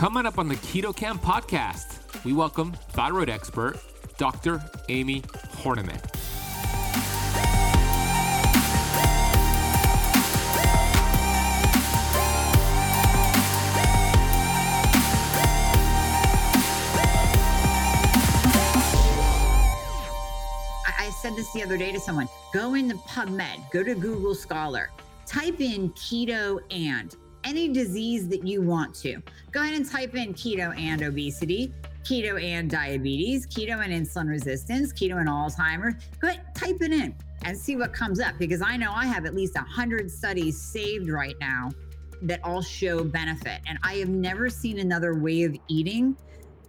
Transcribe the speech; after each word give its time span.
Coming 0.00 0.24
up 0.24 0.38
on 0.38 0.48
the 0.48 0.54
Keto 0.54 0.96
Camp 0.96 1.20
podcast, 1.20 2.24
we 2.24 2.32
welcome 2.32 2.72
thyroid 2.92 3.28
expert 3.28 3.78
Dr. 4.16 4.64
Amie 4.88 5.20
Hornaman. 5.20 6.00
I 20.86 21.10
said 21.20 21.36
this 21.36 21.52
the 21.52 21.62
other 21.62 21.76
day 21.76 21.92
to 21.92 22.00
someone 22.00 22.26
go 22.54 22.72
into 22.72 22.94
PubMed, 22.96 23.70
go 23.70 23.82
to 23.82 23.94
Google 23.94 24.34
Scholar, 24.34 24.88
type 25.26 25.60
in 25.60 25.90
keto 25.90 26.58
and 26.70 27.14
any 27.44 27.68
disease 27.68 28.28
that 28.28 28.46
you 28.46 28.62
want 28.62 28.94
to. 28.94 29.20
Go 29.52 29.62
ahead 29.62 29.74
and 29.74 29.88
type 29.88 30.14
in 30.14 30.32
keto 30.32 30.78
and 30.78 31.02
obesity, 31.02 31.72
keto 32.04 32.40
and 32.40 32.70
diabetes, 32.70 33.48
keto 33.48 33.84
and 33.84 33.92
insulin 33.92 34.28
resistance, 34.28 34.92
keto 34.92 35.18
and 35.18 35.28
Alzheimer's. 35.28 35.94
Go 36.20 36.28
ahead, 36.28 36.54
type 36.54 36.76
it 36.80 36.92
in 36.92 37.14
and 37.44 37.58
see 37.58 37.74
what 37.74 37.92
comes 37.92 38.20
up 38.20 38.38
because 38.38 38.62
I 38.62 38.76
know 38.76 38.92
I 38.92 39.06
have 39.06 39.26
at 39.26 39.34
least 39.34 39.56
100 39.56 40.08
studies 40.08 40.60
saved 40.60 41.08
right 41.08 41.34
now 41.40 41.70
that 42.22 42.38
all 42.44 42.62
show 42.62 43.02
benefit. 43.02 43.60
And 43.66 43.76
I 43.82 43.94
have 43.94 44.08
never 44.08 44.48
seen 44.48 44.78
another 44.78 45.18
way 45.18 45.42
of 45.42 45.56
eating 45.68 46.16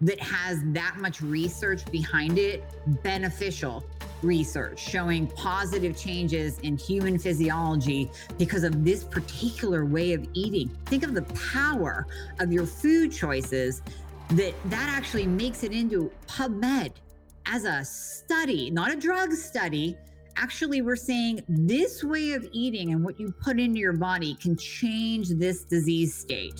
that 0.01 0.19
has 0.19 0.61
that 0.67 0.97
much 0.97 1.21
research 1.21 1.85
behind 1.91 2.39
it 2.39 2.63
beneficial 3.03 3.85
research 4.23 4.79
showing 4.79 5.27
positive 5.27 5.97
changes 5.97 6.59
in 6.59 6.77
human 6.77 7.17
physiology 7.17 8.09
because 8.37 8.63
of 8.63 8.83
this 8.83 9.03
particular 9.03 9.85
way 9.85 10.13
of 10.13 10.27
eating. 10.33 10.69
Think 10.85 11.03
of 11.03 11.13
the 11.13 11.23
power 11.53 12.05
of 12.39 12.51
your 12.51 12.65
food 12.65 13.11
choices 13.11 13.81
that 14.29 14.53
that 14.65 14.89
actually 14.89 15.27
makes 15.27 15.63
it 15.63 15.71
into 15.71 16.11
PubMed 16.27 16.93
as 17.45 17.65
a 17.65 17.83
study, 17.83 18.69
not 18.69 18.91
a 18.91 18.95
drug 18.95 19.33
study. 19.33 19.97
Actually, 20.37 20.81
we're 20.81 20.95
saying 20.95 21.41
this 21.49 22.03
way 22.03 22.31
of 22.31 22.47
eating 22.53 22.93
and 22.93 23.03
what 23.03 23.19
you 23.19 23.33
put 23.41 23.59
into 23.59 23.79
your 23.79 23.93
body 23.93 24.35
can 24.35 24.55
change 24.55 25.29
this 25.29 25.65
disease 25.65 26.15
state. 26.15 26.59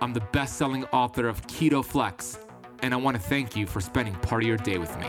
I'm 0.00 0.12
the 0.12 0.20
best 0.20 0.56
selling 0.56 0.84
author 0.86 1.26
of 1.26 1.40
Keto 1.46 1.84
Flex, 1.84 2.38
and 2.82 2.92
I 2.92 2.98
want 2.98 3.16
to 3.16 3.22
thank 3.22 3.56
you 3.56 3.66
for 3.66 3.80
spending 3.80 4.14
part 4.16 4.42
of 4.42 4.48
your 4.48 4.58
day 4.58 4.76
with 4.76 4.94
me. 4.98 5.06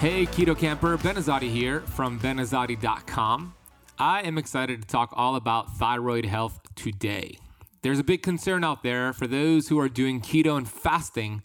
Hey, 0.00 0.26
Keto 0.26 0.56
Camper, 0.56 0.96
Ben 0.96 1.16
Azadi 1.16 1.50
here 1.50 1.80
from 1.80 2.18
benazadi.com. 2.20 3.54
I 3.98 4.22
am 4.22 4.38
excited 4.38 4.82
to 4.82 4.88
talk 4.88 5.12
all 5.14 5.34
about 5.34 5.76
thyroid 5.76 6.24
health 6.24 6.60
today. 6.76 7.38
There's 7.82 7.98
a 7.98 8.04
big 8.04 8.22
concern 8.22 8.64
out 8.64 8.82
there 8.82 9.12
for 9.12 9.26
those 9.26 9.68
who 9.68 9.78
are 9.78 9.88
doing 9.88 10.20
keto 10.20 10.56
and 10.56 10.68
fasting. 10.68 11.42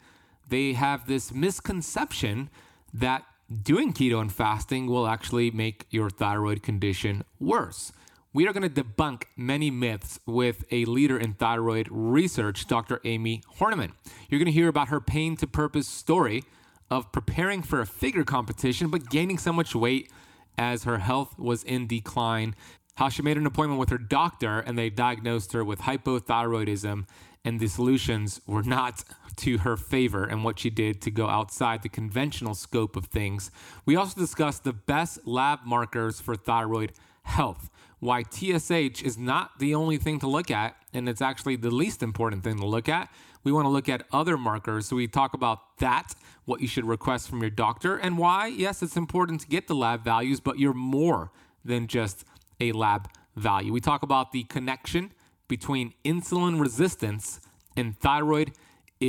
They 0.49 0.73
have 0.73 1.07
this 1.07 1.33
misconception 1.33 2.49
that 2.93 3.23
doing 3.61 3.93
keto 3.93 4.21
and 4.21 4.31
fasting 4.31 4.87
will 4.87 5.07
actually 5.07 5.51
make 5.51 5.85
your 5.89 6.09
thyroid 6.09 6.63
condition 6.63 7.23
worse. 7.39 7.91
We 8.33 8.47
are 8.47 8.53
going 8.53 8.67
to 8.67 8.83
debunk 8.83 9.25
many 9.37 9.69
myths 9.69 10.19
with 10.25 10.63
a 10.71 10.85
leader 10.85 11.19
in 11.19 11.35
thyroid 11.35 11.87
research, 11.91 12.65
Dr. 12.67 12.99
Amie 13.05 13.43
Hornaman. 13.59 13.91
You're 14.27 14.39
going 14.39 14.47
to 14.47 14.51
hear 14.51 14.67
about 14.67 14.87
her 14.89 14.99
pain 14.99 15.37
to 15.37 15.45
purpose 15.45 15.87
story 15.87 16.43
of 16.89 17.11
preparing 17.11 17.61
for 17.61 17.79
a 17.79 17.85
figure 17.85 18.23
competition 18.23 18.89
but 18.89 19.09
gaining 19.09 19.37
so 19.37 19.53
much 19.53 19.75
weight 19.75 20.11
as 20.57 20.83
her 20.83 20.97
health 20.97 21.37
was 21.37 21.63
in 21.63 21.85
decline. 21.85 22.55
How 22.95 23.09
she 23.09 23.21
made 23.21 23.37
an 23.37 23.45
appointment 23.45 23.79
with 23.79 23.89
her 23.89 23.97
doctor 23.97 24.59
and 24.59 24.77
they 24.77 24.89
diagnosed 24.89 25.53
her 25.53 25.63
with 25.63 25.81
hypothyroidism, 25.81 27.05
and 27.45 27.59
the 27.59 27.67
solutions 27.67 28.41
were 28.47 28.63
not 28.63 29.03
to 29.37 29.59
her 29.59 29.77
favor 29.77 30.23
and 30.23 30.43
what 30.43 30.59
she 30.59 30.69
did 30.69 31.01
to 31.01 31.11
go 31.11 31.27
outside 31.27 31.81
the 31.81 31.89
conventional 31.89 32.53
scope 32.53 32.95
of 32.95 33.05
things. 33.05 33.51
We 33.85 33.95
also 33.95 34.19
discussed 34.19 34.63
the 34.63 34.73
best 34.73 35.27
lab 35.27 35.59
markers 35.65 36.19
for 36.19 36.35
thyroid 36.35 36.93
health 37.23 37.69
why 38.03 38.21
TSH 38.23 39.01
is 39.01 39.17
not 39.17 39.59
the 39.59 39.73
only 39.73 39.97
thing 39.97 40.19
to 40.19 40.27
look 40.27 40.51
at, 40.51 40.75
and 40.93 41.07
it's 41.07 41.21
actually 41.21 41.55
the 41.55 41.71
least 41.71 42.03
important 42.03 42.43
thing 42.43 42.59
to 42.59 42.65
look 42.65 42.89
at. 42.89 43.09
We 43.45 43.51
want 43.53 43.65
to 43.65 43.69
look 43.69 43.87
at 43.87 44.05
other 44.11 44.37
markers. 44.37 44.87
So 44.87 44.97
we 44.97 45.07
talk 45.07 45.33
about 45.33 45.77
that, 45.77 46.13
what 46.43 46.59
you 46.59 46.67
should 46.67 46.85
request 46.85 47.29
from 47.29 47.39
your 47.39 47.49
doctor, 47.49 47.95
and 47.95 48.17
why, 48.17 48.47
yes, 48.47 48.83
it's 48.83 48.97
important 48.97 49.41
to 49.41 49.47
get 49.47 49.67
the 49.67 49.75
lab 49.75 50.03
values, 50.03 50.41
but 50.41 50.59
you're 50.59 50.73
more 50.73 51.31
than 51.63 51.87
just 51.87 52.25
a 52.59 52.73
lab 52.73 53.09
value. 53.37 53.71
We 53.71 53.79
talk 53.79 54.03
about 54.03 54.33
the 54.33 54.43
connection 54.43 55.13
between 55.47 55.93
insulin 56.03 56.59
resistance 56.59 57.39
and 57.77 57.97
thyroid 57.97 58.51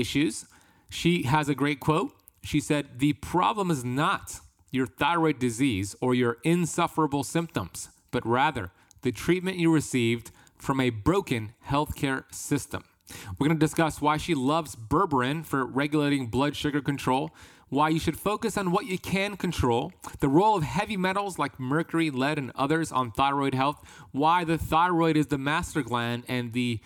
issues. 0.01 0.47
She 0.89 1.23
has 1.25 1.49
a 1.49 1.55
great 1.55 1.81
quote. 1.81 2.13
She 2.43 2.61
said, 2.61 2.99
The 2.99 3.15
problem 3.15 3.71
is 3.71 3.85
not 3.85 4.41
your 4.71 4.87
thyroid 4.87 5.39
disease 5.39 5.95
or 6.01 6.15
your 6.15 6.39
insufferable 6.43 7.25
symptoms, 7.25 7.89
but 8.11 8.27
rather 8.27 8.71
the 9.03 9.13
treatment 9.13 9.59
you 9.59 9.73
received 9.73 10.31
from 10.57 10.81
a 10.81 10.91
broken 10.91 11.53
healthcare 11.69 12.25
system. 12.35 12.85
We're 13.39 13.49
going 13.49 13.59
to 13.59 13.65
discuss 13.65 14.01
why 14.01 14.17
she 14.17 14.35
loves 14.35 14.77
berberine 14.77 15.45
for 15.45 15.65
regulating 15.65 16.29
blood 16.29 16.57
sugar 16.57 16.81
control, 16.81 17.31
why 17.69 17.89
you 17.89 17.99
should 17.99 18.19
focus 18.19 18.57
on 18.57 18.71
what 18.71 18.87
you 18.87 18.99
can 18.99 19.37
control, 19.37 19.93
the 20.21 20.29
role 20.29 20.57
of 20.57 20.63
heavy 20.63 20.97
metals 20.97 21.39
like 21.39 21.61
mercury, 21.61 22.11
lead, 22.11 22.39
and 22.39 22.51
others 22.55 22.93
on 22.93 23.11
thyroid 23.11 23.55
health, 23.55 23.81
why 24.13 24.45
the 24.45 24.59
thyroid 24.59 25.17
is 25.17 25.27
the 25.27 25.39
master 25.39 25.83
gland 25.83 26.25
and 26.29 26.53
the 26.53 26.81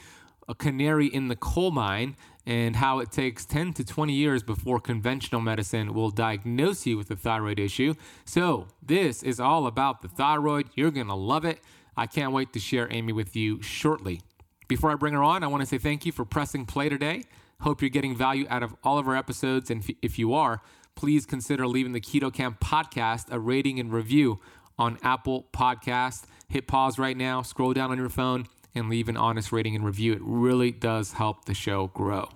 uh, 0.49 0.55
canary 0.55 1.07
in 1.07 1.29
the 1.29 1.37
coal 1.37 1.71
mine, 1.71 2.17
and 2.49 2.77
how 2.77 2.99
it 2.99 3.13
takes 3.13 3.45
10 3.45 3.75
to 3.75 3.85
20 3.85 4.15
years 4.15 4.43
before 4.43 4.81
conventional 4.81 5.43
medicine 5.43 5.93
will 5.93 6.09
diagnose 6.09 6.87
you 6.87 6.97
with 6.97 7.11
a 7.11 7.17
thyroid 7.17 7.59
issue. 7.59 7.93
So, 8.25 8.69
this 8.83 9.23
is 9.23 9.39
all 9.39 9.67
about 9.67 10.01
the 10.01 10.09
thyroid. 10.09 10.71
You're 10.75 10.91
going 10.91 11.09
to 11.09 11.15
love 11.15 11.45
it. 11.45 11.61
I 11.95 12.07
can't 12.07 12.33
wait 12.33 12.55
to 12.55 12.59
share 12.59 12.91
Amie 12.91 13.13
with 13.13 13.37
you 13.37 13.61
shortly. 13.61 14.23
Before 14.67 14.91
I 14.91 14.95
bring 14.95 15.13
her 15.13 15.23
on, 15.23 15.45
I 15.45 15.47
want 15.47 15.61
to 15.61 15.67
say 15.67 15.77
thank 15.77 16.07
you 16.07 16.13
for 16.13 16.25
pressing 16.25 16.65
play 16.65 16.89
today. 16.89 17.25
Hope 17.61 17.83
you're 17.83 17.91
getting 17.91 18.17
value 18.17 18.47
out 18.49 18.63
of 18.63 18.75
all 18.83 18.99
of 18.99 19.07
our 19.07 19.17
episodes. 19.17 19.71
And 19.71 19.85
if 20.01 20.19
you 20.19 20.33
are, 20.33 20.63
please 20.95 21.27
consider 21.27 21.67
leaving 21.67 21.93
the 21.93 22.01
Keto 22.01 22.33
Camp 22.33 22.61
podcast 22.61 23.27
a 23.31 23.39
rating 23.39 23.79
and 23.79 23.93
review 23.93 24.41
on 24.79 24.97
Apple 25.03 25.49
Podcast. 25.53 26.23
Hit 26.49 26.67
pause 26.67 26.99
right 26.99 27.17
now, 27.17 27.43
scroll 27.43 27.75
down 27.75 27.91
on 27.91 27.99
your 27.99 28.09
phone, 28.09 28.47
and 28.75 28.89
leave 28.89 29.11
an 29.11 29.19
honest 29.19 29.53
rating 29.53 29.77
and 29.77 29.85
review. 29.85 30.15
It 30.15 30.23
really 30.23 30.71
does 30.71 31.13
help 31.13 31.45
the 31.45 31.53
show 31.53 31.89
grow. 31.89 32.31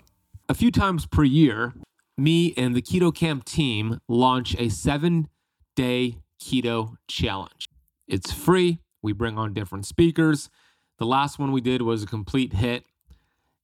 A 0.53 0.55
few 0.55 0.71
times 0.71 1.07
per 1.07 1.25
year, 1.25 1.73
me 2.19 2.53
and 2.59 2.75
the 2.75 2.83
Keto 2.83 3.11
Camp 3.15 3.47
team 3.47 4.01
launch 4.07 4.55
a 4.59 4.69
seven 4.69 5.29
day 5.77 6.19
keto 6.39 6.97
challenge. 7.09 7.71
It's 8.07 8.31
free. 8.31 8.81
We 9.01 9.15
bring 9.15 9.39
on 9.39 9.55
different 9.55 9.87
speakers. 9.87 10.51
The 10.99 11.07
last 11.07 11.39
one 11.39 11.53
we 11.53 11.63
did 11.63 11.81
was 11.81 12.03
a 12.03 12.07
complete 12.07 12.53
hit. 12.53 12.85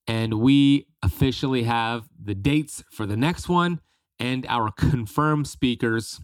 And 0.07 0.41
we 0.41 0.87
officially 1.03 1.65
have 1.65 2.09
the 2.19 2.35
dates 2.35 2.83
for 2.91 3.05
the 3.05 3.19
next 3.19 3.51
one 3.51 3.83
and 4.19 4.47
our 4.49 4.71
confirmed 4.73 5.47
speakers. 5.47 6.23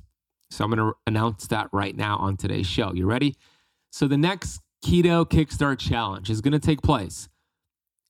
So 0.49 0.65
I'm 0.65 0.71
going 0.71 0.79
to 0.79 0.97
announce 1.07 1.47
that 1.49 1.69
right 1.75 1.95
now 1.95 2.17
on 2.17 2.39
today's 2.39 2.67
show. 2.67 2.95
You 2.95 3.05
ready? 3.05 3.37
So 3.93 4.09
the 4.09 4.17
next 4.17 4.63
Keto 4.83 5.29
Kickstart 5.29 5.79
Challenge 5.79 6.31
is 6.31 6.41
going 6.41 6.53
to 6.53 6.59
take 6.59 6.81
place 6.81 7.29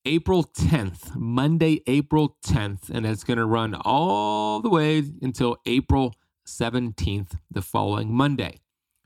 April 0.06 0.44
10th, 0.44 1.16
Monday, 1.16 1.80
April 1.86 2.36
10th, 2.44 2.90
and 2.90 3.06
it's 3.06 3.24
going 3.24 3.38
to 3.38 3.46
run 3.46 3.74
all 3.74 4.60
the 4.60 4.68
way 4.68 5.02
until 5.22 5.56
April 5.64 6.14
17th, 6.46 7.38
the 7.50 7.62
following 7.62 8.12
Monday. 8.12 8.60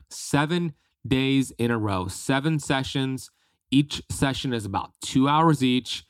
Seven 0.09 0.73
days 1.07 1.51
in 1.51 1.71
a 1.71 1.77
row, 1.77 2.07
seven 2.07 2.59
sessions. 2.59 3.31
Each 3.71 4.01
session 4.11 4.53
is 4.53 4.65
about 4.65 4.91
two 5.01 5.29
hours 5.29 5.63
each. 5.63 6.03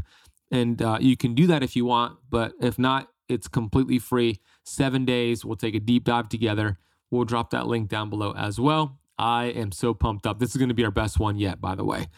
and 0.51 0.83
uh, 0.83 0.99
you 1.01 1.17
can 1.17 1.35
do 1.35 1.47
that 1.49 1.63
if 1.63 1.77
you 1.77 1.85
want. 1.85 2.19
But 2.29 2.53
if 2.61 2.79
not, 2.79 3.09
it's 3.29 3.49
completely 3.49 3.99
free. 3.99 4.41
Seven 4.65 5.05
days. 5.05 5.45
We'll 5.45 5.57
take 5.57 5.75
a 5.75 5.81
deep 5.81 6.05
dive 6.05 6.29
together. 6.29 6.79
We'll 7.11 7.25
drop 7.25 7.51
that 7.51 7.67
link 7.67 7.89
down 7.89 8.11
below 8.11 8.33
as 8.37 8.61
well. 8.61 8.99
I 9.19 9.47
am 9.47 9.73
so 9.73 9.95
pumped 9.95 10.27
up. 10.27 10.39
This 10.39 10.51
is 10.51 10.57
going 10.57 10.69
to 10.69 10.75
be 10.75 10.85
our 10.85 10.91
best 10.91 11.19
one 11.19 11.39
yet, 11.39 11.61
by 11.61 11.75
the 11.75 11.85
way. 11.85 12.09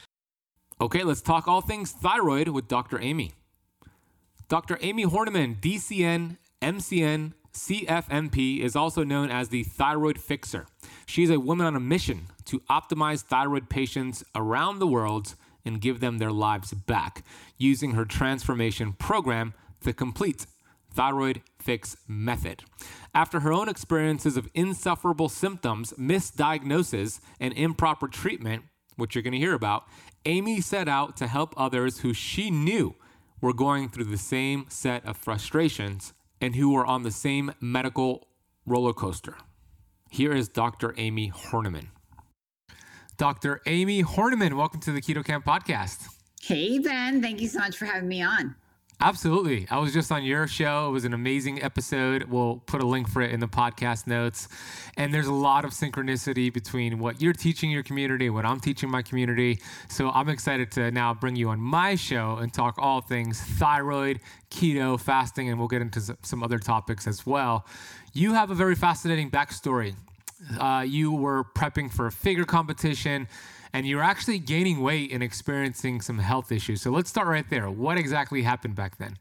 Okay, 0.80 1.02
let's 1.02 1.22
talk 1.22 1.48
all 1.48 1.60
things 1.60 1.92
thyroid 1.92 2.48
with 2.48 2.68
Dr. 2.68 3.00
Amie. 3.00 3.32
Dr. 4.48 4.78
Amie 4.82 5.06
Hornaman, 5.06 5.60
DCN, 5.60 6.36
MCN, 6.64 7.34
CFMP, 7.52 8.60
is 8.60 8.74
also 8.74 9.04
known 9.04 9.30
as 9.30 9.50
the 9.50 9.64
thyroid 9.64 10.18
fixer. 10.18 10.66
She 11.04 11.22
is 11.22 11.28
a 11.28 11.38
woman 11.38 11.66
on 11.66 11.76
a 11.76 11.80
mission 11.80 12.28
to 12.46 12.60
optimize 12.70 13.20
thyroid 13.20 13.68
patients 13.68 14.24
around 14.34 14.78
the 14.78 14.86
world 14.86 15.34
and 15.62 15.80
give 15.80 16.00
them 16.00 16.16
their 16.16 16.30
lives 16.30 16.72
back 16.72 17.22
using 17.58 17.92
her 17.92 18.06
transformation 18.06 18.94
program, 18.94 19.52
The 19.82 19.92
Complete 19.92 20.46
Thyroid 20.94 21.42
Fix 21.58 21.98
Method. 22.08 22.64
After 23.14 23.40
her 23.40 23.52
own 23.52 23.68
experiences 23.68 24.38
of 24.38 24.48
insufferable 24.54 25.28
symptoms, 25.28 25.92
misdiagnosis, 25.98 27.20
and 27.38 27.52
improper 27.52 28.08
treatment, 28.08 28.64
which 28.96 29.14
you're 29.14 29.22
going 29.22 29.32
to 29.32 29.38
hear 29.38 29.54
about, 29.54 29.84
Amie 30.24 30.62
set 30.62 30.88
out 30.88 31.14
to 31.18 31.26
help 31.26 31.52
others 31.58 31.98
who 31.98 32.14
she 32.14 32.50
knew 32.50 32.94
were 33.42 33.52
going 33.52 33.90
through 33.90 34.04
the 34.04 34.16
same 34.16 34.64
set 34.70 35.04
of 35.04 35.18
frustrations 35.18 36.14
and 36.44 36.56
who 36.56 36.70
were 36.70 36.84
on 36.84 37.04
the 37.04 37.10
same 37.10 37.54
medical 37.58 38.28
roller 38.66 38.92
coaster. 38.92 39.34
Here 40.10 40.34
is 40.34 40.46
Dr. 40.46 40.94
Amie 40.98 41.30
Hornaman. 41.30 41.86
Dr. 43.16 43.62
Amie 43.66 44.02
Hornaman, 44.02 44.52
welcome 44.52 44.80
to 44.80 44.92
the 44.92 45.00
Keto 45.00 45.24
Camp 45.24 45.46
podcast. 45.46 46.06
Hey, 46.42 46.78
Ben. 46.78 47.22
Thank 47.22 47.40
you 47.40 47.48
so 47.48 47.60
much 47.60 47.78
for 47.78 47.86
having 47.86 48.08
me 48.08 48.20
on. 48.20 48.54
Absolutely. 49.00 49.66
I 49.70 49.78
was 49.78 49.92
just 49.92 50.10
on 50.10 50.24
your 50.24 50.46
show. 50.46 50.88
It 50.88 50.92
was 50.92 51.04
an 51.04 51.12
amazing 51.12 51.62
episode. 51.62 52.24
We'll 52.24 52.62
put 52.66 52.80
a 52.80 52.86
link 52.86 53.08
for 53.08 53.20
it 53.22 53.32
in 53.32 53.40
the 53.40 53.48
podcast 53.48 54.06
notes. 54.06 54.48
And 54.96 55.12
there's 55.12 55.26
a 55.26 55.32
lot 55.32 55.64
of 55.64 55.72
synchronicity 55.72 56.52
between 56.52 56.98
what 56.98 57.20
you're 57.20 57.32
teaching 57.32 57.70
your 57.70 57.82
community 57.82 58.30
what 58.30 58.46
I'm 58.46 58.60
teaching 58.60 58.88
my 58.88 59.02
community. 59.02 59.60
So 59.88 60.10
I'm 60.10 60.28
excited 60.28 60.70
to 60.72 60.90
now 60.90 61.12
bring 61.12 61.36
you 61.36 61.50
on 61.50 61.60
my 61.60 61.96
show 61.96 62.38
and 62.40 62.52
talk 62.52 62.76
all 62.78 63.00
things 63.00 63.40
thyroid, 63.40 64.20
keto, 64.50 64.98
fasting, 64.98 65.50
and 65.50 65.58
we'll 65.58 65.68
get 65.68 65.82
into 65.82 66.16
some 66.22 66.42
other 66.42 66.58
topics 66.58 67.06
as 67.06 67.26
well. 67.26 67.66
You 68.12 68.32
have 68.34 68.50
a 68.50 68.54
very 68.54 68.74
fascinating 68.74 69.30
backstory. 69.30 69.96
Uh, 70.58 70.84
you 70.86 71.12
were 71.12 71.44
prepping 71.44 71.90
for 71.90 72.06
a 72.06 72.12
figure 72.12 72.44
competition 72.44 73.28
and 73.74 73.84
you're 73.84 74.02
actually 74.02 74.38
gaining 74.38 74.80
weight 74.80 75.10
and 75.12 75.22
experiencing 75.22 76.00
some 76.00 76.16
health 76.16 76.52
issues. 76.52 76.80
So 76.80 76.90
let's 76.90 77.10
start 77.10 77.26
right 77.26 77.44
there. 77.50 77.68
What 77.68 77.98
exactly 77.98 78.40
happened 78.40 78.76
back 78.76 78.96
then? 78.98 79.18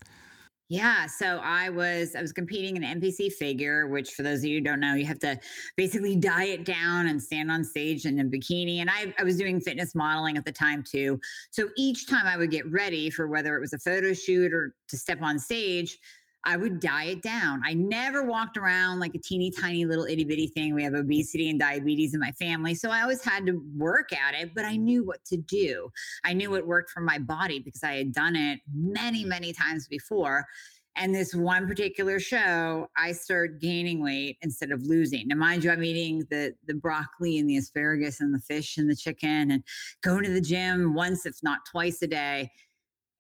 Yeah, 0.70 1.08
so 1.08 1.40
I 1.44 1.70
was 1.70 2.16
I 2.16 2.22
was 2.22 2.32
competing 2.32 2.78
in 2.78 2.84
NPC 2.84 3.34
figure, 3.34 3.88
which 3.88 4.12
for 4.12 4.24
those 4.24 4.40
of 4.40 4.46
you 4.46 4.60
who 4.60 4.64
don't 4.64 4.80
know, 4.80 4.94
you 4.94 5.06
have 5.06 5.20
to 5.20 5.40
basically 5.76 6.16
diet 6.32 6.64
down 6.66 7.08
and 7.08 7.22
stand 7.22 7.52
on 7.52 7.64
stage 7.64 8.06
in 8.06 8.20
a 8.20 8.24
bikini. 8.24 8.78
And 8.78 8.90
I, 8.90 9.14
I 9.20 9.24
was 9.24 9.38
doing 9.38 9.60
fitness 9.60 9.94
modeling 9.94 10.38
at 10.38 10.46
the 10.46 10.52
time 10.52 10.84
too. 10.84 11.20
So 11.52 11.70
each 11.76 12.08
time 12.08 12.26
I 12.26 12.38
would 12.38 12.52
get 12.52 12.72
ready 12.72 13.10
for 13.10 13.28
whether 13.28 13.56
it 13.56 13.60
was 13.60 13.74
a 13.74 13.80
photo 13.80 14.14
shoot 14.14 14.54
or 14.54 14.76
to 14.88 14.98
step 14.98 15.22
on 15.22 15.38
stage, 15.38 15.98
I 16.46 16.58
would 16.58 16.80
diet 16.80 17.22
down. 17.22 17.62
I 17.66 17.74
never 17.74 18.24
walked 18.24 18.58
around 18.58 19.00
like 19.00 19.16
a 19.16 19.20
teeny 19.20 19.50
tiny 19.50 19.86
little 19.86 20.06
itty 20.06 20.26
bitty 20.26 20.48
thing. 20.48 20.74
We 20.74 20.84
have 20.84 20.94
obesity 20.94 21.50
and 21.50 21.60
diabetes 21.60 22.14
in 22.14 22.20
my 22.20 22.32
family. 22.34 22.76
So 22.76 22.90
I 22.90 23.02
always 23.02 23.24
had 23.24 23.46
to 23.46 23.62
work 23.78 24.12
at 24.12 24.36
it, 24.36 24.54
but 24.54 24.66
I 24.66 24.76
knew 24.76 25.06
what 25.06 25.24
to 25.26 25.38
do. 25.38 25.90
I 26.24 26.34
knew 26.34 26.56
it 26.56 26.68
worked 26.68 26.92
for 26.92 27.02
my 27.02 27.18
body 27.18 27.60
because 27.60 27.84
I 27.84 27.94
had 27.94 28.14
done 28.14 28.36
it 28.36 28.60
many, 28.74 29.24
many 29.24 29.54
times 29.54 29.88
before. 29.88 30.46
And 30.96 31.16
this 31.16 31.34
one 31.34 31.66
particular 31.68 32.20
show, 32.20 32.88
I 32.96 33.14
started 33.14 33.60
gaining 33.60 34.04
weight 34.04 34.38
instead 34.44 34.72
of 34.72 34.84
losing. 34.84 35.28
Now, 35.28 35.38
mind 35.38 35.64
you, 35.64 35.72
I'm 35.72 35.84
eating 35.84 36.24
the 36.30 36.54
the 36.68 36.76
broccoli 36.76 37.40
and 37.40 37.50
the 37.50 37.58
asparagus 37.58 38.22
and 38.22 38.34
the 38.34 38.40
fish 38.40 38.78
and 38.78 38.90
the 38.90 38.96
chicken 38.96 39.50
and 39.50 39.64
going 40.04 40.24
to 40.24 40.32
the 40.32 40.42
gym 40.42 40.94
once, 40.94 41.26
if 41.26 41.38
not 41.42 41.60
twice 41.72 42.02
a 42.04 42.08
day 42.08 42.52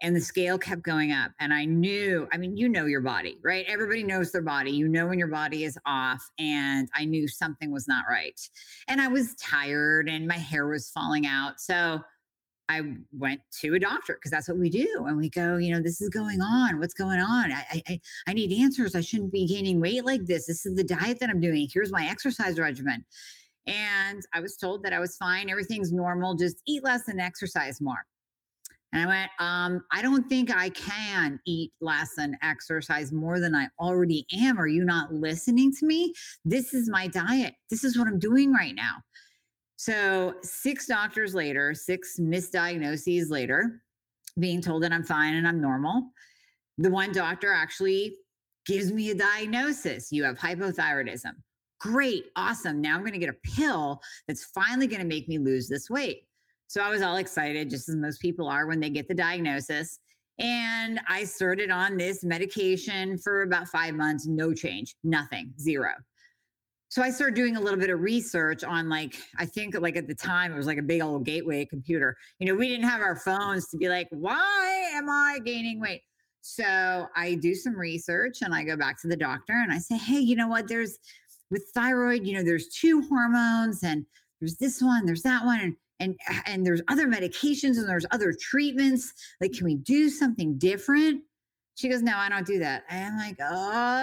and 0.01 0.15
the 0.15 0.21
scale 0.21 0.57
kept 0.57 0.81
going 0.81 1.11
up 1.11 1.31
and 1.39 1.53
i 1.53 1.65
knew 1.65 2.27
i 2.31 2.37
mean 2.37 2.57
you 2.57 2.67
know 2.69 2.85
your 2.85 3.01
body 3.01 3.37
right? 3.43 3.65
Everybody 3.67 4.03
knows 4.03 4.31
their 4.31 4.41
body. 4.41 4.71
You 4.71 4.87
know 4.87 5.07
when 5.07 5.19
your 5.19 5.27
body 5.27 5.63
is 5.63 5.77
off 5.85 6.23
and 6.39 6.89
i 6.95 7.05
knew 7.05 7.27
something 7.27 7.71
was 7.71 7.87
not 7.87 8.05
right. 8.09 8.39
And 8.87 9.01
i 9.01 9.07
was 9.07 9.35
tired 9.35 10.09
and 10.09 10.27
my 10.27 10.37
hair 10.37 10.67
was 10.67 10.89
falling 10.89 11.25
out 11.25 11.59
so 11.59 12.01
i 12.69 12.81
went 13.11 13.41
to 13.61 13.75
a 13.75 13.79
doctor 13.79 14.13
because 14.13 14.31
that's 14.31 14.47
what 14.47 14.57
we 14.57 14.69
do 14.69 15.05
and 15.07 15.17
we 15.17 15.29
go 15.29 15.57
you 15.57 15.73
know 15.73 15.81
this 15.81 16.01
is 16.01 16.09
going 16.09 16.41
on. 16.41 16.79
What's 16.79 16.93
going 16.93 17.19
on? 17.19 17.51
I, 17.51 17.81
I 17.87 17.99
i 18.27 18.33
need 18.33 18.51
answers. 18.53 18.95
I 18.95 19.01
shouldn't 19.01 19.31
be 19.31 19.47
gaining 19.47 19.79
weight 19.81 20.05
like 20.05 20.25
this. 20.25 20.47
This 20.47 20.65
is 20.65 20.75
the 20.75 20.83
diet 20.83 21.19
that 21.19 21.29
i'm 21.29 21.41
doing. 21.41 21.67
Here's 21.71 21.91
my 21.91 22.07
exercise 22.07 22.59
regimen. 22.59 23.05
And 23.67 24.23
i 24.33 24.39
was 24.39 24.57
told 24.57 24.83
that 24.83 24.93
i 24.93 24.99
was 24.99 25.17
fine. 25.17 25.49
Everything's 25.49 25.91
normal. 25.91 26.35
Just 26.35 26.57
eat 26.67 26.83
less 26.83 27.07
and 27.07 27.21
exercise 27.21 27.81
more 27.81 28.05
and 28.93 29.01
I 29.01 29.07
went, 29.07 29.31
um, 29.39 29.83
I 29.91 30.03
don't 30.03 30.29
think 30.29 30.55
I 30.55 30.69
can 30.69 31.39
eat 31.45 31.71
less 31.81 32.19
and 32.19 32.37
exercise 32.43 33.11
more 33.11 33.39
than 33.39 33.55
I 33.55 33.67
already 33.79 34.27
am. 34.39 34.59
Are 34.59 34.67
you 34.67 34.85
not 34.85 35.11
listening 35.11 35.73
to 35.79 35.87
me? 35.87 36.13
This 36.45 36.75
is 36.75 36.89
my 36.89 37.07
diet. 37.07 37.55
This 37.71 37.83
is 37.83 37.97
what 37.97 38.07
I'm 38.07 38.19
doing 38.19 38.53
right 38.53 38.75
now. 38.75 38.97
So, 39.77 40.35
six 40.43 40.85
doctors 40.85 41.33
later, 41.33 41.73
six 41.73 42.19
misdiagnoses 42.19 43.31
later, 43.31 43.81
being 44.39 44.61
told 44.61 44.83
that 44.83 44.93
I'm 44.93 45.03
fine 45.03 45.33
and 45.33 45.47
I'm 45.47 45.59
normal, 45.59 46.11
the 46.77 46.91
one 46.91 47.11
doctor 47.11 47.51
actually 47.51 48.15
gives 48.67 48.91
me 48.91 49.09
a 49.09 49.15
diagnosis. 49.15 50.11
You 50.11 50.23
have 50.23 50.37
hypothyroidism. 50.37 51.33
Great, 51.81 52.25
awesome. 52.35 52.79
Now 52.79 52.93
I'm 52.93 53.01
going 53.01 53.13
to 53.13 53.19
get 53.19 53.29
a 53.29 53.55
pill 53.55 53.99
that's 54.27 54.45
finally 54.45 54.87
going 54.87 55.01
to 55.01 55.07
make 55.07 55.27
me 55.27 55.39
lose 55.39 55.67
this 55.67 55.89
weight. 55.89 56.27
So 56.73 56.81
I 56.81 56.89
was 56.89 57.03
all 57.03 57.17
excited, 57.17 57.69
just 57.69 57.87
as 57.87 57.95
most 57.95 58.19
people 58.19 58.47
are 58.47 58.65
when 58.65 58.79
they 58.79 58.89
get 58.89 59.07
the 59.07 59.13
diagnosis. 59.13 59.99
And 60.39 60.99
I 61.07 61.23
started 61.23 61.69
on 61.69 61.97
this 61.97 62.23
medication 62.23 63.19
for 63.19 63.43
about 63.43 63.67
five 63.67 63.93
months, 63.93 64.25
no 64.25 64.55
change, 64.55 64.95
nothing, 65.03 65.53
zero. 65.59 65.91
So 66.89 67.03
I 67.03 67.11
started 67.11 67.35
doing 67.35 67.57
a 67.57 67.61
little 67.61 67.77
bit 67.77 67.91
of 67.91 67.99
research 67.99 68.63
on 68.63 68.89
like, 68.89 69.13
I 69.37 69.45
think 69.45 69.79
like 69.79 69.97
at 69.97 70.07
the 70.07 70.15
time 70.15 70.51
it 70.51 70.55
was 70.55 70.65
like 70.65 70.79
a 70.79 70.81
big 70.81 71.03
old 71.03 71.25
gateway 71.25 71.63
computer. 71.63 72.17
You 72.39 72.47
know, 72.47 72.55
we 72.55 72.69
didn't 72.69 72.89
have 72.89 73.01
our 73.01 73.17
phones 73.17 73.67
to 73.67 73.77
be 73.77 73.87
like, 73.87 74.07
why 74.09 74.89
am 74.95 75.11
I 75.11 75.41
gaining 75.45 75.79
weight? 75.79 76.01
So 76.41 77.05
I 77.15 77.35
do 77.35 77.53
some 77.53 77.77
research 77.77 78.39
and 78.41 78.51
I 78.51 78.63
go 78.63 78.75
back 78.75 78.99
to 79.03 79.07
the 79.07 79.15
doctor 79.15 79.53
and 79.53 79.71
I 79.71 79.77
say, 79.77 79.97
hey, 79.97 80.17
you 80.17 80.35
know 80.35 80.47
what? 80.47 80.67
There's 80.67 80.97
with 81.51 81.69
thyroid, 81.75 82.25
you 82.25 82.33
know, 82.33 82.43
there's 82.43 82.69
two 82.69 83.03
hormones 83.03 83.83
and 83.83 84.07
there's 84.41 84.57
this 84.57 84.81
one, 84.81 85.05
there's 85.05 85.21
that 85.21 85.45
one, 85.45 85.59
and 85.59 85.75
and 86.03 86.15
and 86.45 86.65
there's 86.65 86.81
other 86.89 87.07
medications 87.07 87.77
and 87.77 87.87
there's 87.87 88.05
other 88.11 88.33
treatments. 88.39 89.13
Like, 89.41 89.53
can 89.53 89.65
we 89.65 89.75
do 89.75 90.09
something 90.09 90.57
different? 90.57 91.21
She 91.75 91.89
goes, 91.89 92.01
No, 92.01 92.15
I 92.15 92.29
don't 92.29 92.45
do 92.45 92.59
that. 92.59 92.83
I'm 92.89 93.17
like, 93.17 93.39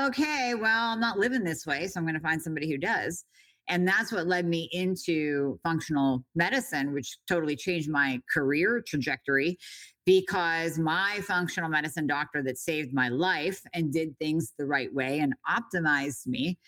okay, 0.09 0.55
well, 0.55 0.89
I'm 0.89 1.01
not 1.01 1.19
living 1.19 1.45
this 1.45 1.67
way. 1.67 1.87
So 1.87 2.01
I'm 2.01 2.05
going 2.05 2.15
to 2.15 2.21
find 2.21 2.43
somebody 2.43 2.71
who 2.71 2.79
does. 2.79 3.25
And 3.69 3.87
that's 3.87 4.11
what 4.11 4.27
led 4.27 4.47
me 4.47 4.69
into 4.73 5.61
functional 5.63 6.25
medicine, 6.35 6.93
which 6.93 7.17
totally 7.29 7.55
changed 7.55 7.89
my 7.89 8.19
career 8.33 8.83
trajectory 8.85 9.59
because 10.05 10.77
my 10.77 11.21
functional 11.23 11.71
medicine 11.71 12.09
doctor 12.09 12.43
that 12.43 12.59
saved 12.59 12.93
my 12.93 13.09
life 13.09 13.61
and 13.73 13.93
did 13.93 14.19
things 14.19 14.55
the 14.59 14.67
right 14.67 14.93
way 14.93 15.21
and 15.21 15.35
optimized 15.49 16.27
me 16.27 16.59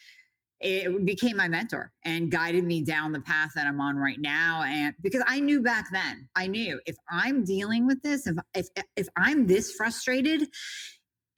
it 0.63 1.05
became 1.05 1.37
my 1.37 1.49
mentor 1.49 1.93
and 2.05 2.31
guided 2.31 2.65
me 2.65 2.83
down 2.83 3.13
the 3.13 3.21
path 3.21 3.51
that 3.55 3.67
I'm 3.67 3.81
on 3.81 3.97
right 3.97 4.21
now. 4.21 4.63
And 4.65 4.95
because 5.03 5.23
I 5.27 5.41
knew 5.41 5.63
back 5.63 5.87
then, 5.93 6.29
I 6.37 6.47
knew 6.47 6.81
if 6.87 6.97
I'm 7.11 7.45
dealing 7.45 7.87
with 7.87 8.03
this, 8.03 8.27
if 8.27 8.37
if 8.55 8.69
if 8.97 9.09
I'm 9.17 9.47
this 9.47 9.73
frustrated, 9.73 10.49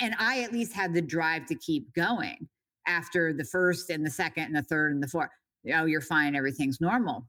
and 0.00 0.14
I 0.18 0.42
at 0.42 0.52
least 0.52 0.72
had 0.72 0.92
the 0.92 1.02
drive 1.02 1.46
to 1.46 1.54
keep 1.54 1.92
going 1.94 2.48
after 2.86 3.32
the 3.32 3.44
first 3.44 3.90
and 3.90 4.04
the 4.04 4.10
second 4.10 4.44
and 4.44 4.56
the 4.56 4.62
third 4.62 4.92
and 4.92 5.02
the 5.02 5.08
fourth. 5.08 5.30
Oh, 5.74 5.86
you're 5.86 6.00
fine, 6.00 6.36
everything's 6.36 6.80
normal. 6.80 7.26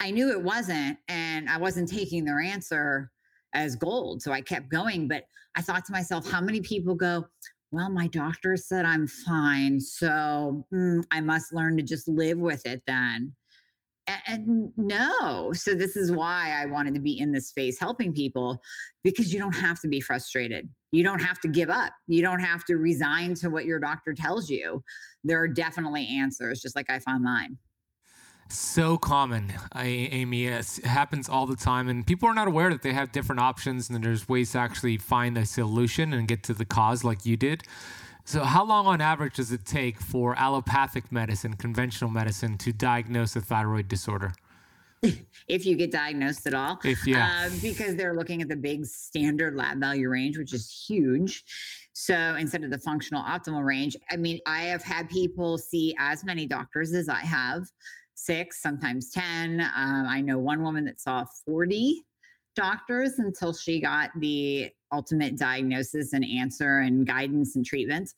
I 0.00 0.10
knew 0.10 0.30
it 0.30 0.42
wasn't, 0.42 0.98
and 1.08 1.48
I 1.48 1.56
wasn't 1.56 1.88
taking 1.88 2.24
their 2.24 2.40
answer 2.40 3.10
as 3.54 3.76
gold. 3.76 4.22
So 4.22 4.32
I 4.32 4.40
kept 4.40 4.70
going. 4.70 5.08
But 5.08 5.24
I 5.56 5.62
thought 5.62 5.84
to 5.86 5.92
myself, 5.92 6.30
how 6.30 6.40
many 6.40 6.60
people 6.60 6.94
go, 6.94 7.26
well, 7.72 7.90
my 7.90 8.06
doctor 8.06 8.56
said 8.56 8.84
I'm 8.84 9.06
fine. 9.06 9.80
So 9.80 10.66
mm, 10.72 11.02
I 11.10 11.20
must 11.20 11.54
learn 11.54 11.76
to 11.78 11.82
just 11.82 12.06
live 12.06 12.38
with 12.38 12.64
it 12.66 12.82
then. 12.86 13.32
And, 14.06 14.20
and 14.26 14.72
no. 14.76 15.52
So 15.54 15.74
this 15.74 15.96
is 15.96 16.12
why 16.12 16.52
I 16.60 16.66
wanted 16.66 16.94
to 16.94 17.00
be 17.00 17.18
in 17.18 17.32
this 17.32 17.48
space 17.48 17.80
helping 17.80 18.12
people 18.12 18.60
because 19.02 19.32
you 19.32 19.40
don't 19.40 19.54
have 19.54 19.80
to 19.80 19.88
be 19.88 20.00
frustrated. 20.00 20.68
You 20.92 21.02
don't 21.02 21.22
have 21.22 21.40
to 21.40 21.48
give 21.48 21.70
up. 21.70 21.94
You 22.06 22.20
don't 22.20 22.40
have 22.40 22.64
to 22.66 22.76
resign 22.76 23.34
to 23.36 23.48
what 23.48 23.64
your 23.64 23.80
doctor 23.80 24.12
tells 24.12 24.50
you. 24.50 24.84
There 25.24 25.40
are 25.40 25.48
definitely 25.48 26.06
answers, 26.06 26.60
just 26.60 26.76
like 26.76 26.90
I 26.90 26.98
found 26.98 27.24
mine 27.24 27.56
so 28.52 28.98
common, 28.98 29.52
Amie. 29.74 30.46
It 30.46 30.80
happens 30.84 31.28
all 31.28 31.46
the 31.46 31.56
time, 31.56 31.88
and 31.88 32.06
people 32.06 32.28
are 32.28 32.34
not 32.34 32.48
aware 32.48 32.70
that 32.70 32.82
they 32.82 32.92
have 32.92 33.12
different 33.12 33.40
options 33.40 33.88
and 33.88 34.02
there's 34.02 34.28
ways 34.28 34.52
to 34.52 34.58
actually 34.58 34.98
find 34.98 35.36
a 35.38 35.46
solution 35.46 36.12
and 36.12 36.28
get 36.28 36.42
to 36.44 36.54
the 36.54 36.64
cause, 36.64 37.04
like 37.04 37.24
you 37.26 37.36
did. 37.36 37.62
So, 38.24 38.44
how 38.44 38.64
long 38.64 38.86
on 38.86 39.00
average 39.00 39.36
does 39.36 39.50
it 39.50 39.64
take 39.64 40.00
for 40.00 40.38
allopathic 40.38 41.10
medicine, 41.10 41.54
conventional 41.54 42.10
medicine, 42.10 42.58
to 42.58 42.72
diagnose 42.72 43.34
a 43.34 43.40
thyroid 43.40 43.88
disorder? 43.88 44.32
if 45.48 45.66
you 45.66 45.76
get 45.76 45.90
diagnosed 45.90 46.46
at 46.46 46.54
all. 46.54 46.78
If 46.84 47.06
yeah, 47.06 47.46
uh, 47.46 47.50
because 47.60 47.96
they're 47.96 48.14
looking 48.14 48.42
at 48.42 48.48
the 48.48 48.56
big 48.56 48.86
standard 48.86 49.56
lab 49.56 49.80
value 49.80 50.08
range, 50.08 50.38
which 50.38 50.52
is 50.52 50.84
huge. 50.86 51.44
So 51.94 52.14
instead 52.38 52.64
of 52.64 52.70
the 52.70 52.78
functional 52.78 53.22
optimal 53.22 53.64
range, 53.64 53.96
I 54.10 54.16
mean, 54.16 54.38
I 54.46 54.62
have 54.62 54.82
had 54.82 55.10
people 55.10 55.58
see 55.58 55.94
as 55.98 56.24
many 56.24 56.46
doctors 56.46 56.94
as 56.94 57.08
I 57.08 57.20
have 57.20 57.64
six, 58.24 58.62
sometimes 58.62 59.10
10. 59.10 59.60
Um, 59.60 60.06
I 60.08 60.20
know 60.20 60.38
one 60.38 60.62
woman 60.62 60.84
that 60.86 61.00
saw 61.00 61.24
40 61.46 62.04
doctors 62.54 63.18
until 63.18 63.52
she 63.52 63.80
got 63.80 64.10
the 64.18 64.70
ultimate 64.92 65.38
diagnosis 65.38 66.12
and 66.12 66.24
answer 66.24 66.80
and 66.80 67.06
guidance 67.06 67.56
and 67.56 67.64
treatment. 67.64 68.10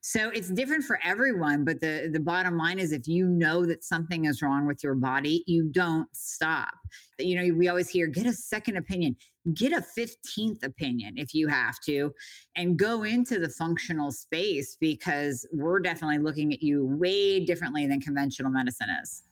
So 0.00 0.28
it's 0.30 0.50
different 0.50 0.84
for 0.84 0.98
everyone, 1.02 1.64
but 1.64 1.80
the 1.80 2.10
the 2.12 2.20
bottom 2.20 2.56
line 2.56 2.78
is 2.78 2.92
if 2.92 3.08
you 3.08 3.26
know 3.26 3.66
that 3.66 3.82
something 3.82 4.26
is 4.26 4.42
wrong 4.42 4.66
with 4.66 4.84
your 4.84 4.94
body, 4.94 5.42
you 5.46 5.70
don't 5.70 6.08
stop. 6.12 6.74
You 7.18 7.36
know, 7.36 7.54
we 7.54 7.68
always 7.68 7.88
hear 7.88 8.06
get 8.06 8.26
a 8.26 8.32
second 8.32 8.76
opinion, 8.76 9.16
get 9.54 9.72
a 9.72 9.84
15th 9.98 10.62
opinion 10.64 11.14
if 11.16 11.34
you 11.34 11.48
have 11.48 11.80
to 11.86 12.12
and 12.56 12.78
go 12.78 13.02
into 13.02 13.38
the 13.38 13.48
functional 13.48 14.12
space 14.12 14.76
because 14.80 15.46
we're 15.52 15.80
definitely 15.80 16.18
looking 16.18 16.52
at 16.52 16.62
you 16.62 16.86
way 16.86 17.44
differently 17.44 17.86
than 17.86 18.00
conventional 18.00 18.50
medicine 18.50 18.88
is. 19.02 19.24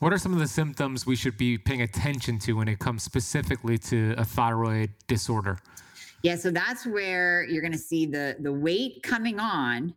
What 0.00 0.12
are 0.12 0.18
some 0.18 0.32
of 0.32 0.38
the 0.38 0.48
symptoms 0.48 1.06
we 1.06 1.16
should 1.16 1.38
be 1.38 1.56
paying 1.56 1.82
attention 1.82 2.38
to 2.40 2.54
when 2.54 2.68
it 2.68 2.78
comes 2.78 3.02
specifically 3.02 3.78
to 3.78 4.14
a 4.18 4.24
thyroid 4.24 4.90
disorder? 5.06 5.58
Yeah, 6.22 6.36
so 6.36 6.50
that's 6.50 6.86
where 6.86 7.44
you're 7.44 7.62
going 7.62 7.72
to 7.72 7.78
see 7.78 8.06
the 8.06 8.36
the 8.40 8.52
weight 8.52 9.02
coming 9.02 9.38
on 9.38 9.94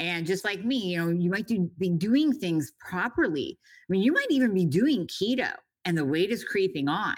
and 0.00 0.26
just 0.26 0.46
like 0.46 0.64
me, 0.64 0.78
you 0.78 0.98
know, 0.98 1.10
you 1.10 1.28
might 1.28 1.46
do, 1.46 1.70
be 1.78 1.90
doing 1.90 2.32
things 2.32 2.72
properly. 2.80 3.58
I 3.62 3.86
mean, 3.90 4.02
you 4.02 4.12
might 4.12 4.30
even 4.30 4.54
be 4.54 4.64
doing 4.64 5.06
keto 5.06 5.52
and 5.84 5.96
the 5.96 6.04
weight 6.04 6.30
is 6.30 6.42
creeping 6.42 6.88
on 6.88 7.16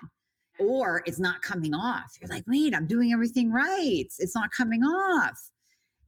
or 0.59 1.03
it's 1.07 1.21
not 1.21 1.43
coming 1.43 1.75
off. 1.75 2.17
You're 2.21 2.29
like, 2.29 2.43
wait, 2.49 2.75
I'm 2.75 2.89
doing 2.89 3.13
everything 3.13 3.53
right. 3.53 4.07
It's 4.19 4.35
not 4.35 4.51
coming 4.51 4.83
off. 4.83 5.39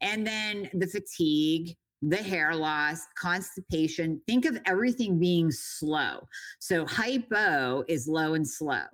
And 0.00 0.26
then 0.26 0.68
the 0.74 0.88
fatigue, 0.88 1.76
the 2.08 2.16
hair 2.16 2.54
loss, 2.54 3.00
constipation. 3.16 4.20
Think 4.26 4.44
of 4.44 4.58
everything 4.66 5.18
being 5.18 5.50
slow. 5.50 6.28
So 6.58 6.86
hypo 6.86 7.84
is 7.88 8.06
low 8.06 8.34
and 8.34 8.46
slow. 8.46 8.84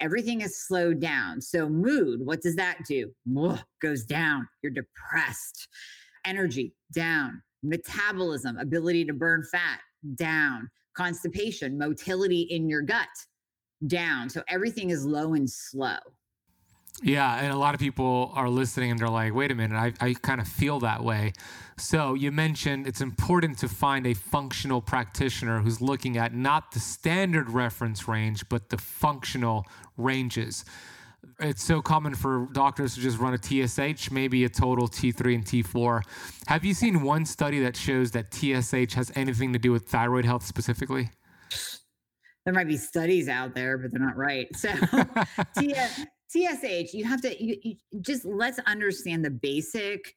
Everything 0.00 0.40
is 0.40 0.66
slowed 0.66 1.00
down. 1.00 1.40
So 1.40 1.68
mood, 1.68 2.20
what 2.24 2.40
does 2.42 2.56
that 2.56 2.78
do? 2.86 3.10
goes 3.80 4.04
down. 4.04 4.48
You're 4.62 4.72
depressed. 4.72 5.68
Energy 6.24 6.74
down. 6.92 7.42
Metabolism, 7.62 8.56
ability 8.58 9.04
to 9.06 9.12
burn 9.12 9.44
fat 9.50 9.80
down. 10.14 10.68
Constipation, 10.96 11.78
motility 11.78 12.42
in 12.42 12.68
your 12.68 12.82
gut 12.82 13.08
down. 13.86 14.28
So 14.30 14.42
everything 14.48 14.90
is 14.90 15.04
low 15.04 15.34
and 15.34 15.48
slow. 15.48 15.96
Yeah, 17.04 17.36
and 17.36 17.52
a 17.52 17.56
lot 17.56 17.74
of 17.74 17.80
people 17.80 18.32
are 18.34 18.48
listening 18.48 18.90
and 18.90 18.98
they're 18.98 19.10
like, 19.10 19.34
wait 19.34 19.50
a 19.50 19.54
minute, 19.54 19.76
I, 19.76 19.92
I 20.00 20.14
kind 20.14 20.40
of 20.40 20.48
feel 20.48 20.80
that 20.80 21.04
way. 21.04 21.34
So 21.76 22.14
you 22.14 22.32
mentioned 22.32 22.86
it's 22.86 23.02
important 23.02 23.58
to 23.58 23.68
find 23.68 24.06
a 24.06 24.14
functional 24.14 24.80
practitioner 24.80 25.60
who's 25.60 25.82
looking 25.82 26.16
at 26.16 26.32
not 26.32 26.72
the 26.72 26.80
standard 26.80 27.50
reference 27.50 28.08
range, 28.08 28.48
but 28.48 28.70
the 28.70 28.78
functional 28.78 29.66
ranges. 29.98 30.64
It's 31.40 31.62
so 31.62 31.82
common 31.82 32.14
for 32.14 32.48
doctors 32.52 32.94
to 32.94 33.00
just 33.00 33.18
run 33.18 33.34
a 33.34 33.38
TSH, 33.38 34.10
maybe 34.10 34.44
a 34.44 34.48
total 34.48 34.88
T3 34.88 35.34
and 35.34 35.44
T4. 35.44 36.00
Have 36.46 36.64
you 36.64 36.72
seen 36.72 37.02
one 37.02 37.26
study 37.26 37.60
that 37.60 37.76
shows 37.76 38.12
that 38.12 38.32
TSH 38.32 38.94
has 38.94 39.12
anything 39.14 39.52
to 39.52 39.58
do 39.58 39.72
with 39.72 39.88
thyroid 39.88 40.24
health 40.24 40.46
specifically? 40.46 41.10
There 42.46 42.54
might 42.54 42.68
be 42.68 42.78
studies 42.78 43.28
out 43.28 43.54
there, 43.54 43.76
but 43.76 43.90
they're 43.90 44.00
not 44.00 44.16
right. 44.16 44.48
So, 44.56 44.68
TSH, 46.34 46.94
you 46.94 47.04
have 47.04 47.20
to 47.22 47.44
you, 47.44 47.56
you 47.62 47.76
just 48.00 48.24
let's 48.24 48.58
understand 48.66 49.24
the 49.24 49.30
basic 49.30 50.14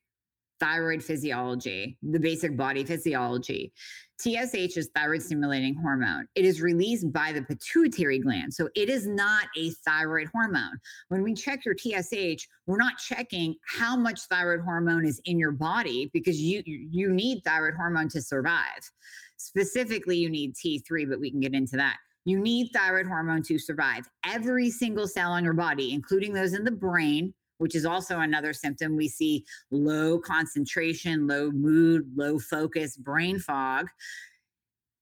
thyroid 0.60 1.04
physiology, 1.04 1.98
the 2.02 2.20
basic 2.20 2.58
body 2.58 2.84
physiology. 2.84 3.72
TSH 4.20 4.78
is 4.78 4.90
thyroid 4.96 5.22
stimulating 5.22 5.76
hormone. 5.76 6.28
It 6.34 6.44
is 6.44 6.60
released 6.60 7.12
by 7.14 7.32
the 7.32 7.44
pituitary 7.44 8.18
gland. 8.18 8.52
So 8.52 8.68
it 8.76 8.90
is 8.90 9.06
not 9.06 9.46
a 9.56 9.70
thyroid 9.86 10.30
hormone. 10.34 10.80
When 11.10 11.22
we 11.22 11.36
check 11.36 11.64
your 11.64 11.76
TSH, 11.78 12.48
we're 12.66 12.78
not 12.78 12.98
checking 12.98 13.56
how 13.68 13.96
much 13.96 14.22
thyroid 14.22 14.62
hormone 14.62 15.06
is 15.06 15.22
in 15.26 15.38
your 15.38 15.52
body 15.52 16.10
because 16.14 16.42
you 16.42 16.64
you 16.66 17.12
need 17.12 17.44
thyroid 17.46 17.76
hormone 17.76 18.10
to 18.10 18.22
survive. 18.22 18.92
Specifically, 19.38 20.18
you 20.18 20.32
need 20.32 20.56
T3, 20.56 21.08
but 21.08 21.20
we 21.20 21.30
can 21.30 21.40
get 21.40 21.54
into 21.54 21.78
that. 21.78 21.98
You 22.28 22.42
need 22.42 22.72
thyroid 22.74 23.08
hormone 23.08 23.42
to 23.44 23.58
survive. 23.58 24.06
Every 24.26 24.70
single 24.70 25.08
cell 25.08 25.38
in 25.38 25.46
your 25.46 25.54
body, 25.54 25.94
including 25.94 26.34
those 26.34 26.54
in 26.54 26.66
the 26.66 26.72
brain, 26.72 27.34
which 27.60 27.74
is 27.74 27.86
also 27.86 28.20
another 28.20 28.52
symptom. 28.52 28.98
We 28.98 29.08
see 29.08 29.46
low 29.72 30.20
concentration, 30.20 31.26
low 31.26 31.52
mood, 31.52 32.12
low 32.18 32.38
focus, 32.38 32.98
brain 32.98 33.40
fog. 33.40 33.88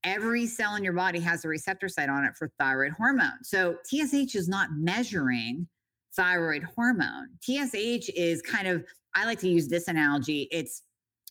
Every 0.03 0.45
cell 0.45 0.75
in 0.75 0.83
your 0.83 0.93
body 0.93 1.19
has 1.21 1.43
a 1.43 1.47
receptor 1.47 1.89
site 1.89 2.09
on 2.09 2.25
it 2.25 2.35
for 2.37 2.51
thyroid 2.59 2.91
hormone. 2.91 3.43
So 3.43 3.77
TSH 3.85 4.35
is 4.35 4.47
not 4.47 4.69
measuring 4.73 5.67
thyroid 6.15 6.61
hormone. 6.75 7.29
TSH 7.41 8.07
is 8.15 8.43
kind 8.43 8.67
of, 8.67 8.85
I 9.15 9.25
like 9.25 9.39
to 9.39 9.49
use 9.49 9.67
this 9.67 9.87
analogy. 9.87 10.47
It's 10.51 10.83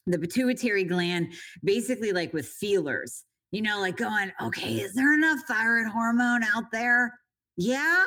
the 0.08 0.18
pituitary 0.18 0.82
gland, 0.82 1.34
basically 1.62 2.10
like 2.10 2.32
with 2.32 2.48
feelers 2.48 3.22
you 3.54 3.62
know, 3.62 3.78
like 3.78 3.96
going, 3.96 4.32
okay, 4.42 4.80
is 4.80 4.94
there 4.94 5.14
enough 5.14 5.38
thyroid 5.46 5.86
hormone 5.86 6.42
out 6.42 6.72
there? 6.72 7.16
Yeah. 7.56 8.02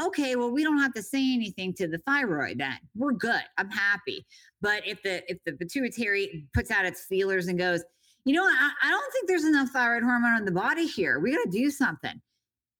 Okay, 0.00 0.36
well, 0.36 0.52
we 0.52 0.62
don't 0.62 0.78
have 0.78 0.94
to 0.94 1.02
say 1.02 1.34
anything 1.34 1.74
to 1.74 1.88
the 1.88 1.98
thyroid 2.06 2.58
then. 2.58 2.78
We're 2.94 3.10
good. 3.10 3.42
I'm 3.58 3.70
happy. 3.70 4.24
But 4.62 4.86
if 4.86 5.02
the 5.02 5.28
if 5.28 5.38
the 5.46 5.52
pituitary 5.54 6.46
puts 6.54 6.70
out 6.70 6.84
its 6.84 7.06
feelers 7.06 7.48
and 7.48 7.58
goes, 7.58 7.82
you 8.24 8.34
know, 8.34 8.44
I, 8.44 8.70
I 8.84 8.90
don't 8.90 9.12
think 9.12 9.26
there's 9.26 9.44
enough 9.44 9.70
thyroid 9.70 10.04
hormone 10.04 10.38
in 10.38 10.44
the 10.44 10.52
body 10.52 10.86
here. 10.86 11.18
We 11.18 11.32
got 11.32 11.42
to 11.42 11.50
do 11.50 11.72
something. 11.72 12.20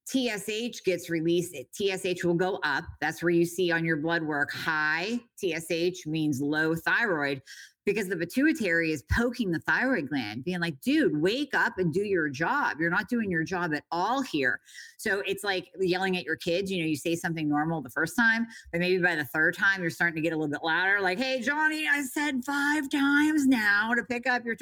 TSH 0.07 0.83
gets 0.85 1.09
released. 1.09 1.53
TSH 1.73 2.23
will 2.23 2.35
go 2.35 2.59
up. 2.63 2.85
That's 3.01 3.23
where 3.23 3.31
you 3.31 3.45
see 3.45 3.71
on 3.71 3.83
your 3.83 3.97
blood 3.97 4.23
work 4.23 4.53
high 4.53 5.19
TSH 5.37 6.05
means 6.05 6.39
low 6.39 6.75
thyroid 6.75 7.41
because 7.85 8.07
the 8.07 8.17
pituitary 8.17 8.91
is 8.91 9.03
poking 9.11 9.51
the 9.51 9.59
thyroid 9.59 10.09
gland, 10.09 10.43
being 10.43 10.59
like, 10.59 10.79
dude, 10.81 11.21
wake 11.21 11.53
up 11.53 11.77
and 11.77 11.93
do 11.93 12.03
your 12.03 12.29
job. 12.29 12.77
You're 12.79 12.89
not 12.89 13.07
doing 13.07 13.29
your 13.29 13.43
job 13.43 13.73
at 13.73 13.83
all 13.91 14.21
here. 14.21 14.59
So 14.97 15.21
it's 15.25 15.43
like 15.43 15.69
yelling 15.79 16.17
at 16.17 16.23
your 16.23 16.35
kids. 16.35 16.71
You 16.71 16.81
know, 16.81 16.87
you 16.87 16.95
say 16.95 17.15
something 17.15 17.47
normal 17.47 17.81
the 17.81 17.91
first 17.91 18.15
time, 18.15 18.47
but 18.71 18.81
maybe 18.81 19.01
by 19.01 19.15
the 19.15 19.25
third 19.25 19.55
time, 19.55 19.81
you're 19.81 19.91
starting 19.91 20.15
to 20.15 20.21
get 20.21 20.33
a 20.33 20.35
little 20.35 20.51
bit 20.51 20.63
louder, 20.63 20.99
like, 20.99 21.19
hey, 21.19 21.41
Johnny, 21.41 21.87
I 21.87 22.01
said 22.01 22.43
five 22.43 22.89
times 22.89 23.45
now 23.45 23.93
to 23.93 24.03
pick 24.03 24.27
up 24.27 24.43
your. 24.45 24.55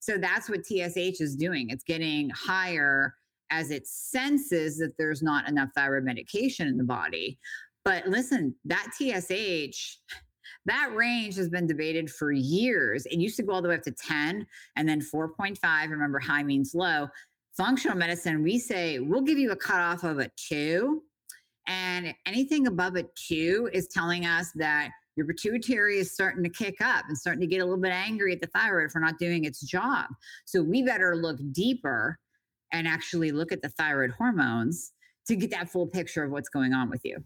so 0.00 0.16
that's 0.16 0.48
what 0.48 0.64
TSH 0.64 1.20
is 1.20 1.36
doing. 1.36 1.68
It's 1.70 1.84
getting 1.84 2.30
higher 2.30 3.14
as 3.50 3.70
it 3.70 3.86
senses 3.86 4.78
that 4.78 4.96
there's 4.96 5.22
not 5.22 5.46
enough 5.46 5.68
thyroid 5.76 6.04
medication 6.04 6.66
in 6.68 6.78
the 6.78 6.84
body. 6.84 7.38
But 7.84 8.06
listen, 8.06 8.54
that 8.64 8.88
TSH, 8.96 9.98
that 10.66 10.94
range 10.94 11.36
has 11.36 11.48
been 11.48 11.66
debated 11.66 12.10
for 12.10 12.32
years. 12.32 13.06
It 13.06 13.18
used 13.18 13.36
to 13.36 13.42
go 13.42 13.52
all 13.52 13.62
the 13.62 13.68
way 13.68 13.74
up 13.74 13.82
to 13.82 13.92
10 13.92 14.46
and 14.76 14.88
then 14.88 15.00
4.5. 15.00 15.90
Remember, 15.90 16.18
high 16.18 16.42
means 16.42 16.74
low. 16.74 17.08
Functional 17.56 17.96
medicine, 17.96 18.42
we 18.42 18.58
say 18.58 18.98
we'll 18.98 19.22
give 19.22 19.38
you 19.38 19.50
a 19.50 19.56
cutoff 19.56 20.04
of 20.04 20.18
a 20.18 20.30
two. 20.36 21.02
And 21.66 22.14
anything 22.26 22.66
above 22.66 22.96
a 22.96 23.04
two 23.14 23.68
is 23.72 23.88
telling 23.88 24.26
us 24.26 24.50
that 24.56 24.90
your 25.16 25.26
pituitary 25.26 25.98
is 25.98 26.12
starting 26.12 26.42
to 26.42 26.48
kick 26.48 26.80
up 26.80 27.04
and 27.08 27.16
starting 27.16 27.40
to 27.40 27.46
get 27.46 27.58
a 27.58 27.64
little 27.64 27.80
bit 27.80 27.92
angry 27.92 28.32
at 28.32 28.40
the 28.40 28.46
thyroid 28.46 28.90
for 28.90 29.00
not 29.00 29.18
doing 29.18 29.44
its 29.44 29.60
job. 29.60 30.06
So 30.46 30.62
we 30.62 30.82
better 30.82 31.14
look 31.14 31.38
deeper 31.52 32.18
and 32.72 32.88
actually 32.88 33.30
look 33.32 33.52
at 33.52 33.60
the 33.60 33.68
thyroid 33.68 34.12
hormones 34.12 34.92
to 35.26 35.36
get 35.36 35.50
that 35.50 35.68
full 35.68 35.86
picture 35.86 36.24
of 36.24 36.30
what's 36.30 36.48
going 36.48 36.72
on 36.72 36.88
with 36.88 37.02
you. 37.04 37.22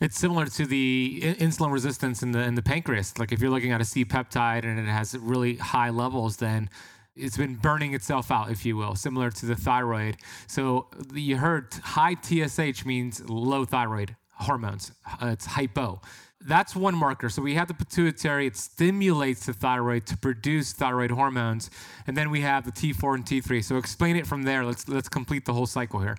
It's 0.00 0.18
similar 0.18 0.46
to 0.46 0.66
the 0.66 1.20
insulin 1.38 1.72
resistance 1.72 2.22
in 2.22 2.32
the 2.32 2.40
in 2.40 2.54
the 2.54 2.62
pancreas. 2.62 3.18
Like 3.18 3.32
if 3.32 3.40
you're 3.40 3.50
looking 3.50 3.72
at 3.72 3.80
a 3.80 3.84
C 3.84 4.04
peptide 4.04 4.64
and 4.64 4.78
it 4.78 4.86
has 4.86 5.16
really 5.16 5.56
high 5.56 5.90
levels, 5.90 6.36
then 6.36 6.68
it's 7.14 7.36
been 7.36 7.56
burning 7.56 7.94
itself 7.94 8.30
out, 8.30 8.50
if 8.50 8.64
you 8.64 8.76
will, 8.76 8.94
similar 8.94 9.30
to 9.30 9.46
the 9.46 9.56
thyroid. 9.56 10.16
So 10.46 10.88
you 11.12 11.36
heard 11.36 11.72
high 11.82 12.14
TSH 12.14 12.84
means 12.84 13.22
low 13.28 13.64
thyroid 13.64 14.16
hormones. 14.34 14.92
It's 15.20 15.46
hypo 15.46 16.00
that's 16.46 16.74
one 16.74 16.94
marker. 16.94 17.28
So 17.28 17.42
we 17.42 17.54
have 17.54 17.68
the 17.68 17.74
pituitary, 17.74 18.46
it 18.46 18.56
stimulates 18.56 19.46
the 19.46 19.52
thyroid 19.52 20.06
to 20.06 20.16
produce 20.16 20.72
thyroid 20.72 21.10
hormones. 21.10 21.70
And 22.06 22.16
then 22.16 22.30
we 22.30 22.40
have 22.40 22.64
the 22.64 22.72
T4 22.72 23.14
and 23.14 23.24
T3. 23.24 23.62
So 23.62 23.76
explain 23.76 24.16
it 24.16 24.26
from 24.26 24.42
there. 24.42 24.64
Let's 24.64 24.88
let's 24.88 25.08
complete 25.08 25.44
the 25.44 25.52
whole 25.52 25.66
cycle 25.66 26.00
here. 26.00 26.16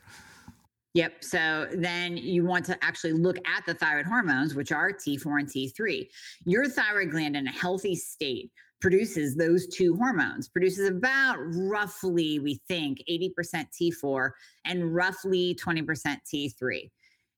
Yep. 0.94 1.24
So 1.24 1.68
then 1.74 2.18
you 2.18 2.46
want 2.46 2.66
to 2.66 2.84
actually 2.84 3.14
look 3.14 3.38
at 3.48 3.66
the 3.66 3.74
thyroid 3.74 4.06
hormones, 4.06 4.54
which 4.54 4.72
are 4.72 4.92
T4 4.92 5.40
and 5.40 5.50
T3. 5.50 6.08
Your 6.46 6.68
thyroid 6.68 7.10
gland 7.10 7.36
in 7.36 7.48
a 7.48 7.52
healthy 7.52 7.96
state 7.96 8.52
produces 8.80 9.36
those 9.36 9.66
two 9.68 9.96
hormones, 9.96 10.50
produces 10.50 10.90
about 10.90 11.38
roughly, 11.40 12.40
we 12.40 12.60
think, 12.68 13.02
80% 13.10 13.66
T4 13.82 14.32
and 14.66 14.94
roughly 14.94 15.56
20% 15.56 16.18
T3. 16.32 16.90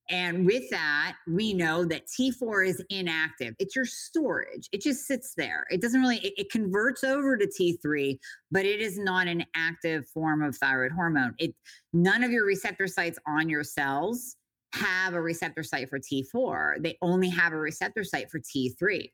And 0.10 0.46
with 0.46 0.70
that, 0.70 1.16
we 1.28 1.54
know 1.54 1.84
that 1.86 2.04
T4 2.08 2.68
is 2.68 2.84
inactive. 2.90 3.56
It's 3.58 3.76
your 3.76 3.86
storage. 3.86 4.70
It 4.72 4.82
just 4.82 5.08
sits 5.08 5.34
there. 5.36 5.66
It 5.72 5.82
doesn't 5.82 6.00
really, 6.00 6.18
it, 6.18 6.34
it, 6.38 6.52
converts 6.52 7.04
over 7.04 7.36
to 7.38 7.48
T3, 7.48 8.18
but 8.52 8.66
it 8.66 8.82
is 8.82 9.00
not 9.00 9.28
an 9.28 9.44
active 9.56 10.08
form 10.10 10.44
of 10.44 10.56
thyroid 10.58 10.92
hormone. 10.92 11.34
It 11.40 11.56
none 11.92 12.24
of 12.24 12.32
your 12.32 12.46
receptor 12.46 12.88
sites 12.88 13.18
on 13.28 13.50
your 13.50 13.64
cells 13.64 14.36
have 14.74 15.14
a 15.14 15.22
receptor 15.22 15.64
site 15.64 15.90
for 15.90 16.00
T4. 16.00 16.84
They 16.84 16.98
only 17.02 17.30
have 17.30 17.54
a 17.54 17.58
receptor 17.58 18.04
site 18.04 18.30
for 18.30 18.40
T3. 18.40 19.10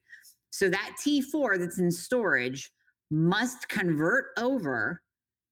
So 0.52 0.70
that 0.70 0.96
T4 1.06 1.58
that's 1.60 1.80
in 1.80 1.92
storage 1.92 2.70
must 3.10 3.70
convert 3.70 4.26
over 4.38 5.02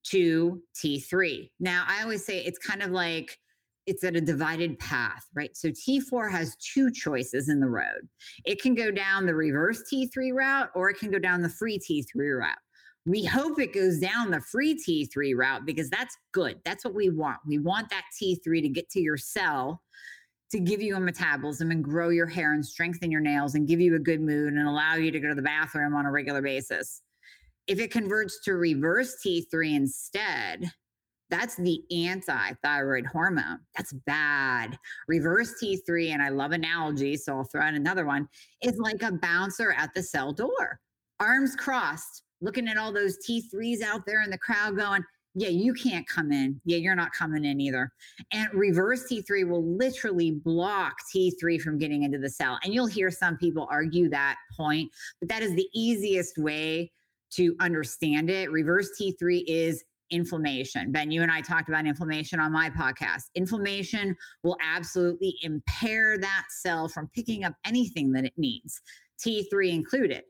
to 0.08 0.62
T3. 0.76 1.50
Now, 1.60 1.86
I 1.88 2.02
always 2.04 2.26
say 2.26 2.40
it's 2.40 2.58
kind 2.58 2.82
of 2.82 2.92
like 2.92 3.38
it's 3.90 4.04
at 4.04 4.16
a 4.16 4.22
divided 4.22 4.78
path, 4.78 5.26
right? 5.34 5.56
So 5.58 5.70
T4 5.70 6.32
has 6.32 6.56
two 6.58 6.92
choices 6.92 7.50
in 7.50 7.60
the 7.60 7.68
road. 7.68 8.08
It 8.46 8.62
can 8.62 8.76
go 8.76 8.92
down 8.92 9.26
the 9.26 9.34
reverse 9.34 9.84
T3 9.92 10.34
route 10.34 10.70
or 10.76 10.90
it 10.90 11.00
can 11.00 11.10
go 11.10 11.18
down 11.18 11.42
the 11.42 11.50
free 11.50 11.80
T3 11.80 12.38
route. 12.38 12.58
We 13.06 13.26
hope 13.26 13.60
it 13.60 13.74
goes 13.74 13.98
down 13.98 14.30
the 14.30 14.42
free 14.42 14.76
T3 14.76 15.36
route 15.36 15.66
because 15.66 15.90
that's 15.90 16.16
good. 16.32 16.60
That's 16.66 16.86
what 16.86 16.94
we 16.94 17.10
want. 17.10 17.40
We 17.48 17.58
want 17.58 17.90
that 17.90 18.04
T3 18.22 18.62
to 18.62 18.70
get 18.70 18.90
to 18.92 19.02
your 19.02 19.18
cell 19.18 19.82
to 20.52 20.60
give 20.60 20.82
you 20.82 20.96
a 20.96 21.00
metabolism 21.00 21.72
and 21.72 21.84
grow 21.84 22.10
your 22.10 22.28
hair 22.28 22.54
and 22.54 22.66
strengthen 22.66 23.12
your 23.12 23.22
nails 23.22 23.56
and 23.56 23.68
give 23.68 23.80
you 23.80 23.96
a 23.96 24.00
good 24.00 24.22
mood 24.22 24.54
and 24.54 24.68
allow 24.68 24.96
you 24.96 25.12
to 25.12 25.20
go 25.20 25.30
to 25.30 25.36
the 25.36 25.42
bathroom 25.42 25.96
on 25.96 26.06
a 26.06 26.12
regular 26.12 26.42
basis. 26.42 27.02
If 27.68 27.80
it 27.80 27.92
converts 27.92 28.40
to 28.46 28.54
reverse 28.54 29.16
T3 29.26 29.76
instead, 29.76 30.72
that's 31.30 31.56
the 31.58 31.82
anti 31.92 32.54
thyroid 32.64 33.06
hormone. 33.06 33.60
That's 33.76 33.94
bad. 34.06 34.78
Reverse 35.08 35.56
T3, 35.62 36.10
and 36.10 36.22
I 36.22 36.30
love 36.30 36.52
analogies, 36.52 37.26
so 37.26 37.38
I'll 37.38 37.44
throw 37.44 37.68
in 37.68 37.76
another 37.76 38.06
one, 38.06 38.28
is 38.64 38.78
like 38.78 39.04
a 39.04 39.12
bouncer 39.12 39.74
at 39.78 39.94
the 39.94 40.04
cell 40.04 40.34
door, 40.34 40.80
arms 41.20 41.56
crossed, 41.56 42.24
looking 42.42 42.68
at 42.68 42.78
all 42.78 42.92
those 42.92 43.18
T3s 43.28 43.82
out 43.82 44.06
there 44.06 44.24
in 44.24 44.30
the 44.30 44.38
crowd 44.38 44.78
going, 44.78 45.04
yeah, 45.36 45.50
you 45.50 45.74
can't 45.74 46.08
come 46.08 46.32
in. 46.32 46.60
Yeah, 46.66 46.78
you're 46.78 46.96
not 46.96 47.14
coming 47.14 47.46
in 47.46 47.62
either. 47.62 47.92
And 48.34 48.50
reverse 48.54 49.06
T3 49.10 49.48
will 49.48 49.64
literally 49.64 50.32
block 50.32 50.96
T3 51.14 51.62
from 51.62 51.78
getting 51.78 52.04
into 52.04 52.18
the 52.18 52.30
cell. 52.30 52.58
And 52.64 52.74
you'll 52.74 52.88
hear 52.88 53.12
some 53.12 53.38
people 53.38 53.68
argue 53.70 54.10
that 54.10 54.38
point, 54.58 54.92
but 55.20 55.30
that 55.30 55.44
is 55.44 55.54
the 55.54 55.68
easiest 55.74 56.38
way 56.38 56.92
to 57.32 57.56
understand 57.60 58.32
it. 58.32 58.52
Reverse 58.52 58.90
T3 59.00 59.44
is 59.46 59.84
inflammation. 60.12 60.92
Ben, 60.92 61.12
you 61.12 61.22
and 61.22 61.32
I 61.32 61.42
talked 61.42 61.70
about 61.70 61.86
inflammation 61.86 62.40
on 62.40 62.52
my 62.52 62.70
podcast. 62.70 63.24
Inflammation 63.36 64.16
will 64.44 64.58
absolutely 64.62 65.36
impair 65.42 66.18
that 66.18 66.46
cell 66.50 66.88
from 66.88 67.10
picking 67.14 67.44
up 67.44 67.54
anything 67.66 68.12
that 68.14 68.26
it 68.26 68.34
needs, 68.38 68.82
T3 69.24 69.74
included. 69.74 70.24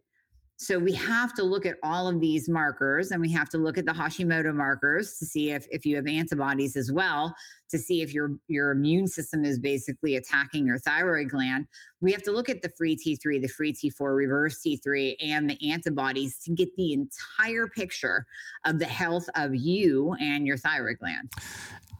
So 0.61 0.77
we 0.77 0.91
have 0.91 1.33
to 1.35 1.43
look 1.43 1.65
at 1.65 1.77
all 1.83 2.09
of 2.09 2.19
these 2.19 2.49
markers 2.49 3.11
and 3.11 3.21
we 3.21 3.31
have 3.31 3.47
to 3.51 3.57
look 3.57 3.77
at 3.77 3.85
the 3.85 3.93
Hashimoto 3.93 4.53
markers 4.53 5.17
to 5.17 5.25
see 5.25 5.51
if, 5.51 5.65
if 5.71 5.85
you 5.85 5.95
have 5.95 6.05
antibodies 6.05 6.75
as 6.75 6.91
well, 6.91 7.33
to 7.69 7.77
see 7.77 8.01
if 8.01 8.13
your, 8.13 8.33
your 8.49 8.71
immune 8.71 9.07
system 9.07 9.45
is 9.45 9.57
basically 9.57 10.17
attacking 10.17 10.67
your 10.67 10.77
thyroid 10.77 11.29
gland. 11.29 11.65
We 12.01 12.11
have 12.11 12.23
to 12.23 12.33
look 12.33 12.49
at 12.49 12.61
the 12.61 12.67
free 12.77 12.97
T3, 12.97 13.41
the 13.41 13.47
free 13.47 13.71
T4, 13.71 14.13
reverse 14.13 14.61
T3, 14.61 15.15
and 15.23 15.49
the 15.49 15.71
antibodies 15.71 16.37
to 16.39 16.51
get 16.51 16.75
the 16.75 16.91
entire 16.91 17.67
picture 17.67 18.25
of 18.65 18.79
the 18.79 18.85
health 18.85 19.29
of 19.35 19.55
you 19.55 20.13
and 20.19 20.45
your 20.45 20.57
thyroid 20.57 20.97
gland. 20.99 21.31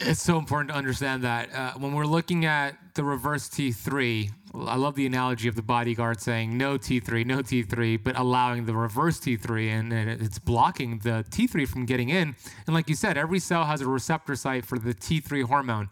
It's 0.01 0.21
so 0.21 0.37
important 0.37 0.69
to 0.69 0.75
understand 0.75 1.23
that 1.23 1.53
uh, 1.53 1.73
when 1.73 1.93
we're 1.93 2.05
looking 2.05 2.45
at 2.45 2.77
the 2.93 3.03
reverse 3.03 3.49
T3, 3.49 4.31
I 4.55 4.75
love 4.77 4.95
the 4.95 5.05
analogy 5.05 5.49
of 5.49 5.55
the 5.55 5.61
bodyguard 5.61 6.21
saying 6.21 6.57
no 6.57 6.77
T3, 6.77 7.25
no 7.25 7.39
T3, 7.39 8.01
but 8.01 8.17
allowing 8.17 8.65
the 8.65 8.73
reverse 8.73 9.19
T3 9.19 9.67
in, 9.67 9.91
and 9.91 10.09
it's 10.09 10.39
blocking 10.39 10.99
the 10.99 11.25
T3 11.29 11.67
from 11.67 11.85
getting 11.85 12.07
in. 12.07 12.33
And 12.65 12.73
like 12.73 12.87
you 12.87 12.95
said, 12.95 13.17
every 13.17 13.39
cell 13.39 13.65
has 13.65 13.81
a 13.81 13.89
receptor 13.89 14.37
site 14.37 14.65
for 14.65 14.79
the 14.79 14.93
T3 14.93 15.43
hormone. 15.43 15.89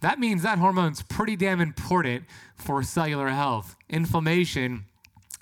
That 0.00 0.18
means 0.18 0.42
that 0.42 0.58
hormone's 0.58 1.02
pretty 1.02 1.34
damn 1.34 1.62
important 1.62 2.24
for 2.56 2.82
cellular 2.82 3.28
health. 3.28 3.74
Inflammation 3.88 4.84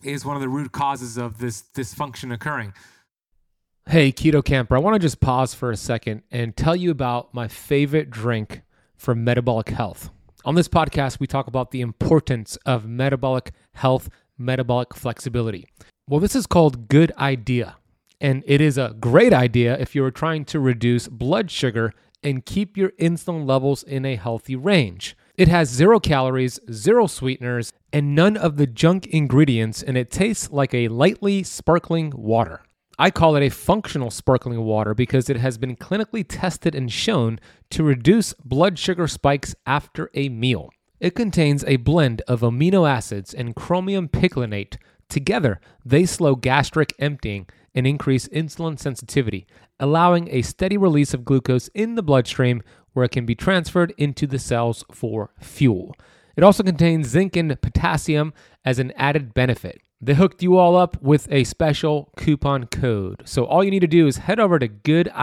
is 0.04 0.24
one 0.24 0.36
of 0.36 0.42
the 0.42 0.48
root 0.48 0.70
causes 0.70 1.16
of 1.16 1.38
this 1.38 1.64
dysfunction 1.74 2.32
occurring. 2.32 2.74
Hey, 3.86 4.10
Keto 4.10 4.42
Camper, 4.42 4.74
I 4.74 4.80
want 4.80 4.94
to 4.94 4.98
just 4.98 5.20
pause 5.20 5.52
for 5.52 5.70
a 5.70 5.76
second 5.76 6.22
and 6.30 6.56
tell 6.56 6.74
you 6.74 6.90
about 6.90 7.34
my 7.34 7.46
favorite 7.46 8.10
drink 8.10 8.62
for 8.96 9.14
metabolic 9.14 9.68
health. 9.68 10.10
On 10.44 10.54
this 10.54 10.68
podcast, 10.68 11.20
we 11.20 11.26
talk 11.26 11.46
about 11.46 11.70
the 11.70 11.82
importance 11.82 12.56
of 12.64 12.86
metabolic 12.88 13.52
health, 13.74 14.08
metabolic 14.38 14.94
flexibility. 14.94 15.68
Well, 16.08 16.18
this 16.18 16.34
is 16.34 16.46
called 16.46 16.88
Good 16.88 17.12
Idea, 17.18 17.76
and 18.20 18.42
it 18.46 18.60
is 18.60 18.78
a 18.78 18.96
great 18.98 19.34
idea 19.34 19.78
if 19.78 19.94
you 19.94 20.02
are 20.04 20.10
trying 20.10 20.44
to 20.46 20.58
reduce 20.58 21.06
blood 21.06 21.50
sugar 21.50 21.92
and 22.22 22.44
keep 22.44 22.76
your 22.76 22.90
insulin 22.92 23.46
levels 23.46 23.82
in 23.82 24.06
a 24.06 24.16
healthy 24.16 24.56
range. 24.56 25.14
It 25.36 25.48
has 25.48 25.68
zero 25.68 26.00
calories, 26.00 26.58
zero 26.72 27.06
sweeteners, 27.06 27.70
and 27.92 28.14
none 28.14 28.36
of 28.36 28.56
the 28.56 28.66
junk 28.66 29.06
ingredients, 29.08 29.82
and 29.82 29.96
it 29.98 30.10
tastes 30.10 30.50
like 30.50 30.72
a 30.72 30.88
lightly 30.88 31.42
sparkling 31.42 32.12
water. 32.16 32.62
I 32.98 33.10
call 33.10 33.34
it 33.34 33.42
a 33.42 33.50
functional 33.50 34.10
sparkling 34.10 34.60
water 34.60 34.94
because 34.94 35.28
it 35.28 35.36
has 35.36 35.58
been 35.58 35.76
clinically 35.76 36.24
tested 36.26 36.74
and 36.74 36.92
shown 36.92 37.40
to 37.70 37.82
reduce 37.82 38.34
blood 38.34 38.78
sugar 38.78 39.08
spikes 39.08 39.54
after 39.66 40.10
a 40.14 40.28
meal. 40.28 40.70
It 41.00 41.16
contains 41.16 41.64
a 41.64 41.76
blend 41.76 42.22
of 42.28 42.42
amino 42.42 42.88
acids 42.88 43.34
and 43.34 43.56
chromium 43.56 44.08
picolinate. 44.08 44.76
Together, 45.08 45.60
they 45.84 46.06
slow 46.06 46.36
gastric 46.36 46.94
emptying 47.00 47.48
and 47.74 47.86
increase 47.86 48.28
insulin 48.28 48.78
sensitivity, 48.78 49.46
allowing 49.80 50.28
a 50.30 50.42
steady 50.42 50.76
release 50.76 51.12
of 51.12 51.24
glucose 51.24 51.68
in 51.68 51.96
the 51.96 52.02
bloodstream 52.02 52.62
where 52.92 53.04
it 53.04 53.10
can 53.10 53.26
be 53.26 53.34
transferred 53.34 53.92
into 53.98 54.26
the 54.26 54.38
cells 54.38 54.84
for 54.92 55.30
fuel. 55.40 55.96
It 56.36 56.44
also 56.44 56.62
contains 56.62 57.08
zinc 57.08 57.36
and 57.36 57.60
potassium 57.60 58.32
as 58.64 58.78
an 58.78 58.92
added 58.92 59.34
benefit. 59.34 59.80
They 60.04 60.12
hooked 60.12 60.42
you 60.42 60.58
all 60.58 60.76
up 60.76 61.00
with 61.00 61.26
a 61.32 61.44
special 61.44 62.10
coupon 62.18 62.66
code. 62.66 63.22
So 63.24 63.46
all 63.46 63.64
you 63.64 63.70
need 63.70 63.80
to 63.80 63.86
do 63.86 64.06
is 64.06 64.18
head 64.18 64.38
over 64.38 64.58
to 64.58 64.68
goodidea.us 64.68 65.16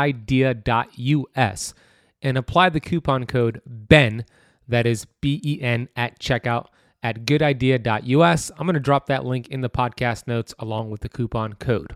and 2.24 2.38
apply 2.38 2.70
the 2.70 2.80
coupon 2.80 3.28
code 3.28 3.62
BEN, 3.68 4.26
that 4.68 4.88
is 4.88 5.06
B 5.22 5.40
E 5.44 5.62
N, 5.62 5.88
at 5.96 6.20
checkout 6.20 6.66
at 7.04 7.26
goodidea.us. 7.26 8.52
I'm 8.58 8.66
going 8.66 8.74
to 8.74 8.80
drop 8.80 9.06
that 9.06 9.24
link 9.24 9.50
in 9.50 9.62
the 9.62 9.70
podcast 9.70 10.26
notes 10.26 10.56
along 10.58 10.90
with 10.90 11.02
the 11.02 11.10
coupon 11.10 11.54
code. 11.54 11.96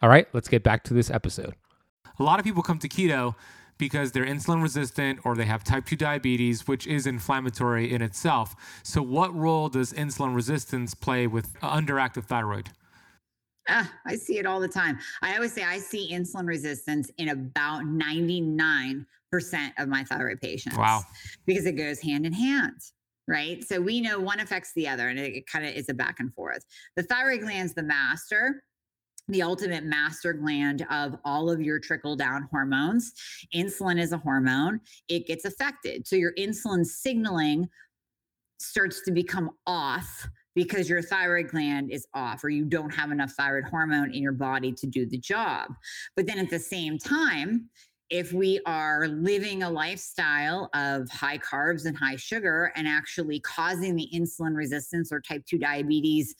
All 0.00 0.08
right, 0.08 0.28
let's 0.32 0.48
get 0.48 0.62
back 0.62 0.84
to 0.84 0.94
this 0.94 1.10
episode. 1.10 1.54
A 2.20 2.22
lot 2.22 2.38
of 2.38 2.44
people 2.44 2.62
come 2.62 2.78
to 2.78 2.88
keto 2.88 3.34
because 3.82 4.12
they're 4.12 4.24
insulin 4.24 4.62
resistant 4.62 5.18
or 5.24 5.34
they 5.34 5.44
have 5.44 5.64
type 5.64 5.84
2 5.84 5.96
diabetes, 5.96 6.68
which 6.68 6.86
is 6.86 7.04
inflammatory 7.04 7.92
in 7.92 8.00
itself. 8.00 8.54
So, 8.84 9.02
what 9.02 9.34
role 9.34 9.68
does 9.68 9.92
insulin 9.92 10.36
resistance 10.36 10.94
play 10.94 11.26
with 11.26 11.52
underactive 11.62 12.26
thyroid? 12.26 12.70
Ah, 13.68 13.92
I 14.06 14.14
see 14.14 14.38
it 14.38 14.46
all 14.46 14.60
the 14.60 14.68
time. 14.68 15.00
I 15.20 15.34
always 15.34 15.52
say 15.52 15.64
I 15.64 15.78
see 15.78 16.12
insulin 16.12 16.46
resistance 16.46 17.10
in 17.18 17.30
about 17.30 17.82
99% 17.82 19.04
of 19.78 19.88
my 19.88 20.04
thyroid 20.04 20.40
patients. 20.40 20.78
Wow. 20.78 21.02
Because 21.44 21.66
it 21.66 21.72
goes 21.72 21.98
hand 21.98 22.24
in 22.24 22.32
hand 22.32 22.80
right? 23.28 23.62
So 23.62 23.80
we 23.80 24.00
know 24.00 24.18
one 24.18 24.40
affects 24.40 24.72
the 24.74 24.88
other 24.88 25.08
and 25.08 25.16
it, 25.16 25.36
it 25.36 25.46
kind 25.46 25.64
of 25.64 25.72
is 25.72 25.88
a 25.88 25.94
back 25.94 26.16
and 26.18 26.34
forth. 26.34 26.64
The 26.96 27.04
thyroid 27.04 27.42
gland's 27.42 27.72
the 27.72 27.84
master 27.84 28.64
the 29.28 29.42
ultimate 29.42 29.84
master 29.84 30.32
gland 30.32 30.86
of 30.90 31.16
all 31.24 31.50
of 31.50 31.60
your 31.60 31.78
trickle 31.78 32.16
down 32.16 32.48
hormones. 32.50 33.12
Insulin 33.54 34.00
is 34.00 34.12
a 34.12 34.18
hormone, 34.18 34.80
it 35.08 35.26
gets 35.26 35.44
affected. 35.44 36.06
So 36.06 36.16
your 36.16 36.32
insulin 36.34 36.84
signaling 36.84 37.68
starts 38.58 39.02
to 39.02 39.12
become 39.12 39.50
off 39.66 40.28
because 40.54 40.88
your 40.88 41.02
thyroid 41.02 41.48
gland 41.48 41.90
is 41.90 42.06
off 42.14 42.44
or 42.44 42.50
you 42.50 42.64
don't 42.64 42.94
have 42.94 43.10
enough 43.10 43.32
thyroid 43.32 43.64
hormone 43.64 44.12
in 44.12 44.22
your 44.22 44.32
body 44.32 44.72
to 44.72 44.86
do 44.86 45.06
the 45.06 45.18
job. 45.18 45.72
But 46.14 46.26
then 46.26 46.38
at 46.38 46.50
the 46.50 46.58
same 46.58 46.98
time, 46.98 47.70
if 48.10 48.30
we 48.30 48.60
are 48.66 49.08
living 49.08 49.62
a 49.62 49.70
lifestyle 49.70 50.68
of 50.74 51.08
high 51.08 51.38
carbs 51.38 51.86
and 51.86 51.96
high 51.96 52.16
sugar 52.16 52.70
and 52.76 52.86
actually 52.86 53.40
causing 53.40 53.96
the 53.96 54.06
insulin 54.14 54.54
resistance 54.54 55.10
or 55.10 55.20
type 55.20 55.42
2 55.46 55.56
diabetes 55.58 56.34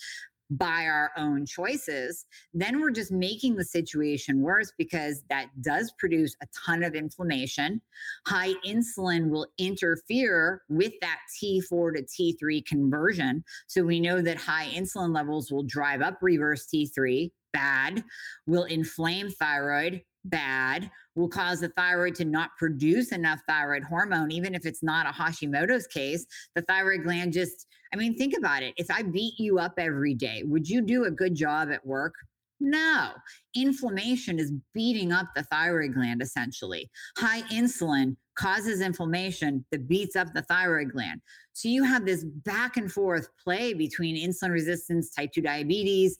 by 0.59 0.87
our 0.87 1.11
own 1.17 1.47
choices, 1.47 2.27
then 2.53 2.81
we're 2.81 2.91
just 2.91 3.13
making 3.13 3.57
the 3.57 3.65
situation 3.65 4.41
worse 4.41 4.73
because 4.77 5.23
that 5.31 5.49
does 5.63 5.93
produce 5.99 6.37
a 6.43 6.47
ton 6.67 6.83
of 6.83 6.95
inflammation. 6.95 7.81
High 8.27 8.55
insulin 8.67 9.31
will 9.31 9.47
interfere 9.59 10.63
with 10.69 10.93
that 11.01 11.19
T4 11.43 11.97
to 11.97 12.03
T3 12.03 12.65
conversion. 12.67 13.45
So 13.67 13.83
we 13.83 14.01
know 14.01 14.21
that 14.21 14.37
high 14.37 14.69
insulin 14.75 15.15
levels 15.15 15.51
will 15.51 15.65
drive 15.65 16.03
up 16.03 16.19
reverse 16.21 16.67
T3, 16.67 17.31
bad, 17.53 18.05
will 18.47 18.65
inflame 18.65 19.31
thyroid, 19.31 20.03
bad, 20.25 20.91
will 21.15 21.29
cause 21.29 21.61
the 21.61 21.69
thyroid 21.71 22.15
to 22.17 22.25
not 22.25 22.51
produce 22.59 23.13
enough 23.13 23.41
thyroid 23.49 23.83
hormone, 23.83 24.31
even 24.31 24.55
if 24.55 24.65
it's 24.65 24.83
not 24.83 25.07
a 25.07 25.11
Hashimoto's 25.11 25.87
case. 25.87 26.27
The 26.55 26.63
thyroid 26.63 27.05
gland 27.05 27.33
just, 27.33 27.67
I 27.93 27.97
mean, 27.97 28.17
think 28.17 28.35
about 28.37 28.63
it. 28.63 28.75
If 28.77 28.91
I 28.91 29.03
beat 29.03 29.35
you 29.39 29.59
up 29.59 29.75
every 29.79 30.15
day, 30.15 30.43
would 30.45 30.69
you 30.69 30.81
do 30.83 31.05
a 31.05 31.11
good 31.11 31.35
job 31.35 31.71
at 31.71 31.85
work? 31.87 32.15
No. 32.61 33.11
Inflammation 33.57 34.39
is 34.39 34.53
beating 34.73 35.11
up 35.13 35.27
the 35.35 35.43
thyroid 35.43 35.95
gland 35.95 36.23
essentially. 36.23 36.89
High 37.19 37.43
insulin 37.53 38.17
causes 38.37 38.81
inflammation 38.81 39.65
that 39.73 39.89
beats 39.89 40.15
up 40.15 40.33
the 40.33 40.43
thyroid 40.43 40.93
gland. 40.93 41.21
So 41.55 41.69
you 41.69 41.83
have 41.83 42.07
this 42.07 42.25
back 42.25 42.77
and 42.77 42.91
forth 42.91 43.29
play 43.43 43.75
between 43.75 44.17
insulin 44.17 44.53
resistance, 44.53 45.11
type 45.11 45.33
2 45.33 45.43
diabetes, 45.43 46.19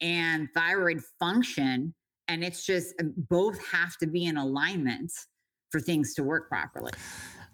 and 0.00 0.48
thyroid 0.52 1.00
function 1.20 1.94
and 2.28 2.44
it's 2.44 2.64
just 2.64 2.94
um, 3.00 3.12
both 3.28 3.58
have 3.66 3.96
to 3.98 4.06
be 4.06 4.24
in 4.24 4.36
alignment 4.36 5.12
for 5.70 5.80
things 5.80 6.14
to 6.14 6.22
work 6.22 6.48
properly. 6.48 6.92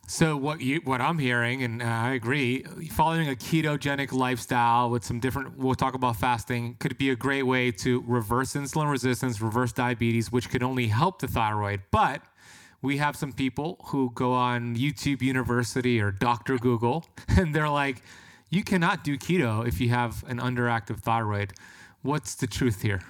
So 0.06 0.36
what 0.36 0.60
you 0.60 0.80
what 0.82 1.00
I'm 1.00 1.20
hearing, 1.20 1.62
and 1.62 1.80
uh, 1.80 1.86
I 1.86 2.14
agree, 2.14 2.64
following 2.90 3.28
a 3.28 3.36
ketogenic 3.36 4.12
lifestyle 4.12 4.90
with 4.90 5.04
some 5.04 5.20
different. 5.20 5.56
We'll 5.56 5.76
talk 5.76 5.94
about 5.94 6.16
fasting. 6.16 6.74
Could 6.80 6.98
be 6.98 7.10
a 7.10 7.16
great 7.16 7.44
way 7.44 7.70
to 7.70 8.02
reverse 8.06 8.54
insulin 8.54 8.90
resistance, 8.90 9.40
reverse 9.40 9.72
diabetes, 9.72 10.32
which 10.32 10.50
could 10.50 10.64
only 10.64 10.88
help 10.88 11.20
the 11.20 11.28
thyroid. 11.28 11.82
But 11.92 12.22
we 12.82 12.96
have 12.96 13.14
some 13.14 13.32
people 13.32 13.76
who 13.86 14.10
go 14.12 14.32
on 14.32 14.74
YouTube 14.74 15.22
University 15.22 16.00
or 16.00 16.10
Doctor 16.10 16.58
Google, 16.58 17.06
and 17.28 17.54
they're 17.54 17.68
like, 17.68 18.02
"You 18.48 18.64
cannot 18.64 19.04
do 19.04 19.16
keto 19.16 19.64
if 19.64 19.80
you 19.80 19.90
have 19.90 20.24
an 20.26 20.40
underactive 20.40 20.98
thyroid." 20.98 21.52
What's 22.02 22.34
the 22.34 22.48
truth 22.48 22.82
here? 22.82 23.00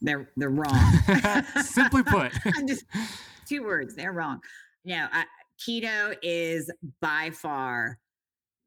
They're 0.00 0.30
they're 0.36 0.50
wrong. 0.50 0.78
Simply 1.62 2.02
put, 2.02 2.32
just 2.66 2.84
two 3.46 3.64
words. 3.64 3.94
They're 3.94 4.12
wrong. 4.12 4.40
No, 4.84 5.06
uh, 5.12 5.24
keto 5.58 6.16
is 6.22 6.70
by 7.00 7.30
far 7.30 7.98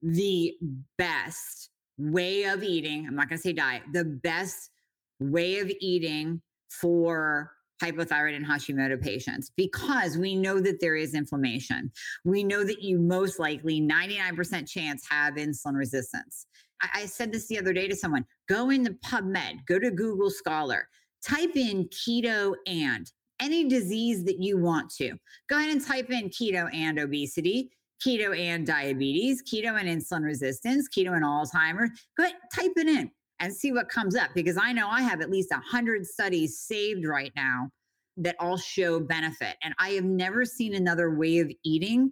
the 0.01 0.53
best 0.97 1.69
way 1.97 2.43
of 2.43 2.63
eating. 2.63 3.05
I'm 3.07 3.15
not 3.15 3.29
going 3.29 3.37
to 3.37 3.41
say 3.41 3.53
diet. 3.53 3.83
The 3.93 4.05
best 4.05 4.71
way 5.19 5.59
of 5.59 5.71
eating 5.79 6.41
for 6.69 7.51
hypothyroid 7.81 8.35
and 8.35 8.45
Hashimoto 8.45 9.01
patients 9.01 9.51
because 9.55 10.17
we 10.17 10.35
know 10.35 10.59
that 10.59 10.81
there 10.81 10.95
is 10.95 11.13
inflammation. 11.13 11.91
We 12.25 12.43
know 12.43 12.63
that 12.63 12.81
you 12.81 12.99
most 12.99 13.39
likely 13.39 13.81
99% 13.81 14.67
chance 14.67 15.05
have 15.09 15.35
insulin 15.35 15.75
resistance. 15.75 16.45
I, 16.81 17.01
I 17.01 17.05
said 17.05 17.31
this 17.31 17.47
the 17.47 17.57
other 17.57 17.73
day 17.73 17.87
to 17.87 17.95
someone 17.95 18.25
go 18.47 18.69
into 18.69 18.91
PubMed, 19.05 19.65
go 19.67 19.79
to 19.79 19.91
Google 19.91 20.29
Scholar, 20.29 20.87
type 21.25 21.55
in 21.55 21.87
keto 21.89 22.55
and 22.67 23.11
any 23.39 23.67
disease 23.67 24.23
that 24.25 24.41
you 24.41 24.57
want 24.57 24.89
to. 24.95 25.13
Go 25.49 25.57
ahead 25.57 25.71
and 25.71 25.85
type 25.85 26.09
in 26.09 26.29
keto 26.29 26.73
and 26.73 26.99
obesity, 26.99 27.71
keto 28.05 28.37
and 28.37 28.65
diabetes, 28.65 29.43
keto 29.43 29.79
and 29.79 29.87
insulin 29.87 30.23
resistance, 30.23 30.87
keto 30.89 31.15
and 31.15 31.23
Alzheimer's. 31.23 31.91
Go 32.17 32.23
ahead, 32.23 32.35
type 32.53 32.71
it 32.75 32.87
in 32.87 33.11
and 33.39 33.53
see 33.53 33.71
what 33.71 33.89
comes 33.89 34.15
up 34.15 34.29
because 34.35 34.57
I 34.57 34.73
know 34.73 34.87
I 34.87 35.01
have 35.01 35.21
at 35.21 35.29
least 35.29 35.51
100 35.51 36.05
studies 36.05 36.59
saved 36.59 37.05
right 37.05 37.31
now 37.35 37.69
that 38.17 38.35
all 38.39 38.57
show 38.57 38.99
benefit. 38.99 39.55
And 39.63 39.73
I 39.79 39.91
have 39.91 40.03
never 40.03 40.43
seen 40.43 40.75
another 40.75 41.15
way 41.15 41.39
of 41.39 41.51
eating 41.63 42.11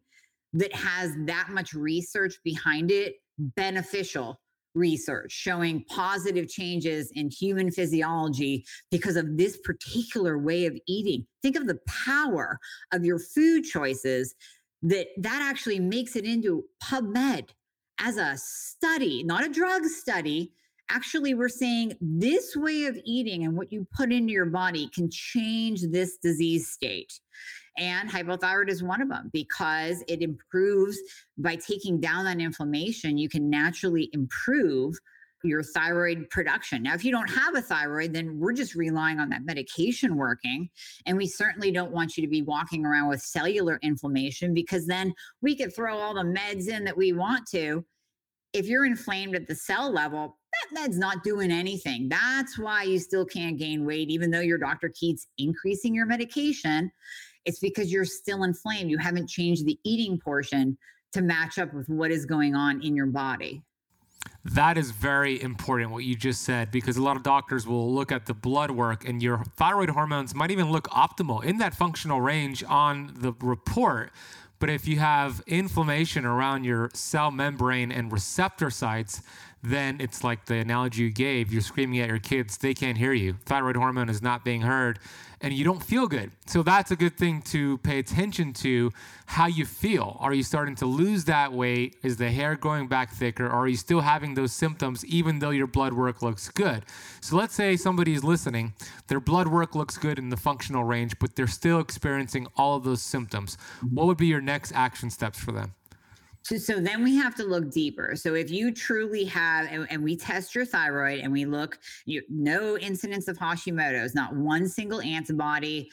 that 0.53 0.73
has 0.73 1.11
that 1.25 1.49
much 1.49 1.73
research 1.73 2.35
behind 2.43 2.91
it 2.91 3.15
beneficial 3.37 4.39
research 4.77 5.31
showing 5.31 5.83
positive 5.89 6.47
changes 6.47 7.11
in 7.15 7.29
human 7.29 7.71
physiology 7.71 8.65
because 8.91 9.15
of 9.15 9.37
this 9.37 9.57
particular 9.57 10.37
way 10.37 10.65
of 10.65 10.77
eating. 10.87 11.25
Think 11.41 11.55
of 11.55 11.67
the 11.67 11.79
power 11.87 12.59
of 12.93 13.03
your 13.03 13.19
food 13.19 13.63
choices 13.63 14.35
that 14.83 15.07
that 15.17 15.41
actually 15.41 15.79
makes 15.79 16.15
it 16.15 16.25
into 16.25 16.63
PubMed 16.83 17.49
as 17.99 18.17
a 18.17 18.35
study, 18.37 19.23
not 19.23 19.45
a 19.45 19.49
drug 19.49 19.85
study. 19.85 20.53
Actually, 20.89 21.33
we're 21.33 21.49
saying 21.49 21.93
this 21.99 22.55
way 22.55 22.85
of 22.85 22.97
eating 23.03 23.43
and 23.43 23.57
what 23.57 23.71
you 23.71 23.85
put 23.93 24.13
into 24.13 24.31
your 24.31 24.45
body 24.45 24.89
can 24.93 25.09
change 25.11 25.81
this 25.91 26.17
disease 26.23 26.69
state. 26.69 27.11
And 27.77 28.09
hypothyroid 28.09 28.69
is 28.69 28.81
one 28.81 29.01
of 29.01 29.09
them 29.09 29.29
because 29.33 30.03
it 30.07 30.21
improves 30.21 30.97
by 31.37 31.55
taking 31.55 31.99
down 31.99 32.25
that 32.25 32.39
inflammation, 32.39 33.17
you 33.17 33.29
can 33.29 33.49
naturally 33.49 34.09
improve 34.13 34.95
your 35.43 35.63
thyroid 35.63 36.29
production. 36.29 36.83
Now, 36.83 36.93
if 36.93 37.05
you 37.05 37.11
don't 37.11 37.29
have 37.29 37.55
a 37.55 37.61
thyroid, 37.61 38.13
then 38.13 38.39
we're 38.39 38.53
just 38.53 38.75
relying 38.75 39.19
on 39.19 39.29
that 39.29 39.45
medication 39.45 40.15
working. 40.15 40.69
And 41.05 41.17
we 41.17 41.27
certainly 41.27 41.71
don't 41.71 41.91
want 41.91 42.17
you 42.17 42.23
to 42.23 42.29
be 42.29 42.41
walking 42.41 42.85
around 42.85 43.09
with 43.09 43.21
cellular 43.21 43.79
inflammation 43.83 44.53
because 44.53 44.87
then 44.87 45.13
we 45.41 45.55
could 45.55 45.75
throw 45.75 45.97
all 45.97 46.13
the 46.13 46.23
meds 46.23 46.67
in 46.67 46.83
that 46.85 46.97
we 46.97 47.13
want 47.13 47.47
to. 47.51 47.85
If 48.53 48.65
you're 48.67 48.85
inflamed 48.85 49.35
at 49.35 49.47
the 49.47 49.55
cell 49.55 49.91
level, 49.91 50.39
that 50.53 50.81
med's 50.81 50.97
not 50.97 51.23
doing 51.23 51.51
anything. 51.51 52.09
That's 52.09 52.57
why 52.57 52.83
you 52.83 52.97
still 52.97 53.25
can't 53.25 53.57
gain 53.57 53.85
weight, 53.85 54.09
even 54.09 54.31
though 54.31 54.39
your 54.39 54.57
doctor 54.57 54.91
keeps 54.95 55.27
increasing 55.37 55.93
your 55.93 56.05
medication. 56.05 56.91
It's 57.47 57.59
because 57.59 57.91
you're 57.91 58.05
still 58.05 58.43
inflamed. 58.43 58.91
You 58.91 58.97
haven't 58.97 59.27
changed 59.27 59.65
the 59.65 59.79
eating 59.83 60.19
portion 60.19 60.77
to 61.13 61.21
match 61.21 61.57
up 61.57 61.73
with 61.73 61.87
what 61.87 62.11
is 62.11 62.25
going 62.25 62.55
on 62.55 62.83
in 62.83 62.93
your 62.93 63.05
body. 63.05 63.63
That 64.43 64.77
is 64.77 64.91
very 64.91 65.41
important, 65.41 65.91
what 65.91 66.03
you 66.03 66.13
just 66.13 66.43
said, 66.43 66.71
because 66.71 66.97
a 66.97 67.01
lot 67.01 67.15
of 67.15 67.23
doctors 67.23 67.65
will 67.65 67.93
look 67.93 68.11
at 68.11 68.25
the 68.25 68.33
blood 68.33 68.69
work 68.69 69.07
and 69.07 69.23
your 69.23 69.45
thyroid 69.55 69.89
hormones 69.89 70.35
might 70.35 70.51
even 70.51 70.71
look 70.71 70.89
optimal 70.89 71.41
in 71.41 71.57
that 71.59 71.73
functional 71.73 72.19
range 72.19 72.65
on 72.67 73.13
the 73.15 73.33
report. 73.39 74.11
But 74.59 74.69
if 74.69 74.85
you 74.85 74.99
have 74.99 75.41
inflammation 75.47 76.25
around 76.25 76.65
your 76.65 76.89
cell 76.93 77.31
membrane 77.31 77.93
and 77.93 78.11
receptor 78.11 78.69
sites, 78.69 79.21
then 79.63 79.97
it's 79.99 80.23
like 80.23 80.45
the 80.45 80.55
analogy 80.55 81.03
you 81.03 81.11
gave 81.11 81.51
you're 81.51 81.61
screaming 81.61 81.99
at 81.99 82.07
your 82.07 82.19
kids, 82.19 82.57
they 82.57 82.73
can't 82.73 82.97
hear 82.97 83.13
you. 83.13 83.35
Thyroid 83.45 83.75
hormone 83.75 84.09
is 84.09 84.21
not 84.21 84.45
being 84.45 84.61
heard, 84.61 84.99
and 85.41 85.53
you 85.53 85.63
don't 85.63 85.83
feel 85.83 86.07
good. 86.07 86.31
So 86.45 86.63
that's 86.63 86.91
a 86.91 86.95
good 86.95 87.17
thing 87.17 87.41
to 87.43 87.77
pay 87.79 87.99
attention 87.99 88.53
to 88.53 88.91
how 89.25 89.47
you 89.47 89.65
feel. 89.65 90.17
Are 90.19 90.33
you 90.33 90.43
starting 90.43 90.75
to 90.75 90.85
lose 90.85 91.25
that 91.25 91.53
weight? 91.53 91.97
Is 92.01 92.17
the 92.17 92.31
hair 92.31 92.55
growing 92.55 92.87
back 92.87 93.11
thicker? 93.11 93.45
Or 93.45 93.51
are 93.51 93.67
you 93.67 93.75
still 93.75 94.01
having 94.01 94.33
those 94.33 94.53
symptoms 94.53 95.05
even 95.05 95.39
though 95.39 95.51
your 95.51 95.67
blood 95.67 95.93
work 95.93 96.21
looks 96.21 96.49
good? 96.49 96.83
So 97.21 97.35
let's 97.35 97.53
say 97.53 97.75
somebody's 97.75 98.23
listening, 98.23 98.73
their 99.07 99.19
blood 99.19 99.47
work 99.47 99.75
looks 99.75 99.97
good 99.97 100.17
in 100.17 100.29
the 100.29 100.37
functional 100.37 100.83
range, 100.83 101.19
but 101.19 101.35
they're 101.35 101.47
still 101.47 101.79
experiencing 101.79 102.47
all 102.55 102.77
of 102.77 102.83
those 102.83 103.01
symptoms. 103.01 103.57
Mm-hmm. 103.57 103.95
What 103.95 104.07
would 104.07 104.17
be 104.17 104.27
your 104.27 104.41
next 104.41 104.71
action 104.73 105.09
steps 105.09 105.39
for 105.39 105.51
them? 105.51 105.73
So, 106.47 106.55
so 106.55 106.79
then 106.79 107.03
we 107.03 107.13
have 107.17 107.35
to 107.35 107.43
look 107.43 107.69
deeper. 107.69 108.13
So 108.15 108.33
if 108.33 108.49
you 108.49 108.73
truly 108.73 109.25
have, 109.25 109.67
and, 109.69 109.85
and 109.89 110.01
we 110.01 110.15
test 110.15 110.55
your 110.55 110.65
thyroid 110.65 111.19
and 111.19 111.29
we 111.29 111.43
look, 111.43 111.77
you, 112.05 112.21
no 112.29 112.77
incidence 112.77 113.27
of 113.27 113.37
Hashimoto's, 113.37 114.15
not 114.15 114.33
one 114.33 114.69
single 114.69 115.01
antibody. 115.01 115.89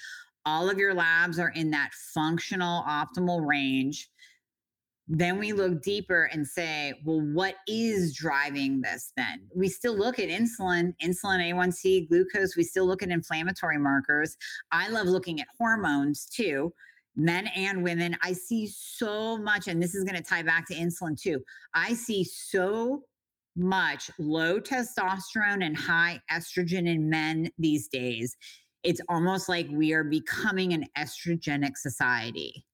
All 0.46 0.70
of 0.70 0.78
your 0.78 0.94
labs 0.94 1.40
are 1.40 1.48
in 1.48 1.70
that 1.70 1.90
functional 1.92 2.84
optimal 2.84 3.44
range. 3.44 4.10
Then 5.08 5.40
we 5.40 5.52
look 5.52 5.82
deeper 5.82 6.30
and 6.32 6.46
say, 6.46 6.94
well, 7.04 7.20
what 7.20 7.56
is 7.66 8.14
driving 8.14 8.80
this 8.80 9.12
then? 9.16 9.48
We 9.56 9.68
still 9.68 9.96
look 9.96 10.20
at 10.20 10.28
insulin, 10.28 10.94
insulin 11.02 11.52
A1C, 11.52 12.08
glucose. 12.08 12.56
We 12.56 12.62
still 12.62 12.86
look 12.86 13.02
at 13.02 13.08
inflammatory 13.08 13.78
markers. 13.78 14.36
I 14.70 14.88
love 14.88 15.08
looking 15.08 15.40
at 15.40 15.48
hormones 15.58 16.26
too 16.26 16.72
men 17.16 17.46
and 17.48 17.83
women. 17.83 18.16
I 18.22 18.33
see 18.33 18.66
so 18.66 19.38
much, 19.38 19.68
and 19.68 19.83
this 19.83 19.94
is 19.94 20.05
going 20.05 20.16
to 20.16 20.22
tie 20.22 20.42
back 20.42 20.66
to 20.68 20.74
insulin 20.74 21.20
too. 21.20 21.40
I 21.74 21.94
see 21.94 22.24
so 22.24 23.03
much 23.57 24.11
low 24.18 24.61
testosterone 24.61 25.64
and 25.64 25.77
high 25.77 26.20
estrogen 26.31 26.88
in 26.88 27.09
men 27.09 27.50
these 27.59 27.88
days. 27.88 28.37
It's 28.83 29.00
almost 29.09 29.48
like 29.48 29.68
we 29.70 29.92
are 29.92 30.05
becoming 30.05 30.72
an 30.72 30.87
estrogenic 30.98 31.77
society. 31.77 32.64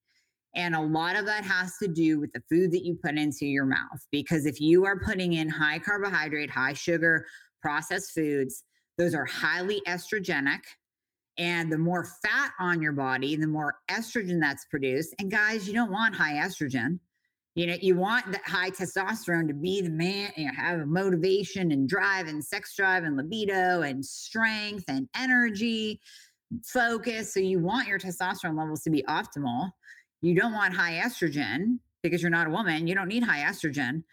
And 0.56 0.74
a 0.74 0.80
lot 0.80 1.16
of 1.16 1.26
that 1.26 1.44
has 1.44 1.76
to 1.78 1.86
do 1.86 2.18
with 2.18 2.32
the 2.32 2.42
food 2.50 2.72
that 2.72 2.84
you 2.84 2.98
put 3.00 3.16
into 3.16 3.46
your 3.46 3.66
mouth. 3.66 4.04
Because 4.10 4.46
if 4.46 4.60
you 4.60 4.84
are 4.84 4.98
putting 4.98 5.34
in 5.34 5.48
high 5.48 5.78
carbohydrate, 5.78 6.50
high 6.50 6.72
sugar, 6.72 7.26
processed 7.62 8.12
foods, 8.12 8.64
those 8.98 9.14
are 9.14 9.26
highly 9.26 9.80
estrogenic 9.86 10.60
and 11.40 11.72
the 11.72 11.78
more 11.78 12.04
fat 12.22 12.52
on 12.60 12.82
your 12.82 12.92
body, 12.92 13.34
the 13.34 13.46
more 13.46 13.76
estrogen 13.90 14.38
that's 14.38 14.66
produced. 14.66 15.14
And 15.18 15.30
guys, 15.30 15.66
you 15.66 15.72
don't 15.72 15.90
want 15.90 16.14
high 16.14 16.34
estrogen. 16.34 16.98
You 17.54 17.66
know, 17.66 17.76
you 17.80 17.96
want 17.96 18.30
the 18.30 18.38
high 18.44 18.70
testosterone 18.70 19.48
to 19.48 19.54
be 19.54 19.80
the 19.80 19.88
man, 19.88 20.30
you 20.36 20.44
know, 20.44 20.52
have 20.54 20.80
a 20.80 20.86
motivation 20.86 21.72
and 21.72 21.88
drive 21.88 22.28
and 22.28 22.44
sex 22.44 22.76
drive 22.76 23.04
and 23.04 23.16
libido 23.16 23.80
and 23.82 24.04
strength 24.04 24.84
and 24.86 25.08
energy, 25.16 25.98
focus. 26.62 27.32
So 27.32 27.40
you 27.40 27.58
want 27.58 27.88
your 27.88 27.98
testosterone 27.98 28.58
levels 28.58 28.82
to 28.82 28.90
be 28.90 29.02
optimal. 29.08 29.70
You 30.20 30.34
don't 30.34 30.52
want 30.52 30.74
high 30.74 31.00
estrogen 31.02 31.78
because 32.02 32.20
you're 32.20 32.30
not 32.30 32.48
a 32.48 32.50
woman. 32.50 32.86
You 32.86 32.94
don't 32.94 33.08
need 33.08 33.24
high 33.24 33.50
estrogen, 33.50 34.04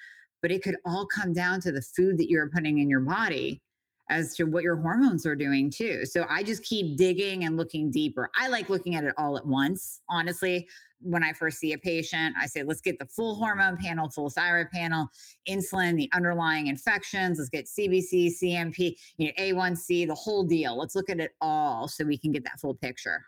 but 0.41 0.49
it 0.49 0.63
could 0.63 0.77
all 0.85 1.05
come 1.05 1.33
down 1.33 1.59
to 1.61 1.73
the 1.73 1.81
food 1.81 2.17
that 2.19 2.29
you're 2.29 2.49
putting 2.49 2.79
in 2.79 2.89
your 2.89 3.01
body 3.01 3.61
as 4.09 4.35
to 4.35 4.45
what 4.45 4.63
your 4.63 4.75
hormones 4.77 5.25
are 5.25 5.35
doing 5.35 5.69
too. 5.69 6.05
So 6.05 6.25
I 6.29 6.43
just 6.43 6.63
keep 6.63 6.97
digging 6.97 7.43
and 7.43 7.57
looking 7.57 7.91
deeper. 7.91 8.29
I 8.35 8.47
like 8.47 8.69
looking 8.69 8.95
at 8.95 9.03
it 9.03 9.13
all 9.17 9.37
at 9.37 9.45
once. 9.45 10.01
Honestly, 10.09 10.67
when 10.99 11.23
I 11.23 11.33
first 11.33 11.59
see 11.59 11.73
a 11.73 11.77
patient, 11.77 12.35
I 12.41 12.47
say, 12.47 12.63
let's 12.63 12.81
get 12.81 12.97
the 12.99 13.05
full 13.05 13.35
hormone 13.35 13.77
panel, 13.77 14.09
full 14.09 14.29
thyroid 14.29 14.71
panel, 14.71 15.07
insulin, 15.47 15.95
the 15.95 16.09
underlying 16.13 16.67
infections. 16.67 17.37
Let's 17.37 17.49
get 17.49 17.65
CBC, 17.65 18.31
CMP, 18.41 18.95
you 19.17 19.27
know, 19.27 19.33
A1C, 19.37 20.07
the 20.07 20.15
whole 20.15 20.43
deal. 20.43 20.77
Let's 20.77 20.95
look 20.95 21.09
at 21.09 21.19
it 21.19 21.31
all 21.41 21.87
so 21.87 22.03
we 22.03 22.17
can 22.17 22.31
get 22.31 22.43
that 22.45 22.59
full 22.59 22.73
picture. 22.73 23.23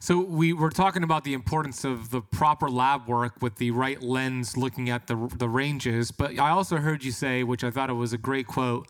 So 0.00 0.20
we 0.20 0.52
were 0.52 0.70
talking 0.70 1.02
about 1.02 1.24
the 1.24 1.32
importance 1.32 1.84
of 1.84 2.10
the 2.10 2.20
proper 2.20 2.68
lab 2.68 3.08
work 3.08 3.40
with 3.40 3.56
the 3.56 3.70
right 3.70 4.02
lens 4.02 4.56
looking 4.56 4.90
at 4.90 5.06
the 5.06 5.30
the 5.38 5.48
ranges, 5.48 6.10
but 6.10 6.38
I 6.38 6.50
also 6.50 6.76
heard 6.76 7.02
you 7.02 7.10
say, 7.10 7.42
which 7.42 7.64
I 7.64 7.70
thought 7.70 7.88
it 7.88 7.94
was 7.94 8.12
a 8.12 8.18
great 8.18 8.46
quote, 8.46 8.86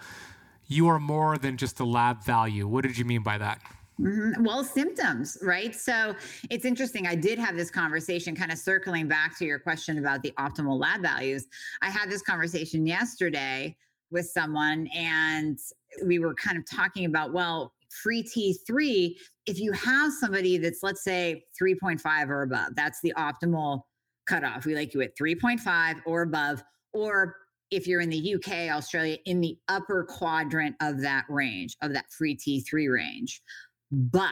you 0.68 0.88
are 0.88 0.98
more 0.98 1.38
than 1.38 1.56
just 1.56 1.80
a 1.80 1.84
lab 1.84 2.24
value. 2.24 2.66
What 2.66 2.84
did 2.84 2.96
you 2.96 3.04
mean 3.04 3.22
by 3.22 3.38
that? 3.38 3.60
Mm-hmm. 4.00 4.42
Well, 4.44 4.64
symptoms, 4.64 5.36
right? 5.42 5.74
So 5.74 6.14
it's 6.50 6.64
interesting. 6.64 7.06
I 7.06 7.14
did 7.14 7.38
have 7.38 7.56
this 7.56 7.70
conversation, 7.70 8.34
kind 8.34 8.50
of 8.50 8.58
circling 8.58 9.06
back 9.06 9.38
to 9.38 9.44
your 9.44 9.58
question 9.58 9.98
about 9.98 10.22
the 10.22 10.32
optimal 10.38 10.80
lab 10.80 11.02
values. 11.02 11.46
I 11.82 11.90
had 11.90 12.10
this 12.10 12.22
conversation 12.22 12.86
yesterday 12.86 13.76
with 14.10 14.26
someone, 14.26 14.88
and 14.94 15.58
we 16.04 16.18
were 16.18 16.34
kind 16.34 16.56
of 16.56 16.64
talking 16.68 17.04
about, 17.04 17.32
well, 17.32 17.74
free 17.90 18.22
T3, 18.22 19.14
if 19.46 19.60
you 19.60 19.72
have 19.72 20.12
somebody 20.12 20.56
that's, 20.56 20.82
let's 20.82 21.04
say, 21.04 21.44
3.5 21.60 22.28
or 22.28 22.42
above, 22.42 22.74
that's 22.74 23.00
the 23.02 23.12
optimal 23.18 23.82
cutoff. 24.26 24.64
We 24.64 24.74
like 24.74 24.94
you 24.94 25.02
at 25.02 25.16
3.5 25.16 26.00
or 26.06 26.22
above, 26.22 26.62
or 26.94 27.36
if 27.72 27.86
you're 27.86 28.02
in 28.02 28.10
the 28.10 28.34
UK, 28.34 28.70
Australia, 28.70 29.16
in 29.24 29.40
the 29.40 29.56
upper 29.68 30.04
quadrant 30.04 30.76
of 30.80 31.00
that 31.00 31.24
range, 31.28 31.76
of 31.80 31.92
that 31.94 32.04
free 32.12 32.36
T3 32.36 32.92
range. 32.92 33.42
But 33.90 34.30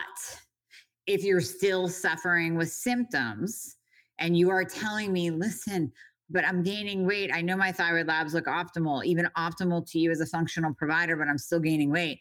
if 1.07 1.25
you're 1.25 1.41
still 1.41 1.89
suffering 1.89 2.55
with 2.55 2.71
symptoms 2.71 3.77
and 4.19 4.37
you 4.37 4.51
are 4.51 4.65
telling 4.65 5.13
me, 5.13 5.31
listen, 5.31 5.91
but 6.29 6.45
I'm 6.45 6.63
gaining 6.63 7.07
weight. 7.07 7.31
I 7.33 7.41
know 7.41 7.57
my 7.57 7.73
thyroid 7.73 8.07
labs 8.07 8.35
look 8.35 8.45
optimal, 8.45 9.05
even 9.05 9.29
optimal 9.37 9.91
to 9.91 9.99
you 9.99 10.11
as 10.11 10.21
a 10.21 10.27
functional 10.27 10.75
provider, 10.75 11.17
but 11.17 11.27
I'm 11.27 11.39
still 11.39 11.61
gaining 11.61 11.91
weight. 11.91 12.21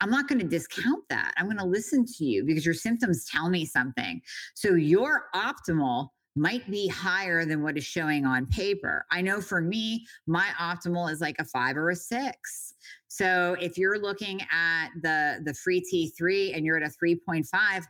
I'm 0.00 0.10
not 0.10 0.28
going 0.28 0.38
to 0.38 0.46
discount 0.46 1.02
that. 1.08 1.32
I'm 1.36 1.46
going 1.46 1.58
to 1.58 1.64
listen 1.64 2.04
to 2.04 2.24
you 2.24 2.44
because 2.44 2.64
your 2.64 2.74
symptoms 2.74 3.26
tell 3.28 3.48
me 3.48 3.64
something. 3.64 4.20
So 4.54 4.74
your 4.74 5.24
optimal 5.34 6.10
might 6.36 6.68
be 6.70 6.88
higher 6.88 7.44
than 7.44 7.62
what 7.62 7.76
is 7.76 7.84
showing 7.84 8.24
on 8.24 8.46
paper. 8.46 9.04
I 9.10 9.20
know 9.22 9.40
for 9.40 9.60
me, 9.60 10.06
my 10.26 10.46
optimal 10.60 11.10
is 11.10 11.20
like 11.20 11.36
a 11.38 11.44
five 11.44 11.76
or 11.76 11.90
a 11.90 11.96
six. 11.96 12.74
So 13.08 13.56
if 13.60 13.76
you're 13.76 13.98
looking 13.98 14.40
at 14.52 14.90
the 15.02 15.40
the 15.44 15.54
free 15.54 15.80
T3 15.80 16.56
and 16.56 16.64
you're 16.64 16.76
at 16.76 16.82
a 16.82 16.92
3.5, 17.04 17.84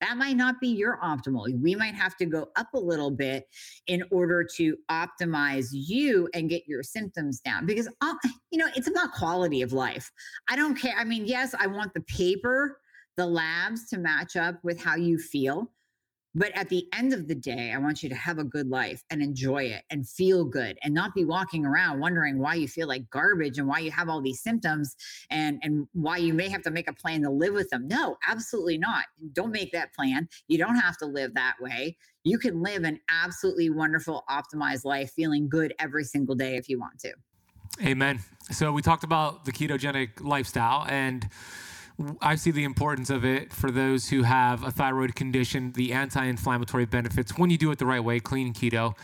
that 0.00 0.16
might 0.16 0.36
not 0.36 0.60
be 0.60 0.68
your 0.68 0.98
optimal. 1.02 1.46
We 1.60 1.74
might 1.74 1.94
have 1.94 2.16
to 2.18 2.26
go 2.26 2.48
up 2.56 2.68
a 2.74 2.78
little 2.78 3.10
bit 3.10 3.44
in 3.86 4.02
order 4.10 4.46
to 4.56 4.76
optimize 4.90 5.68
you 5.72 6.28
and 6.34 6.50
get 6.50 6.66
your 6.66 6.82
symptoms 6.82 7.40
down 7.40 7.64
because, 7.66 7.88
uh, 8.02 8.14
you 8.50 8.58
know, 8.58 8.68
it's 8.76 8.88
about 8.88 9.12
quality 9.12 9.62
of 9.62 9.72
life. 9.72 10.10
I 10.48 10.56
don't 10.56 10.74
care. 10.74 10.94
I 10.98 11.04
mean, 11.04 11.26
yes, 11.26 11.54
I 11.58 11.66
want 11.66 11.94
the 11.94 12.02
paper, 12.02 12.78
the 13.16 13.26
labs 13.26 13.88
to 13.88 13.98
match 13.98 14.36
up 14.36 14.56
with 14.62 14.82
how 14.82 14.96
you 14.96 15.18
feel. 15.18 15.70
But 16.36 16.54
at 16.54 16.68
the 16.68 16.86
end 16.92 17.14
of 17.14 17.28
the 17.28 17.34
day, 17.34 17.72
I 17.74 17.78
want 17.78 18.02
you 18.02 18.10
to 18.10 18.14
have 18.14 18.38
a 18.38 18.44
good 18.44 18.68
life 18.68 19.02
and 19.08 19.22
enjoy 19.22 19.64
it 19.64 19.84
and 19.88 20.06
feel 20.06 20.44
good 20.44 20.78
and 20.82 20.92
not 20.92 21.14
be 21.14 21.24
walking 21.24 21.64
around 21.64 21.98
wondering 21.98 22.38
why 22.38 22.56
you 22.56 22.68
feel 22.68 22.86
like 22.86 23.08
garbage 23.08 23.56
and 23.56 23.66
why 23.66 23.78
you 23.78 23.90
have 23.90 24.10
all 24.10 24.20
these 24.20 24.42
symptoms 24.42 24.94
and, 25.30 25.58
and 25.62 25.88
why 25.94 26.18
you 26.18 26.34
may 26.34 26.50
have 26.50 26.60
to 26.64 26.70
make 26.70 26.90
a 26.90 26.92
plan 26.92 27.22
to 27.22 27.30
live 27.30 27.54
with 27.54 27.70
them. 27.70 27.88
No, 27.88 28.18
absolutely 28.28 28.76
not. 28.76 29.04
Don't 29.32 29.50
make 29.50 29.72
that 29.72 29.94
plan. 29.94 30.28
You 30.46 30.58
don't 30.58 30.76
have 30.76 30.98
to 30.98 31.06
live 31.06 31.32
that 31.34 31.54
way. 31.58 31.96
You 32.22 32.38
can 32.38 32.62
live 32.62 32.84
an 32.84 33.00
absolutely 33.08 33.70
wonderful, 33.70 34.22
optimized 34.28 34.84
life, 34.84 35.12
feeling 35.12 35.48
good 35.48 35.72
every 35.78 36.04
single 36.04 36.34
day 36.34 36.56
if 36.56 36.68
you 36.68 36.78
want 36.78 36.98
to. 36.98 37.14
Amen. 37.82 38.20
So 38.50 38.72
we 38.72 38.82
talked 38.82 39.04
about 39.04 39.46
the 39.46 39.52
ketogenic 39.52 40.20
lifestyle 40.20 40.86
and 40.86 41.26
I 42.20 42.34
see 42.34 42.50
the 42.50 42.64
importance 42.64 43.08
of 43.08 43.24
it 43.24 43.52
for 43.52 43.70
those 43.70 44.08
who 44.08 44.22
have 44.22 44.62
a 44.64 44.70
thyroid 44.70 45.14
condition, 45.14 45.72
the 45.72 45.92
anti 45.92 46.24
inflammatory 46.24 46.84
benefits 46.84 47.38
when 47.38 47.48
you 47.50 47.56
do 47.56 47.70
it 47.70 47.78
the 47.78 47.86
right 47.86 48.04
way, 48.04 48.20
clean 48.20 48.52
keto. 48.52 48.94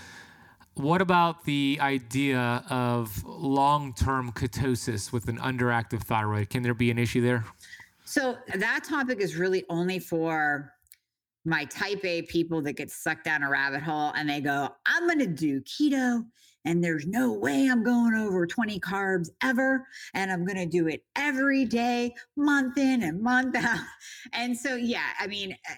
What 0.75 1.03
about 1.03 1.45
the 1.45 1.79
idea 1.81 2.65
of 2.69 3.25
long 3.25 3.95
term 3.95 4.33
ketosis 4.33 5.13
with 5.13 5.29
an 5.29 5.39
underactive 5.39 6.03
thyroid? 6.03 6.51
Can 6.51 6.63
there 6.63 6.75
be 6.75 6.91
an 6.91 6.99
issue 6.99 7.23
there? 7.23 7.45
So, 8.05 8.37
that 8.55 8.85
topic 8.85 9.21
is 9.21 9.37
really 9.37 9.65
only 9.71 9.99
for 9.99 10.73
my 11.45 11.65
type 11.67 12.05
A 12.05 12.23
people 12.23 12.61
that 12.63 12.75
get 12.75 12.91
sucked 12.91 13.25
down 13.25 13.43
a 13.43 13.51
rabbit 13.51 13.83
hole 13.83 14.13
and 14.15 14.29
they 14.29 14.41
go, 14.41 14.69
I'm 14.87 15.07
going 15.07 15.19
to 15.19 15.27
do 15.27 15.61
keto 15.63 16.25
and 16.65 16.83
there's 16.83 17.07
no 17.07 17.33
way 17.33 17.69
I'm 17.69 17.83
going 17.83 18.15
over 18.15 18.47
20 18.47 18.79
carbs 18.81 19.29
ever. 19.43 19.87
And 20.15 20.31
I'm 20.31 20.45
going 20.45 20.59
to 20.59 20.67
do 20.67 20.89
it 20.89 21.05
every 21.17 21.65
day, 21.65 22.15
month 22.37 22.79
in 22.79 23.03
and 23.03 23.21
month 23.21 23.57
out. 23.57 23.81
And 24.33 24.57
so, 24.57 24.77
yeah, 24.77 25.09
I 25.19 25.27
mean, 25.27 25.57
eh, 25.69 25.75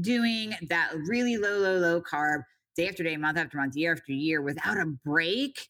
doing 0.00 0.54
that 0.68 0.92
really 1.06 1.36
low, 1.36 1.58
low, 1.58 1.78
low 1.78 2.02
carb 2.02 2.42
day 2.76 2.88
after 2.88 3.02
day, 3.02 3.16
month 3.16 3.38
after 3.38 3.56
month, 3.56 3.76
year 3.76 3.92
after 3.92 4.12
year 4.12 4.42
without 4.42 4.76
a 4.76 4.86
break 5.04 5.68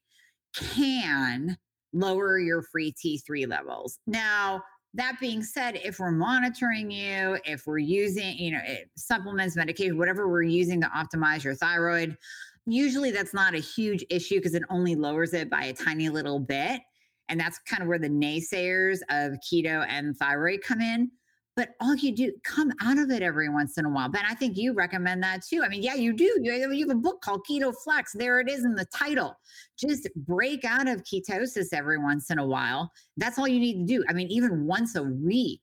can 0.55 1.57
lower 1.93 2.39
your 2.39 2.63
free 2.63 2.93
T3 2.93 3.49
levels. 3.49 3.99
Now, 4.07 4.63
that 4.95 5.19
being 5.21 5.43
said, 5.43 5.81
if 5.85 6.01
we're 6.01 6.11
monitoring 6.11 6.91
you, 6.91 7.39
if 7.45 7.67
we're 7.67 7.79
using, 7.79 8.37
you 8.37 8.53
know, 8.53 8.61
eh, 8.67 8.79
supplements, 8.97 9.55
medication, 9.55 9.97
whatever 9.97 10.29
we're 10.29 10.43
using 10.43 10.81
to 10.81 10.89
optimize 10.89 11.45
your 11.45 11.55
thyroid, 11.55 12.17
Usually 12.67 13.11
that's 13.11 13.35
not 13.35 13.55
a 13.55 13.59
huge 13.59 14.05
issue 14.11 14.37
because 14.37 14.55
it 14.55 14.63
only 14.71 14.95
lowers 14.95 15.35
it 15.35 15.51
by 15.51 15.65
a 15.65 15.73
tiny 15.73 16.09
little 16.09 16.39
bit. 16.39 16.81
And 17.29 17.39
that's 17.39 17.59
kind 17.61 17.83
of 17.83 17.89
where 17.89 17.99
the 17.99 18.09
naysayers 18.09 18.99
of 19.09 19.39
keto 19.41 19.87
and 19.89 20.17
thyroid 20.17 20.63
come 20.63 20.81
in. 20.81 21.11
But 21.57 21.71
all 21.81 21.95
you 21.95 22.15
do, 22.15 22.33
come 22.45 22.73
out 22.81 22.99
of 22.99 23.11
it 23.11 23.23
every 23.23 23.49
once 23.49 23.77
in 23.77 23.85
a 23.85 23.91
while. 23.91 24.09
Ben, 24.09 24.25
I 24.27 24.35
think 24.35 24.57
you 24.57 24.73
recommend 24.73 25.23
that 25.23 25.43
too. 25.45 25.63
I 25.65 25.69
mean, 25.69 25.83
yeah, 25.83 25.95
you 25.95 26.13
do. 26.13 26.39
You 26.41 26.73
you 26.73 26.89
have 26.89 26.97
a 26.97 27.01
book 27.01 27.21
called 27.21 27.43
Keto 27.49 27.75
Flex. 27.85 28.13
There 28.15 28.41
it 28.41 28.49
is 28.49 28.65
in 28.65 28.75
the 28.75 28.87
title. 28.87 29.35
Just 29.79 30.09
break 30.17 30.65
out 30.65 30.89
of 30.89 31.03
ketosis 31.03 31.67
every 31.73 31.99
once 31.99 32.31
in 32.31 32.39
a 32.39 32.47
while. 32.47 32.91
That's 33.17 33.39
all 33.39 33.49
you 33.49 33.61
need 33.61 33.87
to 33.87 33.99
do. 33.99 34.05
I 34.09 34.13
mean, 34.13 34.29
even 34.29 34.67
once 34.67 34.95
a 34.97 35.03
week, 35.03 35.61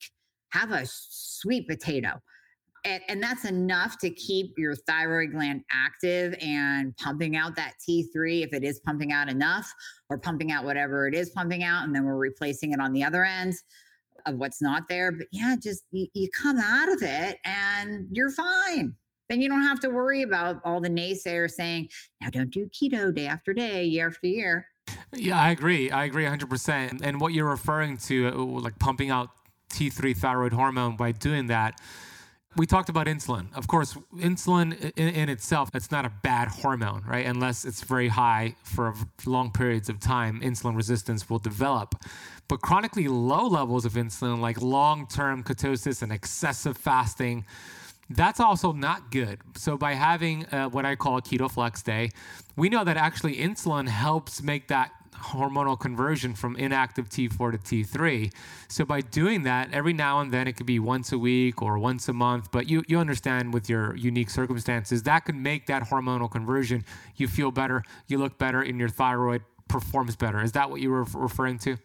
have 0.51 0.71
a 0.71 0.83
sweet 0.85 1.67
potato 1.67 2.21
and, 2.87 3.03
and, 3.09 3.21
that's 3.21 3.43
enough 3.43 3.97
to 3.99 4.09
keep 4.09 4.53
your 4.57 4.73
thyroid 4.73 5.31
gland 5.31 5.63
active 5.71 6.33
and 6.41 6.95
pumping 6.97 7.35
out 7.35 7.55
that 7.57 7.73
T3 7.87 8.43
if 8.43 8.53
it 8.53 8.63
is 8.63 8.79
pumping 8.79 9.11
out 9.11 9.29
enough 9.29 9.71
or 10.09 10.17
pumping 10.17 10.51
out 10.51 10.63
whatever 10.63 11.07
it 11.07 11.13
is 11.13 11.29
pumping 11.31 11.63
out. 11.63 11.83
And 11.83 11.93
then 11.93 12.05
we're 12.05 12.15
replacing 12.15 12.71
it 12.71 12.79
on 12.79 12.93
the 12.93 13.03
other 13.03 13.25
end 13.25 13.55
of 14.25 14.35
what's 14.35 14.61
not 14.61 14.87
there. 14.87 15.11
But 15.11 15.27
yeah, 15.31 15.55
just 15.61 15.83
you, 15.91 16.07
you 16.13 16.29
come 16.29 16.57
out 16.59 16.89
of 16.89 17.03
it 17.03 17.37
and 17.43 18.07
you're 18.11 18.31
fine. 18.31 18.95
Then 19.29 19.41
you 19.41 19.49
don't 19.49 19.63
have 19.63 19.81
to 19.81 19.89
worry 19.89 20.21
about 20.21 20.61
all 20.63 20.79
the 20.79 20.89
naysayers 20.89 21.51
saying, 21.51 21.89
now 22.21 22.29
don't 22.29 22.49
do 22.49 22.69
keto 22.69 23.13
day 23.13 23.27
after 23.27 23.53
day, 23.53 23.83
year 23.83 24.07
after 24.07 24.27
year. 24.27 24.67
Yeah, 25.13 25.39
I 25.39 25.51
agree. 25.51 25.91
I 25.91 26.05
agree 26.05 26.23
100%. 26.23 27.01
And 27.03 27.19
what 27.19 27.33
you're 27.33 27.49
referring 27.49 27.97
to, 27.97 28.27
uh, 28.29 28.37
like 28.37 28.79
pumping 28.79 29.09
out 29.09 29.29
T3 29.69 30.15
thyroid 30.15 30.53
hormone 30.53 30.95
by 30.95 31.11
doing 31.11 31.47
that, 31.47 31.81
we 32.57 32.65
talked 32.65 32.89
about 32.89 33.07
insulin. 33.07 33.55
Of 33.55 33.67
course, 33.67 33.95
insulin 34.15 34.91
in, 34.97 35.09
in, 35.09 35.29
itself, 35.29 35.69
it's 35.73 35.91
not 35.91 36.05
a 36.05 36.11
bad 36.23 36.47
hormone, 36.47 37.03
right? 37.07 37.25
Unless 37.25 37.65
it's 37.65 37.83
very 37.83 38.07
high 38.07 38.55
for 38.63 38.93
long 39.25 39.51
periods 39.51 39.89
of 39.89 39.99
time, 39.99 40.41
insulin 40.41 40.75
resistance 40.75 41.29
will 41.29 41.39
develop. 41.39 41.95
But 42.47 42.61
chronically 42.61 43.07
low 43.07 43.47
levels 43.47 43.85
of 43.85 43.93
insulin, 43.93 44.39
like 44.39 44.61
long 44.61 45.07
term 45.07 45.43
ketosis 45.43 46.01
and 46.01 46.11
excessive 46.11 46.77
fasting, 46.77 47.45
that's 48.09 48.39
also 48.39 48.71
not 48.71 49.11
good. 49.11 49.39
So, 49.55 49.77
by 49.77 49.93
having 49.93 50.45
uh, 50.47 50.69
what 50.69 50.85
I 50.85 50.95
call 50.95 51.17
a 51.17 51.21
keto 51.21 51.51
flex 51.51 51.83
day, 51.83 52.11
we 52.55 52.69
know 52.69 52.83
that 52.83 52.97
actually 52.97 53.35
insulin 53.35 53.87
helps 53.87 54.41
make 54.41 54.69
that 54.69 54.91
hormonal 55.17 55.79
conversion 55.79 56.33
from 56.33 56.55
inactive 56.55 57.09
T4 57.09 57.51
to 57.51 57.57
T3. 57.57 58.31
So 58.67 58.85
by 58.85 59.01
doing 59.01 59.43
that, 59.43 59.73
every 59.73 59.93
now 59.93 60.19
and 60.19 60.31
then 60.31 60.47
it 60.47 60.53
could 60.53 60.65
be 60.65 60.79
once 60.79 61.11
a 61.11 61.17
week 61.17 61.61
or 61.61 61.77
once 61.77 62.07
a 62.09 62.13
month, 62.13 62.51
but 62.51 62.69
you, 62.69 62.83
you 62.87 62.99
understand 62.99 63.53
with 63.53 63.69
your 63.69 63.95
unique 63.95 64.29
circumstances, 64.29 65.03
that 65.03 65.25
could 65.25 65.35
make 65.35 65.67
that 65.67 65.83
hormonal 65.83 66.29
conversion. 66.29 66.85
You 67.15 67.27
feel 67.27 67.51
better, 67.51 67.83
you 68.07 68.17
look 68.17 68.37
better, 68.37 68.61
and 68.61 68.79
your 68.79 68.89
thyroid 68.89 69.41
performs 69.67 70.15
better. 70.15 70.41
Is 70.41 70.53
that 70.53 70.69
what 70.69 70.81
you 70.81 70.89
were 70.89 71.05
referring 71.13 71.59
to? 71.59 71.77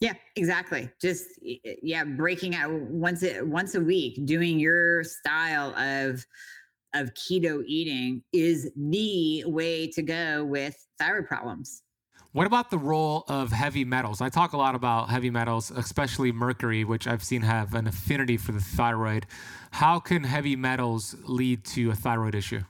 Yeah, 0.00 0.12
exactly. 0.36 0.90
Just 1.00 1.24
yeah, 1.40 2.04
breaking 2.04 2.54
out 2.54 2.70
once 2.70 3.22
a, 3.22 3.40
once 3.42 3.74
a 3.74 3.80
week, 3.80 4.26
doing 4.26 4.58
your 4.58 5.04
style 5.04 5.74
of 5.76 6.24
of 6.94 7.12
keto 7.14 7.62
eating 7.66 8.22
is 8.32 8.70
the 8.76 9.44
way 9.46 9.86
to 9.88 10.02
go 10.02 10.44
with 10.44 10.76
thyroid 10.98 11.26
problems. 11.26 11.82
What 12.36 12.46
about 12.46 12.70
the 12.70 12.76
role 12.76 13.24
of 13.28 13.50
heavy 13.50 13.86
metals? 13.86 14.20
I 14.20 14.28
talk 14.28 14.52
a 14.52 14.58
lot 14.58 14.74
about 14.74 15.08
heavy 15.08 15.30
metals, 15.30 15.70
especially 15.70 16.32
mercury, 16.32 16.84
which 16.84 17.06
I've 17.06 17.24
seen 17.24 17.40
have 17.40 17.72
an 17.72 17.86
affinity 17.86 18.36
for 18.36 18.52
the 18.52 18.60
thyroid. 18.60 19.24
How 19.70 19.98
can 19.98 20.22
heavy 20.22 20.54
metals 20.54 21.16
lead 21.24 21.64
to 21.64 21.92
a 21.92 21.94
thyroid 21.94 22.34
issue? 22.34 22.60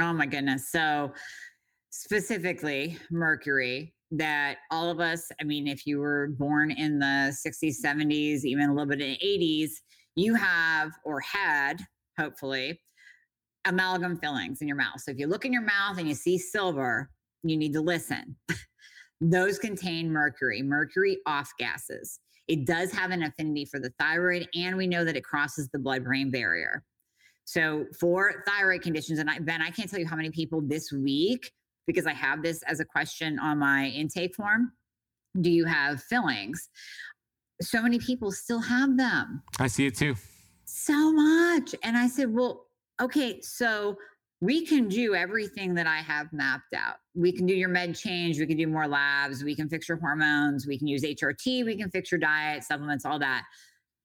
Oh 0.00 0.14
my 0.14 0.24
goodness. 0.24 0.70
So, 0.70 1.12
specifically, 1.90 2.96
mercury, 3.10 3.92
that 4.12 4.56
all 4.70 4.88
of 4.88 5.00
us, 5.00 5.30
I 5.38 5.44
mean, 5.44 5.68
if 5.68 5.86
you 5.86 5.98
were 5.98 6.28
born 6.38 6.70
in 6.70 6.98
the 6.98 7.36
60s, 7.46 7.74
70s, 7.84 8.44
even 8.44 8.70
a 8.70 8.72
little 8.72 8.88
bit 8.88 9.02
in 9.02 9.10
the 9.10 9.18
80s, 9.22 9.72
you 10.16 10.34
have 10.34 10.92
or 11.04 11.20
had, 11.20 11.82
hopefully, 12.18 12.80
amalgam 13.66 14.16
fillings 14.16 14.62
in 14.62 14.66
your 14.66 14.78
mouth. 14.78 14.98
So 15.02 15.10
if 15.10 15.18
you 15.18 15.26
look 15.26 15.44
in 15.44 15.52
your 15.52 15.60
mouth 15.60 15.98
and 15.98 16.08
you 16.08 16.14
see 16.14 16.38
silver, 16.38 17.10
you 17.42 17.58
need 17.58 17.74
to 17.74 17.82
listen. 17.82 18.36
Those 19.20 19.58
contain 19.58 20.10
mercury, 20.10 20.62
mercury 20.62 21.18
off 21.26 21.50
gases. 21.58 22.20
It 22.48 22.66
does 22.66 22.92
have 22.92 23.10
an 23.10 23.22
affinity 23.22 23.64
for 23.64 23.80
the 23.80 23.92
thyroid, 23.98 24.48
and 24.54 24.76
we 24.76 24.86
know 24.86 25.04
that 25.04 25.16
it 25.16 25.24
crosses 25.24 25.68
the 25.72 25.78
blood 25.78 26.04
brain 26.04 26.30
barrier. 26.30 26.82
So, 27.46 27.86
for 27.98 28.44
thyroid 28.46 28.82
conditions, 28.82 29.18
and 29.18 29.30
I, 29.30 29.38
Ben, 29.38 29.62
I 29.62 29.70
can't 29.70 29.90
tell 29.90 30.00
you 30.00 30.06
how 30.06 30.16
many 30.16 30.30
people 30.30 30.60
this 30.60 30.92
week, 30.92 31.50
because 31.86 32.06
I 32.06 32.12
have 32.12 32.42
this 32.42 32.62
as 32.62 32.80
a 32.80 32.84
question 32.84 33.38
on 33.38 33.58
my 33.58 33.86
intake 33.86 34.34
form 34.34 34.72
do 35.40 35.50
you 35.50 35.64
have 35.64 36.02
fillings? 36.02 36.68
So 37.60 37.82
many 37.82 37.98
people 37.98 38.32
still 38.32 38.60
have 38.60 38.96
them. 38.96 39.42
I 39.58 39.66
see 39.66 39.86
it 39.86 39.96
too. 39.96 40.14
So 40.64 41.12
much. 41.12 41.74
And 41.82 41.96
I 41.96 42.08
said, 42.08 42.32
well, 42.32 42.66
okay, 43.00 43.40
so 43.40 43.96
we 44.44 44.66
can 44.66 44.88
do 44.88 45.14
everything 45.14 45.72
that 45.72 45.86
I 45.86 45.96
have 46.02 46.30
mapped 46.30 46.74
out. 46.76 46.96
We 47.14 47.32
can 47.32 47.46
do 47.46 47.54
your 47.54 47.70
med 47.70 47.96
change, 47.96 48.38
we 48.38 48.46
can 48.46 48.58
do 48.58 48.66
more 48.66 48.86
labs, 48.86 49.42
we 49.42 49.56
can 49.56 49.70
fix 49.70 49.88
your 49.88 49.96
hormones, 49.96 50.66
we 50.66 50.76
can 50.76 50.86
use 50.86 51.02
HRT, 51.02 51.64
we 51.64 51.78
can 51.78 51.90
fix 51.90 52.12
your 52.12 52.18
diet, 52.18 52.62
supplements, 52.62 53.06
all 53.06 53.18
that. 53.20 53.44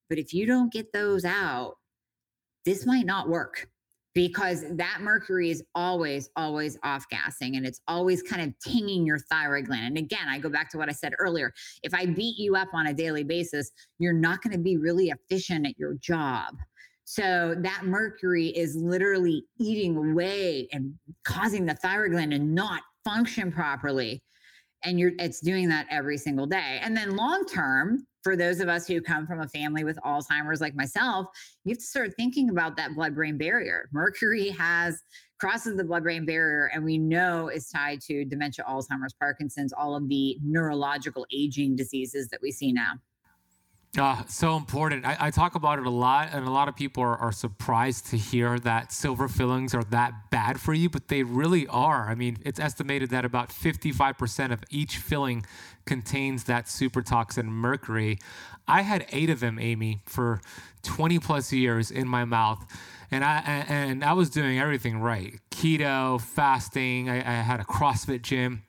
But 0.08 0.18
if 0.18 0.34
you 0.34 0.46
don't 0.46 0.72
get 0.72 0.94
those 0.94 1.26
out, 1.26 1.76
this 2.64 2.86
might 2.86 3.06
not 3.06 3.28
work 3.28 3.68
because 4.14 4.64
that 4.72 5.00
mercury 5.02 5.52
is 5.52 5.62
always, 5.76 6.30
always 6.38 6.78
off 6.84 7.04
gassing 7.10 7.58
and 7.58 7.66
it's 7.66 7.82
always 7.90 8.24
kind 8.24 8.42
of 8.42 8.54
tinging 8.66 9.06
your 9.06 9.20
thyroid 9.30 9.66
gland. 9.66 9.88
And 9.88 9.98
again, 9.98 10.30
I 10.30 10.40
go 10.40 10.50
back 10.50 10.70
to 10.72 10.78
what 10.78 10.88
I 10.88 10.94
said 10.94 11.16
earlier. 11.20 11.52
If 11.84 11.94
I 11.94 12.06
beat 12.06 12.38
you 12.38 12.56
up 12.56 12.70
on 12.74 12.88
a 12.88 12.94
daily 12.94 13.26
basis, 13.26 13.72
you're 13.98 14.14
not 14.14 14.42
going 14.42 14.54
to 14.54 14.60
be 14.60 14.78
really 14.78 15.10
efficient 15.10 15.68
at 15.68 15.78
your 15.78 15.96
job. 15.96 16.56
So 17.12 17.56
that 17.58 17.86
mercury 17.86 18.50
is 18.50 18.76
literally 18.76 19.44
eating 19.58 19.98
away 19.98 20.68
and 20.72 20.94
causing 21.24 21.66
the 21.66 21.74
thyroid 21.74 22.12
gland 22.12 22.34
to 22.34 22.38
not 22.38 22.84
function 23.04 23.52
properly. 23.52 24.22
And 24.84 25.00
you're 25.00 25.14
it's 25.18 25.40
doing 25.40 25.70
that 25.70 25.88
every 25.90 26.20
single 26.20 26.46
day. 26.46 26.80
And 26.84 26.96
then 26.96 27.16
long 27.16 27.48
term, 27.48 28.06
for 28.22 28.36
those 28.36 28.60
of 28.60 28.70
us 28.70 28.86
who 28.86 29.02
come 29.02 29.26
from 29.26 29.42
a 29.42 29.48
family 29.48 29.84
with 29.84 29.98
Alzheimer's 30.06 30.62
like 30.62 30.76
myself, 30.76 31.26
you 31.64 31.72
have 31.72 31.80
to 31.80 31.84
start 31.84 32.14
thinking 32.16 32.52
about 32.52 32.78
that 32.78 32.94
blood-brain 32.94 33.40
barrier. 33.40 33.90
Mercury 33.92 34.50
has 34.50 35.02
crosses 35.40 35.78
the 35.78 35.84
blood-brain 35.84 36.28
barrier 36.28 36.70
and 36.76 36.86
we 36.86 37.00
know 37.00 37.48
is 37.48 37.70
tied 37.70 38.02
to 38.02 38.24
dementia, 38.24 38.64
Alzheimer's, 38.70 39.16
Parkinson's, 39.20 39.74
all 39.74 39.96
of 39.96 40.08
the 40.10 40.38
neurological 40.44 41.26
aging 41.34 41.76
diseases 41.76 42.28
that 42.28 42.40
we 42.40 42.52
see 42.52 42.72
now. 42.72 42.92
Uh, 43.98 44.24
so 44.28 44.56
important. 44.56 45.04
I, 45.04 45.18
I, 45.20 45.32
talk 45.32 45.56
about 45.56 45.80
it 45.80 45.86
a 45.88 45.90
lot, 45.90 46.30
and 46.32 46.46
a 46.46 46.52
lot 46.52 46.68
of 46.68 46.76
people 46.76 47.02
are, 47.02 47.18
are, 47.18 47.32
surprised 47.32 48.06
to 48.12 48.18
hear 48.18 48.60
that 48.60 48.92
silver 48.92 49.28
fillings 49.28 49.74
are 49.74 49.84
that 49.86 50.30
bad 50.30 50.62
for 50.62 50.76
you, 50.76 50.92
but 50.92 51.08
they 51.08 51.24
really 51.24 51.66
are. 51.66 52.08
I 52.08 52.14
mean, 52.14 52.38
it's 52.46 52.60
estimated 52.60 53.10
that 53.10 53.26
about 53.26 53.50
55% 53.50 54.52
of 54.52 54.64
each 54.70 54.98
filling 54.98 55.44
contains 55.86 56.44
that 56.44 56.70
super 56.70 57.02
toxin 57.02 57.48
mercury. 57.48 58.20
I 58.68 58.84
had 58.84 59.08
eight 59.12 59.32
of 59.32 59.40
them, 59.40 59.58
Amie, 59.58 60.02
for 60.06 60.40
20 60.84 61.18
plus 61.18 61.52
years 61.52 61.90
in 61.90 62.08
my 62.08 62.26
mouth. 62.26 62.64
And 63.10 63.26
I 63.26 63.40
and 63.68 64.04
I 64.04 64.14
was 64.14 64.30
doing 64.30 64.60
everything 64.60 65.00
right: 65.00 65.34
keto, 65.50 66.22
fasting. 66.22 67.10
I, 67.10 67.18
I 67.18 67.42
had 67.42 67.60
a 67.60 67.64
CrossFit 67.64 68.22
gym, 68.22 68.62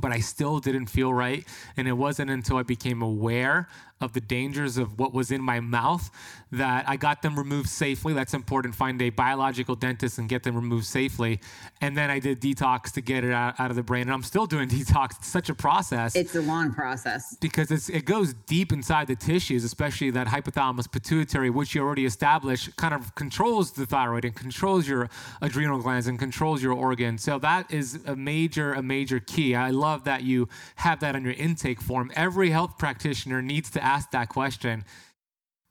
but 0.00 0.10
I 0.10 0.18
still 0.18 0.58
didn't 0.58 0.86
feel 0.86 1.14
right. 1.14 1.44
And 1.76 1.86
it 1.86 1.92
wasn't 1.92 2.30
until 2.30 2.56
I 2.56 2.64
became 2.64 3.00
aware 3.00 3.68
of 4.00 4.12
the 4.12 4.20
dangers 4.20 4.76
of 4.76 4.98
what 4.98 5.14
was 5.14 5.30
in 5.30 5.40
my 5.40 5.58
mouth 5.58 6.10
that 6.52 6.88
I 6.88 6.96
got 6.96 7.22
them 7.22 7.36
removed 7.36 7.68
safely. 7.68 8.12
That's 8.12 8.34
important. 8.34 8.74
Find 8.74 9.00
a 9.00 9.10
biological 9.10 9.74
dentist 9.74 10.18
and 10.18 10.28
get 10.28 10.42
them 10.42 10.54
removed 10.54 10.84
safely. 10.84 11.40
And 11.80 11.96
then 11.96 12.10
I 12.10 12.18
did 12.18 12.40
detox 12.40 12.92
to 12.92 13.00
get 13.00 13.24
it 13.24 13.32
out, 13.32 13.58
out 13.58 13.70
of 13.70 13.76
the 13.76 13.82
brain. 13.82 14.02
And 14.02 14.12
I'm 14.12 14.22
still 14.22 14.46
doing 14.46 14.68
detox. 14.76 15.18
It's 15.18 15.28
such 15.28 15.48
a 15.48 15.54
process. 15.54 16.14
It's 16.14 16.34
a 16.34 16.42
long 16.42 16.74
process. 16.74 17.36
Because 17.40 17.70
it's, 17.70 17.88
it 17.88 18.04
goes 18.04 18.34
deep 18.46 18.72
inside 18.72 19.06
the 19.06 19.16
tissues, 19.16 19.64
especially 19.64 20.10
that 20.10 20.26
hypothalamus 20.26 20.90
pituitary, 20.90 21.48
which 21.48 21.74
you 21.74 21.82
already 21.82 22.04
established, 22.04 22.76
kind 22.76 22.92
of 22.92 23.14
controls 23.14 23.72
the 23.72 23.86
thyroid 23.86 24.24
and 24.24 24.34
controls 24.34 24.86
your 24.86 25.08
adrenal 25.40 25.80
glands 25.80 26.06
and 26.06 26.18
controls 26.18 26.62
your 26.62 26.74
organs. 26.74 27.22
So 27.22 27.38
that 27.38 27.72
is 27.72 27.98
a 28.06 28.14
major, 28.14 28.74
a 28.74 28.82
major 28.82 29.20
key. 29.20 29.54
I 29.54 29.70
love 29.70 30.04
that 30.04 30.22
you 30.22 30.48
have 30.76 31.00
that 31.00 31.16
on 31.16 31.24
your 31.24 31.34
intake 31.34 31.80
form. 31.80 32.10
Every 32.14 32.50
health 32.50 32.76
practitioner 32.78 33.40
needs 33.40 33.70
to 33.70 33.85
ask 33.86 34.10
that 34.10 34.28
question. 34.28 34.84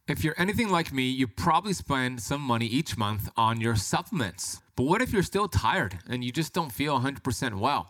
If 0.08 0.24
you're 0.24 0.40
anything 0.40 0.70
like 0.70 0.94
me, 0.94 1.10
you 1.10 1.28
probably 1.28 1.74
spend 1.74 2.22
some 2.22 2.42
money 2.42 2.66
each 2.66 2.98
month 2.98 3.30
on 3.36 3.60
your 3.60 3.76
supplements. 3.76 4.62
But 4.76 4.84
what 4.84 5.02
if 5.02 5.12
you're 5.12 5.24
still 5.24 5.48
tired 5.48 6.00
and 6.08 6.24
you 6.24 6.32
just 6.32 6.54
don't 6.54 6.72
feel 6.72 7.00
100% 7.00 7.60
well? 7.60 7.90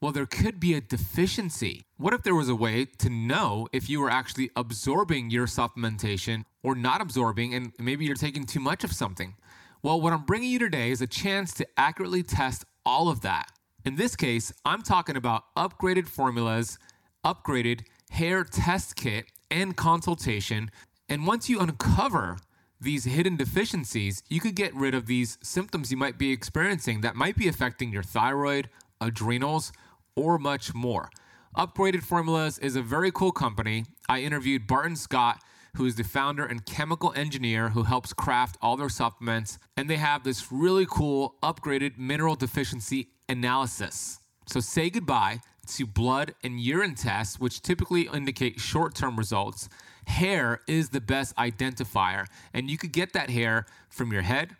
Well, 0.00 0.12
there 0.12 0.26
could 0.26 0.60
be 0.60 0.74
a 0.74 0.80
deficiency. 0.80 1.84
What 1.96 2.14
if 2.14 2.22
there 2.22 2.34
was 2.34 2.48
a 2.48 2.54
way 2.54 2.84
to 2.84 3.10
know 3.10 3.68
if 3.72 3.90
you 3.90 4.00
were 4.00 4.10
actually 4.10 4.50
absorbing 4.54 5.30
your 5.30 5.46
supplementation 5.46 6.44
or 6.62 6.74
not 6.76 7.00
absorbing, 7.00 7.52
and 7.52 7.72
maybe 7.78 8.04
you're 8.04 8.14
taking 8.14 8.46
too 8.46 8.60
much 8.60 8.84
of 8.84 8.92
something? 8.92 9.34
Well, 9.82 10.00
what 10.00 10.12
I'm 10.12 10.24
bringing 10.24 10.50
you 10.50 10.60
today 10.60 10.90
is 10.92 11.02
a 11.02 11.06
chance 11.06 11.52
to 11.54 11.66
accurately 11.76 12.22
test 12.22 12.64
all 12.86 13.08
of 13.08 13.22
that. 13.22 13.50
In 13.84 13.96
this 13.96 14.14
case, 14.14 14.52
I'm 14.64 14.82
talking 14.82 15.16
about 15.16 15.44
upgraded 15.56 16.06
formulas, 16.06 16.78
upgraded 17.24 17.80
hair 18.10 18.44
test 18.44 18.96
kit 18.96 19.26
and 19.50 19.76
consultation. 19.76 20.70
And 21.08 21.26
once 21.26 21.48
you 21.48 21.60
uncover 21.60 22.38
these 22.80 23.04
hidden 23.04 23.36
deficiencies, 23.36 24.22
you 24.28 24.40
could 24.40 24.54
get 24.54 24.74
rid 24.74 24.94
of 24.94 25.06
these 25.06 25.38
symptoms 25.42 25.90
you 25.90 25.96
might 25.96 26.18
be 26.18 26.30
experiencing 26.30 27.00
that 27.00 27.16
might 27.16 27.36
be 27.36 27.48
affecting 27.48 27.92
your 27.92 28.02
thyroid, 28.02 28.68
adrenals, 29.00 29.72
or 30.14 30.38
much 30.38 30.74
more. 30.74 31.10
Upgraded 31.56 32.02
Formulas 32.02 32.58
is 32.58 32.76
a 32.76 32.82
very 32.82 33.10
cool 33.10 33.32
company. 33.32 33.84
I 34.08 34.20
interviewed 34.20 34.66
Barton 34.66 34.96
Scott, 34.96 35.42
who 35.76 35.86
is 35.86 35.96
the 35.96 36.04
founder 36.04 36.44
and 36.44 36.64
chemical 36.64 37.12
engineer 37.16 37.70
who 37.70 37.84
helps 37.84 38.12
craft 38.12 38.56
all 38.62 38.76
their 38.76 38.88
supplements, 38.88 39.58
and 39.76 39.88
they 39.88 39.96
have 39.96 40.24
this 40.24 40.52
really 40.52 40.86
cool 40.88 41.36
upgraded 41.42 41.98
mineral 41.98 42.36
deficiency 42.36 43.08
analysis. 43.28 44.20
So 44.46 44.60
say 44.60 44.90
goodbye 44.90 45.40
to 45.76 45.86
blood 45.86 46.34
and 46.42 46.60
urine 46.60 46.94
tests, 46.94 47.38
which 47.38 47.62
typically 47.62 48.08
indicate 48.12 48.60
short 48.60 48.94
term 48.94 49.16
results. 49.16 49.68
Hair 50.06 50.60
is 50.66 50.88
the 50.88 51.00
best 51.00 51.36
identifier, 51.36 52.26
and 52.54 52.70
you 52.70 52.78
could 52.78 52.92
get 52.92 53.12
that 53.12 53.30
hair 53.30 53.66
from 53.90 54.12
your 54.12 54.22
head, 54.22 54.56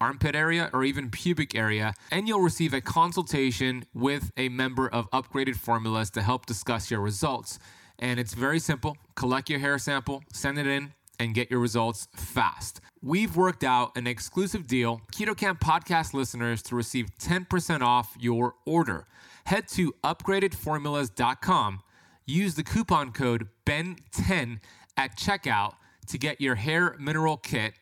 armpit 0.00 0.34
area, 0.34 0.70
or 0.72 0.84
even 0.84 1.10
pubic 1.10 1.54
area, 1.54 1.94
and 2.10 2.26
you'll 2.26 2.40
receive 2.40 2.74
a 2.74 2.80
consultation 2.80 3.84
with 3.94 4.32
a 4.36 4.48
member 4.48 4.88
of 4.88 5.10
Upgraded 5.10 5.56
Formulas 5.56 6.10
to 6.10 6.22
help 6.22 6.46
discuss 6.46 6.90
your 6.90 7.00
results. 7.00 7.58
And 7.98 8.20
it's 8.20 8.34
very 8.34 8.58
simple 8.58 8.96
collect 9.14 9.50
your 9.50 9.58
hair 9.58 9.78
sample, 9.78 10.22
send 10.32 10.58
it 10.58 10.66
in, 10.66 10.92
and 11.18 11.34
get 11.34 11.50
your 11.50 11.60
results 11.60 12.08
fast. 12.14 12.80
We've 13.02 13.36
worked 13.36 13.64
out 13.64 13.96
an 13.96 14.06
exclusive 14.06 14.66
deal, 14.66 15.00
Keto 15.12 15.36
Kamp 15.36 15.60
podcast 15.60 16.14
listeners, 16.14 16.62
to 16.62 16.76
receive 16.76 17.10
10% 17.18 17.82
off 17.82 18.16
your 18.18 18.54
order. 18.64 19.06
Head 19.48 19.66
to 19.68 19.94
upgradedformulas.com, 20.04 21.80
use 22.26 22.54
the 22.54 22.62
coupon 22.62 23.12
code 23.12 23.48
BEN10 23.64 24.60
at 24.98 25.16
checkout 25.16 25.76
to 26.08 26.18
get 26.18 26.38
your 26.38 26.56
hair 26.56 26.94
mineral 27.00 27.38
kit 27.38 27.72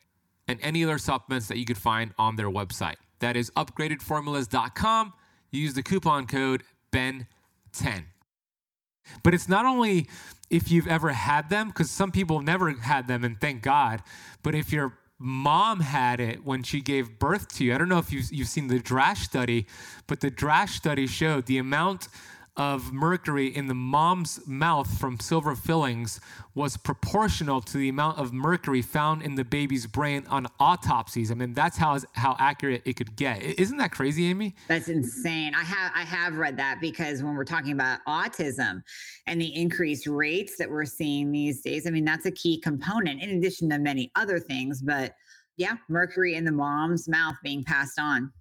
and 0.46 0.60
any 0.62 0.84
other 0.84 0.98
supplements 0.98 1.48
that 1.48 1.58
you 1.58 1.64
could 1.64 1.76
find 1.76 2.14
on 2.18 2.36
their 2.36 2.48
website. 2.48 2.94
That 3.18 3.36
is 3.36 3.50
upgradedformulas.com. 3.56 5.12
Use 5.50 5.74
the 5.74 5.82
coupon 5.82 6.28
code 6.28 6.62
BEN10. 6.92 8.04
But 9.24 9.34
it's 9.34 9.48
not 9.48 9.66
only 9.66 10.08
if 10.48 10.70
you've 10.70 10.86
ever 10.86 11.08
had 11.08 11.50
them, 11.50 11.66
because 11.66 11.90
some 11.90 12.12
people 12.12 12.36
have 12.38 12.46
never 12.46 12.70
had 12.74 13.08
them, 13.08 13.24
and 13.24 13.40
thank 13.40 13.62
God, 13.62 14.04
but 14.44 14.54
if 14.54 14.72
your 14.72 14.96
mom 15.18 15.80
had 15.80 16.20
it 16.20 16.44
when 16.44 16.62
she 16.62 16.80
gave 16.80 17.18
birth 17.18 17.48
to 17.56 17.64
you. 17.64 17.74
I 17.74 17.78
don't 17.78 17.88
know 17.88 17.98
if 17.98 18.12
you've, 18.12 18.30
you've 18.30 18.48
seen 18.48 18.68
the 18.68 18.78
Drasch 18.78 19.18
study, 19.18 19.66
but 20.06 20.20
the 20.20 20.30
Drasch 20.30 20.70
study 20.70 21.06
showed 21.06 21.46
the 21.46 21.58
amount 21.58 22.08
of 22.56 22.92
mercury 22.92 23.48
in 23.48 23.66
the 23.66 23.74
mom's 23.74 24.40
mouth 24.46 24.98
from 24.98 25.20
silver 25.20 25.54
fillings 25.54 26.20
was 26.54 26.76
proportional 26.76 27.60
to 27.60 27.76
the 27.76 27.88
amount 27.88 28.18
of 28.18 28.32
mercury 28.32 28.80
found 28.80 29.22
in 29.22 29.34
the 29.34 29.44
baby's 29.44 29.86
brain 29.86 30.24
on 30.28 30.46
autopsies. 30.58 31.30
I 31.30 31.34
mean, 31.34 31.52
that's 31.52 31.76
how 31.76 31.98
how 32.12 32.34
accurate 32.38 32.82
it 32.86 32.94
could 32.96 33.14
get. 33.14 33.42
Isn't 33.42 33.76
that 33.76 33.92
crazy, 33.92 34.30
Amie? 34.30 34.54
That's 34.68 34.88
insane. 34.88 35.54
I 35.54 35.62
have 35.64 35.92
I 35.94 36.02
have 36.02 36.36
read 36.36 36.56
that 36.56 36.80
because 36.80 37.22
when 37.22 37.34
we're 37.34 37.44
talking 37.44 37.72
about 37.72 38.00
autism 38.08 38.82
and 39.26 39.40
the 39.40 39.54
increased 39.54 40.06
rates 40.06 40.56
that 40.56 40.70
we're 40.70 40.86
seeing 40.86 41.30
these 41.30 41.60
days, 41.60 41.86
I 41.86 41.90
mean, 41.90 42.04
that's 42.04 42.26
a 42.26 42.32
key 42.32 42.58
component 42.58 43.22
in 43.22 43.30
addition 43.30 43.68
to 43.70 43.78
many 43.78 44.10
other 44.16 44.38
things, 44.38 44.80
but 44.80 45.12
yeah, 45.58 45.76
mercury 45.88 46.34
in 46.34 46.44
the 46.44 46.52
mom's 46.52 47.08
mouth 47.08 47.36
being 47.42 47.64
passed 47.64 47.98
on. 47.98 48.32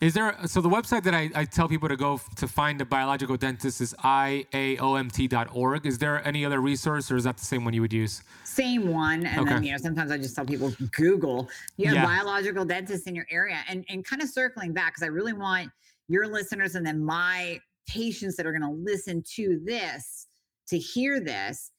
Is 0.00 0.14
there 0.14 0.34
so 0.46 0.62
the 0.62 0.70
website 0.70 1.02
that 1.02 1.14
I, 1.14 1.30
I 1.34 1.44
tell 1.44 1.68
people 1.68 1.88
to 1.88 1.96
go 1.96 2.18
to 2.36 2.48
find 2.48 2.80
a 2.80 2.86
biological 2.86 3.36
dentist 3.36 3.82
is 3.82 3.94
iaomt.org. 4.02 5.86
Is 5.86 5.98
there 5.98 6.26
any 6.26 6.46
other 6.46 6.60
resource 6.60 7.10
or 7.10 7.16
is 7.16 7.24
that 7.24 7.36
the 7.36 7.44
same 7.44 7.64
one 7.64 7.74
you 7.74 7.82
would 7.82 7.92
use? 7.92 8.22
Same 8.44 8.88
one. 8.88 9.26
And 9.26 9.40
okay. 9.40 9.50
then, 9.50 9.64
you 9.64 9.72
know, 9.72 9.78
sometimes 9.78 10.10
I 10.10 10.16
just 10.16 10.34
tell 10.34 10.46
people 10.46 10.72
Google, 10.92 11.50
you 11.76 11.86
have 11.86 11.96
yeah. 11.96 12.06
biological 12.06 12.64
dentists 12.64 13.06
in 13.06 13.14
your 13.14 13.26
area 13.30 13.58
and, 13.68 13.84
and 13.90 14.02
kind 14.02 14.22
of 14.22 14.30
circling 14.30 14.72
back 14.72 14.94
because 14.94 15.02
I 15.02 15.10
really 15.10 15.34
want 15.34 15.70
your 16.08 16.26
listeners 16.26 16.74
and 16.74 16.86
then 16.86 17.04
my 17.04 17.60
patients 17.86 18.36
that 18.36 18.46
are 18.46 18.52
going 18.52 18.62
to 18.62 18.82
listen 18.82 19.22
to 19.34 19.60
this 19.62 20.26
to 20.68 20.78
hear 20.78 21.20
this. 21.20 21.70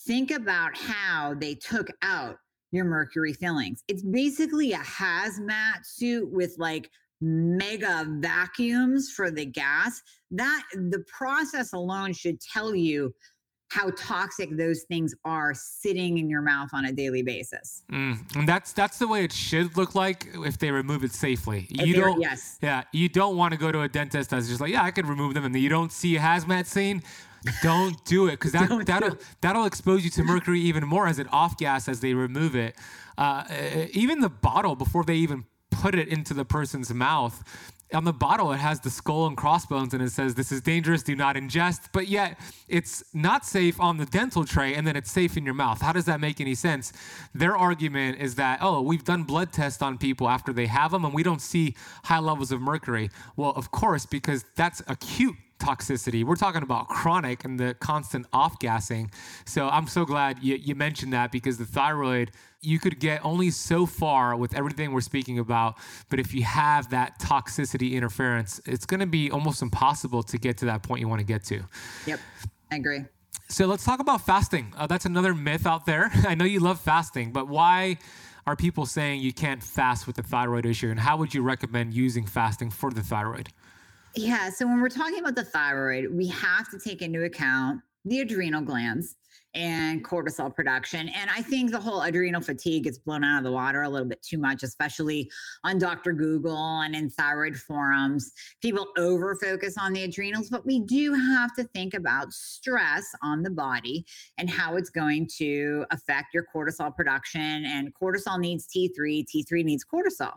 Think 0.00 0.30
about 0.30 0.76
how 0.76 1.34
they 1.34 1.54
took 1.54 1.88
out 2.02 2.36
your 2.70 2.84
mercury 2.84 3.32
fillings. 3.32 3.82
It's 3.88 4.02
basically 4.02 4.72
a 4.72 4.78
hazmat 4.78 5.84
suit 5.84 6.30
with 6.30 6.54
like 6.58 6.90
mega 7.20 8.06
vacuums 8.20 9.10
for 9.10 9.30
the 9.30 9.44
gas 9.44 10.02
that 10.30 10.62
the 10.72 11.04
process 11.08 11.72
alone 11.72 12.12
should 12.12 12.40
tell 12.40 12.74
you 12.74 13.14
how 13.68 13.90
toxic 13.96 14.56
those 14.56 14.82
things 14.82 15.14
are 15.24 15.52
sitting 15.54 16.18
in 16.18 16.30
your 16.30 16.40
mouth 16.40 16.68
on 16.72 16.84
a 16.84 16.92
daily 16.92 17.22
basis. 17.22 17.82
Mm, 17.90 18.36
and 18.36 18.48
that's 18.48 18.72
that's 18.72 18.98
the 18.98 19.08
way 19.08 19.24
it 19.24 19.32
should 19.32 19.76
look 19.76 19.94
like 19.94 20.28
if 20.34 20.58
they 20.58 20.70
remove 20.70 21.02
it 21.02 21.12
safely. 21.12 21.66
If 21.70 21.86
you 21.86 21.94
don't 21.94 22.20
yes. 22.20 22.58
Yeah, 22.62 22.84
you 22.92 23.08
don't 23.08 23.36
want 23.36 23.52
to 23.52 23.58
go 23.58 23.72
to 23.72 23.82
a 23.82 23.88
dentist 23.88 24.30
that's 24.30 24.48
just 24.48 24.60
like, 24.60 24.70
yeah, 24.70 24.84
I 24.84 24.90
could 24.90 25.06
remove 25.06 25.34
them 25.34 25.44
and 25.44 25.56
you 25.56 25.68
don't 25.68 25.90
see 25.90 26.16
a 26.16 26.20
hazmat 26.20 26.66
scene. 26.66 27.02
Don't 27.62 28.02
do 28.04 28.28
it 28.28 28.32
because 28.32 28.52
that 28.52 28.86
that'll 28.86 29.18
that'll 29.40 29.64
expose 29.64 30.04
you 30.04 30.10
to 30.10 30.22
mercury 30.22 30.60
even 30.60 30.86
more 30.86 31.08
as 31.08 31.18
it 31.18 31.26
off 31.32 31.56
gas 31.58 31.88
as 31.88 32.00
they 32.00 32.14
remove 32.14 32.54
it. 32.54 32.76
Uh, 33.18 33.44
even 33.92 34.20
the 34.20 34.28
bottle 34.28 34.76
before 34.76 35.02
they 35.02 35.16
even 35.16 35.44
put 35.80 35.94
it 35.94 36.08
into 36.08 36.34
the 36.34 36.44
person's 36.44 36.92
mouth. 36.92 37.42
On 37.94 38.02
the 38.02 38.12
bottle, 38.12 38.50
it 38.52 38.56
has 38.56 38.80
the 38.80 38.90
skull 38.90 39.28
and 39.28 39.36
crossbones, 39.36 39.94
and 39.94 40.02
it 40.02 40.10
says, 40.10 40.34
This 40.34 40.50
is 40.50 40.60
dangerous, 40.60 41.04
do 41.04 41.14
not 41.14 41.36
ingest. 41.36 41.90
But 41.92 42.08
yet, 42.08 42.36
it's 42.66 43.04
not 43.14 43.46
safe 43.46 43.80
on 43.80 43.96
the 43.96 44.06
dental 44.06 44.44
tray, 44.44 44.74
and 44.74 44.84
then 44.84 44.96
it's 44.96 45.10
safe 45.10 45.36
in 45.36 45.44
your 45.44 45.54
mouth. 45.54 45.80
How 45.80 45.92
does 45.92 46.04
that 46.06 46.20
make 46.20 46.40
any 46.40 46.56
sense? 46.56 46.92
Their 47.32 47.56
argument 47.56 48.18
is 48.20 48.34
that, 48.34 48.58
Oh, 48.60 48.80
we've 48.80 49.04
done 49.04 49.22
blood 49.22 49.52
tests 49.52 49.82
on 49.82 49.98
people 49.98 50.28
after 50.28 50.52
they 50.52 50.66
have 50.66 50.90
them, 50.90 51.04
and 51.04 51.14
we 51.14 51.22
don't 51.22 51.40
see 51.40 51.76
high 52.04 52.18
levels 52.18 52.50
of 52.50 52.60
mercury. 52.60 53.08
Well, 53.36 53.52
of 53.54 53.70
course, 53.70 54.04
because 54.04 54.44
that's 54.56 54.82
acute 54.88 55.36
toxicity. 55.58 56.24
We're 56.24 56.36
talking 56.36 56.62
about 56.62 56.88
chronic 56.88 57.44
and 57.44 57.58
the 57.58 57.74
constant 57.74 58.26
off 58.32 58.58
gassing. 58.58 59.10
So 59.44 59.68
I'm 59.68 59.86
so 59.86 60.04
glad 60.04 60.42
you, 60.42 60.56
you, 60.56 60.74
mentioned 60.74 61.12
that 61.12 61.32
because 61.32 61.58
the 61.58 61.64
thyroid, 61.64 62.32
you 62.60 62.78
could 62.78 63.00
get 63.00 63.24
only 63.24 63.50
so 63.50 63.86
far 63.86 64.36
with 64.36 64.54
everything 64.54 64.92
we're 64.92 65.00
speaking 65.00 65.38
about. 65.38 65.76
But 66.08 66.20
if 66.20 66.34
you 66.34 66.42
have 66.44 66.90
that 66.90 67.18
toxicity 67.18 67.92
interference, 67.92 68.60
it's 68.66 68.86
going 68.86 69.00
to 69.00 69.06
be 69.06 69.30
almost 69.30 69.62
impossible 69.62 70.22
to 70.24 70.38
get 70.38 70.58
to 70.58 70.66
that 70.66 70.82
point 70.82 71.00
you 71.00 71.08
want 71.08 71.20
to 71.20 71.26
get 71.26 71.44
to. 71.44 71.62
Yep, 72.06 72.20
I 72.70 72.76
agree. 72.76 73.04
So 73.48 73.66
let's 73.66 73.84
talk 73.84 74.00
about 74.00 74.22
fasting. 74.22 74.72
Uh, 74.76 74.86
that's 74.86 75.06
another 75.06 75.34
myth 75.34 75.66
out 75.66 75.86
there. 75.86 76.10
I 76.26 76.34
know 76.34 76.44
you 76.44 76.60
love 76.60 76.80
fasting, 76.80 77.32
but 77.32 77.48
why? 77.48 77.98
Are 78.46 78.54
people 78.54 78.86
saying 78.86 79.22
you 79.22 79.32
can't 79.32 79.60
fast 79.60 80.06
with 80.06 80.14
the 80.14 80.22
thyroid 80.22 80.66
issue? 80.66 80.88
And 80.88 81.00
how 81.00 81.16
would 81.16 81.34
you 81.34 81.42
recommend 81.42 81.94
using 81.94 82.24
fasting 82.24 82.70
for 82.70 82.92
the 82.92 83.02
thyroid? 83.02 83.48
Yeah. 84.16 84.50
So 84.50 84.66
when 84.66 84.80
we're 84.80 84.88
talking 84.88 85.18
about 85.18 85.34
the 85.34 85.44
thyroid, 85.44 86.10
we 86.10 86.26
have 86.28 86.70
to 86.70 86.78
take 86.78 87.02
into 87.02 87.24
account 87.24 87.82
the 88.04 88.20
adrenal 88.20 88.62
glands 88.62 89.16
and 89.56 90.04
cortisol 90.04 90.54
production. 90.54 91.08
And 91.08 91.30
I 91.30 91.40
think 91.40 91.70
the 91.70 91.80
whole 91.80 92.02
adrenal 92.02 92.42
fatigue 92.42 92.84
gets 92.84 92.98
blown 92.98 93.24
out 93.24 93.38
of 93.38 93.44
the 93.44 93.50
water 93.50 93.82
a 93.82 93.88
little 93.88 94.06
bit 94.06 94.22
too 94.22 94.36
much, 94.36 94.62
especially 94.62 95.30
on 95.64 95.78
Dr. 95.78 96.12
Google 96.12 96.80
and 96.80 96.94
in 96.94 97.08
thyroid 97.08 97.56
forums. 97.56 98.30
People 98.60 98.86
over 98.98 99.34
focus 99.42 99.76
on 99.80 99.94
the 99.94 100.04
adrenals, 100.04 100.50
but 100.50 100.66
we 100.66 100.80
do 100.80 101.14
have 101.14 101.54
to 101.56 101.64
think 101.64 101.94
about 101.94 102.32
stress 102.32 103.06
on 103.22 103.42
the 103.42 103.50
body 103.50 104.04
and 104.36 104.50
how 104.50 104.76
it's 104.76 104.90
going 104.90 105.26
to 105.38 105.86
affect 105.90 106.34
your 106.34 106.44
cortisol 106.54 106.94
production. 106.94 107.64
And 107.64 107.94
cortisol 107.94 108.38
needs 108.38 108.68
T3, 108.68 109.24
T3 109.24 109.64
needs 109.64 109.84
cortisol. 109.84 110.34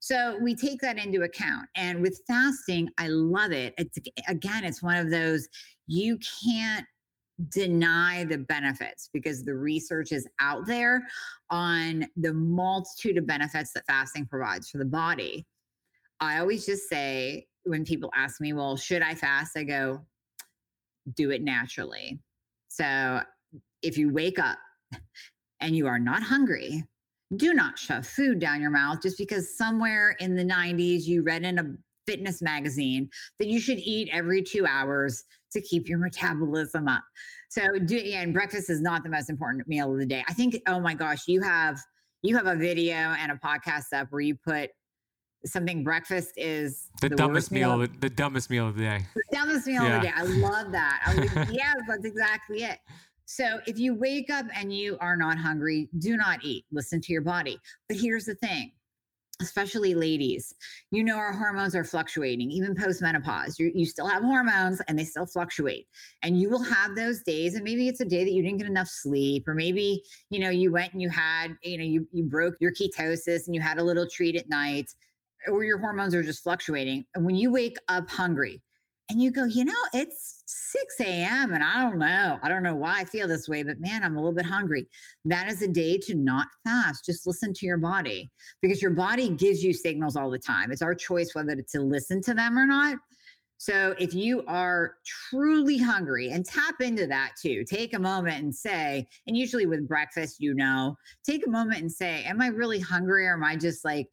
So 0.00 0.38
we 0.42 0.54
take 0.54 0.80
that 0.82 0.98
into 0.98 1.22
account. 1.22 1.66
And 1.76 2.02
with 2.02 2.20
fasting, 2.26 2.90
I 2.98 3.08
love 3.08 3.52
it. 3.52 3.72
It's 3.78 3.98
again, 4.28 4.64
it's 4.64 4.82
one 4.82 4.96
of 4.96 5.10
those 5.10 5.48
you 5.86 6.18
can't 6.44 6.86
deny 7.48 8.24
the 8.24 8.38
benefits 8.38 9.08
because 9.12 9.44
the 9.44 9.54
research 9.54 10.12
is 10.12 10.28
out 10.40 10.66
there 10.66 11.02
on 11.50 12.06
the 12.16 12.32
multitude 12.32 13.18
of 13.18 13.26
benefits 13.26 13.72
that 13.72 13.86
fasting 13.86 14.26
provides 14.26 14.68
for 14.68 14.78
the 14.78 14.84
body. 14.84 15.46
I 16.20 16.38
always 16.38 16.66
just 16.66 16.88
say 16.88 17.46
when 17.64 17.84
people 17.84 18.10
ask 18.14 18.40
me, 18.40 18.52
well, 18.52 18.76
should 18.76 19.02
I 19.02 19.14
fast? 19.14 19.56
I 19.56 19.64
go, 19.64 20.04
do 21.14 21.30
it 21.30 21.42
naturally. 21.42 22.20
So 22.68 23.20
if 23.82 23.96
you 23.96 24.12
wake 24.12 24.38
up 24.38 24.58
and 25.60 25.76
you 25.76 25.86
are 25.86 25.98
not 25.98 26.22
hungry, 26.22 26.84
do 27.36 27.54
not 27.54 27.78
shove 27.78 28.06
food 28.06 28.38
down 28.38 28.60
your 28.60 28.70
mouth 28.70 29.02
just 29.02 29.18
because 29.18 29.56
somewhere 29.56 30.16
in 30.20 30.34
the 30.34 30.44
90s 30.44 31.04
you 31.04 31.22
read 31.22 31.44
in 31.44 31.58
a 31.58 31.74
fitness 32.06 32.42
magazine 32.42 33.08
that 33.38 33.46
you 33.46 33.60
should 33.60 33.78
eat 33.78 34.08
every 34.12 34.42
two 34.42 34.66
hours 34.66 35.24
to 35.52 35.60
keep 35.60 35.88
your 35.88 35.98
metabolism 35.98 36.88
up. 36.88 37.02
So 37.48 37.62
do 37.84 37.96
yeah, 37.96 38.22
and 38.22 38.32
breakfast 38.32 38.70
is 38.70 38.80
not 38.80 39.02
the 39.02 39.10
most 39.10 39.30
important 39.30 39.66
meal 39.66 39.92
of 39.92 39.98
the 39.98 40.06
day. 40.06 40.24
I 40.28 40.32
think, 40.32 40.60
oh 40.66 40.80
my 40.80 40.94
gosh, 40.94 41.26
you 41.26 41.40
have 41.42 41.78
you 42.22 42.36
have 42.36 42.46
a 42.46 42.56
video 42.56 42.94
and 42.94 43.32
a 43.32 43.36
podcast 43.36 43.92
up 43.92 44.08
where 44.10 44.20
you 44.20 44.36
put 44.36 44.70
something 45.46 45.82
breakfast 45.82 46.32
is 46.36 46.88
the, 47.00 47.08
the 47.08 47.16
dumbest 47.16 47.50
meal, 47.50 47.78
meal 47.78 47.88
the 48.00 48.10
dumbest 48.10 48.50
meal 48.50 48.68
of 48.68 48.76
the 48.76 48.82
day. 48.82 49.06
The 49.14 49.22
dumbest 49.32 49.66
meal 49.66 49.82
yeah. 49.82 49.96
of 49.96 50.02
the 50.02 50.08
day. 50.08 50.14
I 50.14 50.22
love 50.22 50.72
that. 50.72 51.02
I 51.06 51.14
like, 51.14 51.48
yes, 51.52 51.76
that's 51.88 52.04
exactly 52.04 52.64
it. 52.64 52.78
So 53.24 53.60
if 53.66 53.78
you 53.78 53.94
wake 53.94 54.28
up 54.28 54.46
and 54.54 54.74
you 54.74 54.98
are 55.00 55.16
not 55.16 55.38
hungry, 55.38 55.88
do 55.98 56.16
not 56.16 56.44
eat. 56.44 56.64
Listen 56.72 57.00
to 57.00 57.12
your 57.12 57.22
body. 57.22 57.58
But 57.88 57.96
here's 57.96 58.24
the 58.24 58.34
thing 58.34 58.72
especially 59.40 59.94
ladies, 59.94 60.54
you 60.90 61.02
know, 61.02 61.16
our 61.16 61.32
hormones 61.32 61.74
are 61.74 61.84
fluctuating, 61.84 62.50
even 62.50 62.74
post 62.74 63.02
menopause. 63.02 63.58
You, 63.58 63.86
still 63.86 64.06
have 64.06 64.22
hormones 64.22 64.80
and 64.86 64.98
they 64.98 65.04
still 65.04 65.26
fluctuate. 65.26 65.86
And 66.22 66.40
you 66.40 66.50
will 66.50 66.62
have 66.62 66.94
those 66.94 67.22
days. 67.22 67.54
And 67.54 67.64
maybe 67.64 67.88
it's 67.88 68.00
a 68.00 68.04
day 68.04 68.24
that 68.24 68.32
you 68.32 68.42
didn't 68.42 68.58
get 68.58 68.66
enough 68.66 68.88
sleep, 68.88 69.48
or 69.48 69.54
maybe, 69.54 70.02
you 70.30 70.38
know, 70.38 70.50
you 70.50 70.70
went 70.70 70.92
and 70.92 71.02
you 71.02 71.08
had, 71.08 71.56
you 71.62 71.78
know, 71.78 71.84
you, 71.84 72.06
you 72.12 72.24
broke 72.24 72.54
your 72.60 72.72
ketosis 72.72 73.46
and 73.46 73.54
you 73.54 73.60
had 73.60 73.78
a 73.78 73.82
little 73.82 74.06
treat 74.08 74.36
at 74.36 74.48
night, 74.48 74.90
or 75.48 75.64
your 75.64 75.78
hormones 75.78 76.14
are 76.14 76.22
just 76.22 76.42
fluctuating. 76.42 77.04
And 77.14 77.24
when 77.24 77.34
you 77.34 77.50
wake 77.50 77.76
up 77.88 78.08
hungry, 78.10 78.60
and 79.10 79.20
you 79.20 79.32
go, 79.32 79.44
you 79.44 79.64
know, 79.64 79.72
it's 79.92 80.44
6 80.46 81.00
a.m. 81.00 81.52
and 81.52 81.64
I 81.64 81.82
don't 81.82 81.98
know. 81.98 82.38
I 82.42 82.48
don't 82.48 82.62
know 82.62 82.76
why 82.76 83.00
I 83.00 83.04
feel 83.04 83.26
this 83.26 83.48
way, 83.48 83.64
but 83.64 83.80
man, 83.80 84.04
I'm 84.04 84.16
a 84.16 84.20
little 84.20 84.34
bit 84.34 84.46
hungry. 84.46 84.86
That 85.24 85.48
is 85.48 85.62
a 85.62 85.68
day 85.68 85.98
to 85.98 86.14
not 86.14 86.46
fast. 86.64 87.04
Just 87.04 87.26
listen 87.26 87.52
to 87.54 87.66
your 87.66 87.76
body 87.76 88.30
because 88.62 88.80
your 88.80 88.92
body 88.92 89.30
gives 89.30 89.64
you 89.64 89.72
signals 89.72 90.14
all 90.14 90.30
the 90.30 90.38
time. 90.38 90.70
It's 90.70 90.80
our 90.80 90.94
choice 90.94 91.34
whether 91.34 91.56
to 91.56 91.80
listen 91.80 92.22
to 92.22 92.34
them 92.34 92.56
or 92.56 92.66
not. 92.66 92.98
So 93.58 93.94
if 93.98 94.14
you 94.14 94.44
are 94.46 94.94
truly 95.04 95.76
hungry 95.76 96.30
and 96.30 96.46
tap 96.46 96.80
into 96.80 97.06
that 97.08 97.32
too, 97.42 97.64
take 97.64 97.92
a 97.92 97.98
moment 97.98 98.42
and 98.42 98.54
say, 98.54 99.06
and 99.26 99.36
usually 99.36 99.66
with 99.66 99.88
breakfast, 99.88 100.36
you 100.38 100.54
know, 100.54 100.96
take 101.26 101.46
a 101.46 101.50
moment 101.50 101.80
and 101.80 101.92
say, 101.92 102.24
Am 102.24 102.40
I 102.40 102.46
really 102.46 102.80
hungry 102.80 103.26
or 103.26 103.34
am 103.34 103.44
I 103.44 103.56
just 103.56 103.84
like, 103.84 104.06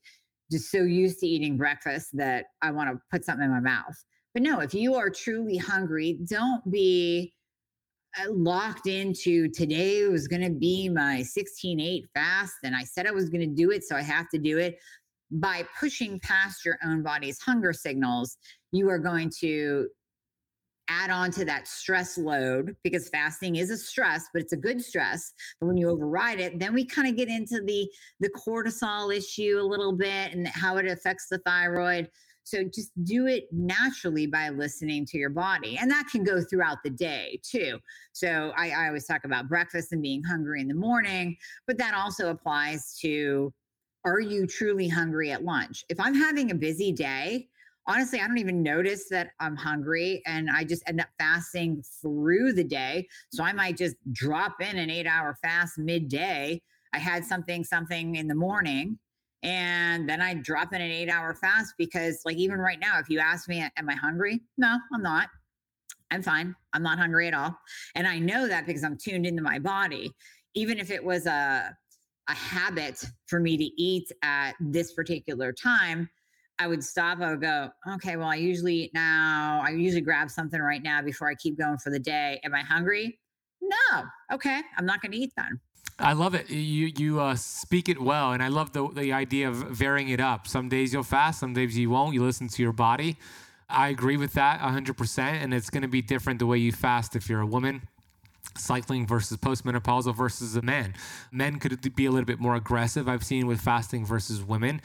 just 0.51 0.71
so 0.71 0.79
used 0.79 1.19
to 1.19 1.27
eating 1.27 1.55
breakfast 1.55 2.09
that 2.13 2.47
I 2.61 2.71
want 2.71 2.89
to 2.89 2.99
put 3.11 3.23
something 3.23 3.45
in 3.45 3.51
my 3.51 3.59
mouth? 3.59 3.95
But 4.37 4.43
no, 4.43 4.59
if 4.59 4.75
you 4.75 4.93
are 4.93 5.09
truly 5.09 5.57
hungry, 5.57 6.19
don't 6.29 6.61
be 6.69 7.33
uh, 8.19 8.31
locked 8.31 8.85
into 8.85 9.49
today 9.49 10.07
was 10.09 10.27
going 10.27 10.43
to 10.43 10.51
be 10.51 10.89
my 10.89 11.23
16 11.23 11.79
8 11.79 12.05
fast. 12.13 12.53
And 12.63 12.75
I 12.75 12.83
said 12.83 13.07
I 13.07 13.11
was 13.11 13.31
going 13.31 13.41
to 13.41 13.55
do 13.55 13.71
it. 13.71 13.83
So 13.83 13.95
I 13.95 14.03
have 14.03 14.29
to 14.29 14.37
do 14.37 14.59
it. 14.59 14.77
By 15.31 15.65
pushing 15.79 16.19
past 16.19 16.63
your 16.63 16.77
own 16.85 17.01
body's 17.01 17.41
hunger 17.41 17.73
signals, 17.73 18.37
you 18.71 18.87
are 18.91 18.99
going 18.99 19.31
to 19.39 19.87
add 20.87 21.09
on 21.09 21.31
to 21.31 21.43
that 21.45 21.67
stress 21.67 22.15
load 22.15 22.75
because 22.83 23.09
fasting 23.09 23.57
is 23.57 23.71
a 23.71 23.77
stress 23.77 24.27
but 24.31 24.41
it's 24.41 24.53
a 24.53 24.57
good 24.57 24.81
stress 24.81 25.33
but 25.59 25.67
when 25.67 25.75
you 25.75 25.89
override 25.89 26.39
it 26.39 26.57
then 26.59 26.73
we 26.73 26.85
kind 26.85 27.09
of 27.09 27.17
get 27.17 27.27
into 27.27 27.61
the 27.65 27.85
the 28.21 28.29
cortisol 28.29 29.13
issue 29.13 29.59
a 29.59 29.61
little 29.61 29.91
bit 29.91 30.31
and 30.31 30.47
how 30.47 30.77
it 30.77 30.87
affects 30.87 31.27
the 31.29 31.39
thyroid 31.39 32.09
so 32.47 32.63
just 32.63 32.91
do 33.03 33.27
it 33.27 33.47
naturally 33.51 34.25
by 34.25 34.47
listening 34.47 35.05
to 35.07 35.17
your 35.17 35.29
body. 35.29 35.77
And 35.77 35.91
that 35.91 36.07
can 36.09 36.23
go 36.23 36.41
throughout 36.41 36.77
the 36.81 36.89
day 36.89 37.41
too. 37.43 37.77
So 38.13 38.53
I, 38.55 38.69
I 38.69 38.87
always 38.87 39.05
talk 39.05 39.25
about 39.25 39.49
breakfast 39.49 39.91
and 39.91 40.01
being 40.01 40.23
hungry 40.23 40.61
in 40.61 40.69
the 40.69 40.73
morning, 40.73 41.35
but 41.65 41.77
that 41.77 41.93
also 41.93 42.29
applies 42.29 42.97
to 43.01 43.53
are 44.05 44.21
you 44.21 44.47
truly 44.47 44.87
hungry 44.87 45.31
at 45.31 45.43
lunch? 45.43 45.83
If 45.89 45.99
I'm 45.99 46.13
having 46.13 46.51
a 46.51 46.55
busy 46.55 46.93
day, 46.93 47.49
honestly, 47.85 48.21
I 48.21 48.27
don't 48.27 48.37
even 48.37 48.63
notice 48.63 49.09
that 49.09 49.31
I'm 49.41 49.57
hungry 49.57 50.21
and 50.25 50.49
I 50.49 50.63
just 50.63 50.83
end 50.87 51.01
up 51.01 51.09
fasting 51.19 51.83
through 52.01 52.53
the 52.53 52.63
day. 52.63 53.09
So 53.33 53.43
I 53.43 53.51
might 53.51 53.75
just 53.75 53.97
drop 54.13 54.61
in 54.61 54.77
an 54.77 54.89
eight 54.89 55.07
hour 55.07 55.35
fast 55.43 55.77
midday. 55.77 56.61
I 56.93 56.99
had 56.99 57.25
something, 57.25 57.65
something 57.65 58.15
in 58.15 58.29
the 58.29 58.35
morning 58.35 58.97
and 59.43 60.09
then 60.09 60.21
I 60.21 60.33
drop 60.33 60.73
in 60.73 60.81
an 60.81 60.91
eight 60.91 61.09
hour 61.09 61.33
fast 61.35 61.73
because, 61.77 62.21
like, 62.25 62.37
even 62.37 62.57
right 62.57 62.79
now, 62.79 62.99
if 62.99 63.09
you 63.09 63.19
ask 63.19 63.47
me, 63.47 63.65
Am 63.77 63.89
I 63.89 63.95
hungry? 63.95 64.41
No, 64.57 64.77
I'm 64.93 65.03
not. 65.03 65.29
I'm 66.11 66.23
fine. 66.23 66.55
I'm 66.73 66.83
not 66.83 66.97
hungry 66.97 67.27
at 67.27 67.33
all. 67.33 67.55
And 67.95 68.07
I 68.07 68.17
know 68.19 68.47
that 68.47 68.65
because 68.65 68.83
I'm 68.83 68.97
tuned 68.97 69.25
into 69.25 69.41
my 69.41 69.59
body. 69.59 70.11
Even 70.55 70.79
if 70.79 70.89
it 70.89 71.03
was 71.03 71.25
a, 71.25 71.75
a 72.29 72.33
habit 72.33 73.03
for 73.27 73.39
me 73.39 73.57
to 73.57 73.63
eat 73.63 74.11
at 74.23 74.53
this 74.59 74.93
particular 74.93 75.51
time, 75.51 76.09
I 76.59 76.67
would 76.67 76.83
stop. 76.83 77.19
I 77.19 77.31
would 77.31 77.41
go, 77.41 77.69
okay, 77.95 78.15
well, 78.15 78.29
I 78.29 78.35
usually 78.35 78.75
eat 78.75 78.93
now. 78.93 79.61
I 79.63 79.71
usually 79.71 80.01
grab 80.01 80.31
something 80.31 80.59
right 80.59 80.81
now 80.81 81.01
before 81.01 81.29
I 81.29 81.35
keep 81.35 81.57
going 81.57 81.77
for 81.77 81.91
the 81.91 81.99
day. 81.99 82.39
Am 82.43 82.55
I 82.55 82.61
hungry? 82.61 83.19
No. 83.61 84.05
Okay. 84.33 84.61
I'm 84.77 84.85
not 84.85 85.01
going 85.01 85.11
to 85.11 85.17
eat 85.17 85.33
then. 85.37 85.59
I 85.99 86.13
love 86.13 86.35
it. 86.35 86.49
You 86.49 86.91
you 86.95 87.19
uh, 87.19 87.35
speak 87.35 87.89
it 87.89 87.99
well, 87.99 88.31
and 88.31 88.43
I 88.43 88.49
love 88.49 88.73
the 88.73 88.87
the 88.89 89.13
idea 89.13 89.49
of 89.49 89.55
varying 89.55 90.09
it 90.09 90.19
up. 90.19 90.47
Some 90.47 90.69
days 90.69 90.93
you'll 90.93 91.03
fast, 91.03 91.39
some 91.39 91.53
days 91.53 91.77
you 91.77 91.89
won't. 91.89 92.13
You 92.13 92.23
listen 92.23 92.47
to 92.49 92.61
your 92.61 92.73
body. 92.73 93.17
I 93.69 93.89
agree 93.89 94.15
with 94.15 94.31
that 94.33 94.61
100%, 94.61 95.19
and 95.19 95.53
it's 95.53 95.69
going 95.69 95.81
to 95.81 95.89
be 95.89 96.01
different 96.01 96.39
the 96.39 96.45
way 96.45 96.57
you 96.57 96.71
fast 96.71 97.17
if 97.17 97.27
you're 97.27 97.41
a 97.41 97.45
woman 97.45 97.81
cycling 98.55 99.05
versus 99.05 99.37
postmenopausal 99.37 100.15
versus 100.15 100.55
a 100.55 100.61
man. 100.61 100.95
Men 101.31 101.59
could 101.59 101.95
be 101.95 102.05
a 102.05 102.11
little 102.11 102.25
bit 102.25 102.39
more 102.39 102.55
aggressive, 102.55 103.07
I've 103.07 103.23
seen 103.23 103.47
with 103.47 103.61
fasting 103.61 104.05
versus 104.05 104.41
women. 104.43 104.81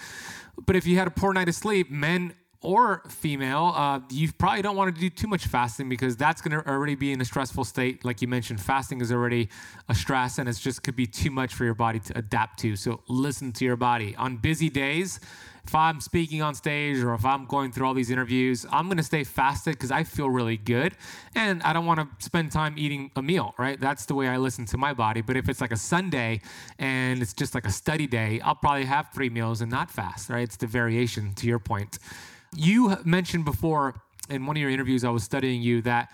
But 0.67 0.77
if 0.77 0.87
you 0.87 0.99
had 0.99 1.07
a 1.07 1.11
poor 1.11 1.33
night 1.33 1.49
of 1.49 1.55
sleep, 1.55 1.91
men 1.91 2.35
or 2.63 3.03
female, 3.09 3.73
uh, 3.75 4.01
you 4.11 4.33
probably 4.33 4.63
don't 4.63 4.77
want 4.77 4.95
to 4.95 5.01
do 5.01 5.11
too 5.11 5.27
much 5.27 5.47
fasting 5.47 5.89
because 5.89 6.17
that's 6.17 6.41
going 6.41 6.59
to 6.59 6.69
already 6.69 6.95
be 6.95 7.13
in 7.13 7.21
a 7.21 7.25
stressful 7.25 7.65
state. 7.65 8.05
Like 8.05 8.23
you 8.23 8.29
mentioned, 8.29 8.61
fasting 8.61 9.01
is 9.01 9.13
already 9.13 9.49
a 9.89 9.95
stress 9.95 10.39
and 10.39 10.49
it 10.49 10.57
just 10.57 10.83
could 10.83 10.97
be 10.97 11.07
too 11.07 11.31
much 11.31 11.55
for 11.55 11.65
your 11.65 11.75
body 11.75 11.99
to 11.99 12.19
adapt 12.19 12.61
to. 12.61 12.77
So 12.77 13.03
listen 13.09 13.53
to 13.53 13.65
your 13.65 13.77
body. 13.77 14.15
On 14.17 14.37
busy 14.37 14.71
days, 14.71 15.21
if 15.67 15.75
I'm 15.75 16.01
speaking 16.01 16.43
on 16.43 16.55
stage 16.55 16.99
or 16.99 17.15
if 17.15 17.25
I'm 17.25 17.47
going 17.47 17.71
through 17.71 17.87
all 17.87 17.95
these 17.95 18.11
interviews, 18.11 18.67
I'm 18.71 18.87
going 18.87 18.97
to 18.97 19.03
stay 19.03 19.23
fasted 19.23 19.75
because 19.75 19.93
I 19.93 20.03
feel 20.03 20.29
really 20.29 20.57
good 20.57 20.95
and 21.35 21.63
I 21.63 21.73
don't 21.73 21.87
want 21.87 22.01
to 22.01 22.25
spend 22.25 22.51
time 22.51 22.75
eating 22.77 23.11
a 23.15 23.23
meal, 23.23 23.55
right? 23.59 23.79
That's 23.79 24.07
the 24.07 24.15
way 24.15 24.29
I 24.29 24.39
listen 24.39 24.67
to 24.67 24.79
my 24.79 24.93
body. 24.93 25.21
But 25.21 25.37
if 25.37 25.49
it's 25.49 25.61
like 25.61 25.73
a 25.73 25.77
Sunday 25.77 26.41
and 26.79 27.23
it's 27.23 27.33
just 27.33 27.55
like 27.55 27.65
a 27.65 27.71
study 27.71 28.07
day, 28.07 28.41
I'll 28.41 28.57
probably 28.57 28.85
have 28.85 29.11
three 29.15 29.31
meals 29.31 29.61
and 29.61 29.71
not 29.71 29.91
fast, 29.91 30.31
right? 30.31 30.43
It's 30.43 30.57
the 30.57 30.67
variation 30.67 31.33
to 31.35 31.47
your 31.47 31.61
point. 31.61 31.99
You 32.55 32.97
mentioned 33.05 33.45
before 33.45 33.95
in 34.29 34.47
one 34.47 34.57
of 34.57 34.61
your 34.61 34.71
interviews, 34.71 35.05
I 35.05 35.11
was 35.11 35.25
studying 35.25 35.63
you 35.63 35.83
that 35.83 36.11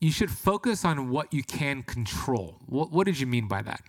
you 0.00 0.12
should 0.12 0.30
focus 0.30 0.84
on 0.84 1.10
what 1.10 1.32
you 1.32 1.42
can 1.42 1.82
control. 1.82 2.58
What, 2.66 2.92
what 2.92 3.06
did 3.06 3.18
you 3.18 3.26
mean 3.26 3.48
by 3.48 3.62
that? 3.62 3.82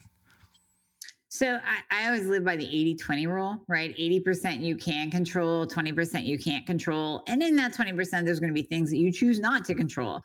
So 1.30 1.60
I, 1.64 2.02
I 2.04 2.08
always 2.08 2.26
live 2.26 2.44
by 2.44 2.58
the 2.58 2.66
80 2.66 2.96
20 2.96 3.28
rule, 3.28 3.64
right? 3.70 3.96
80% 3.98 4.62
you 4.62 4.76
can 4.76 5.10
control, 5.10 5.66
20% 5.66 6.26
you 6.26 6.38
can't 6.38 6.66
control. 6.66 7.24
And 7.28 7.42
in 7.42 7.56
that 7.56 7.74
20%, 7.74 8.26
there's 8.26 8.40
going 8.40 8.50
to 8.50 8.54
be 8.54 8.64
things 8.64 8.90
that 8.90 8.98
you 8.98 9.12
choose 9.14 9.40
not 9.40 9.64
to 9.66 9.76
control. 9.76 10.22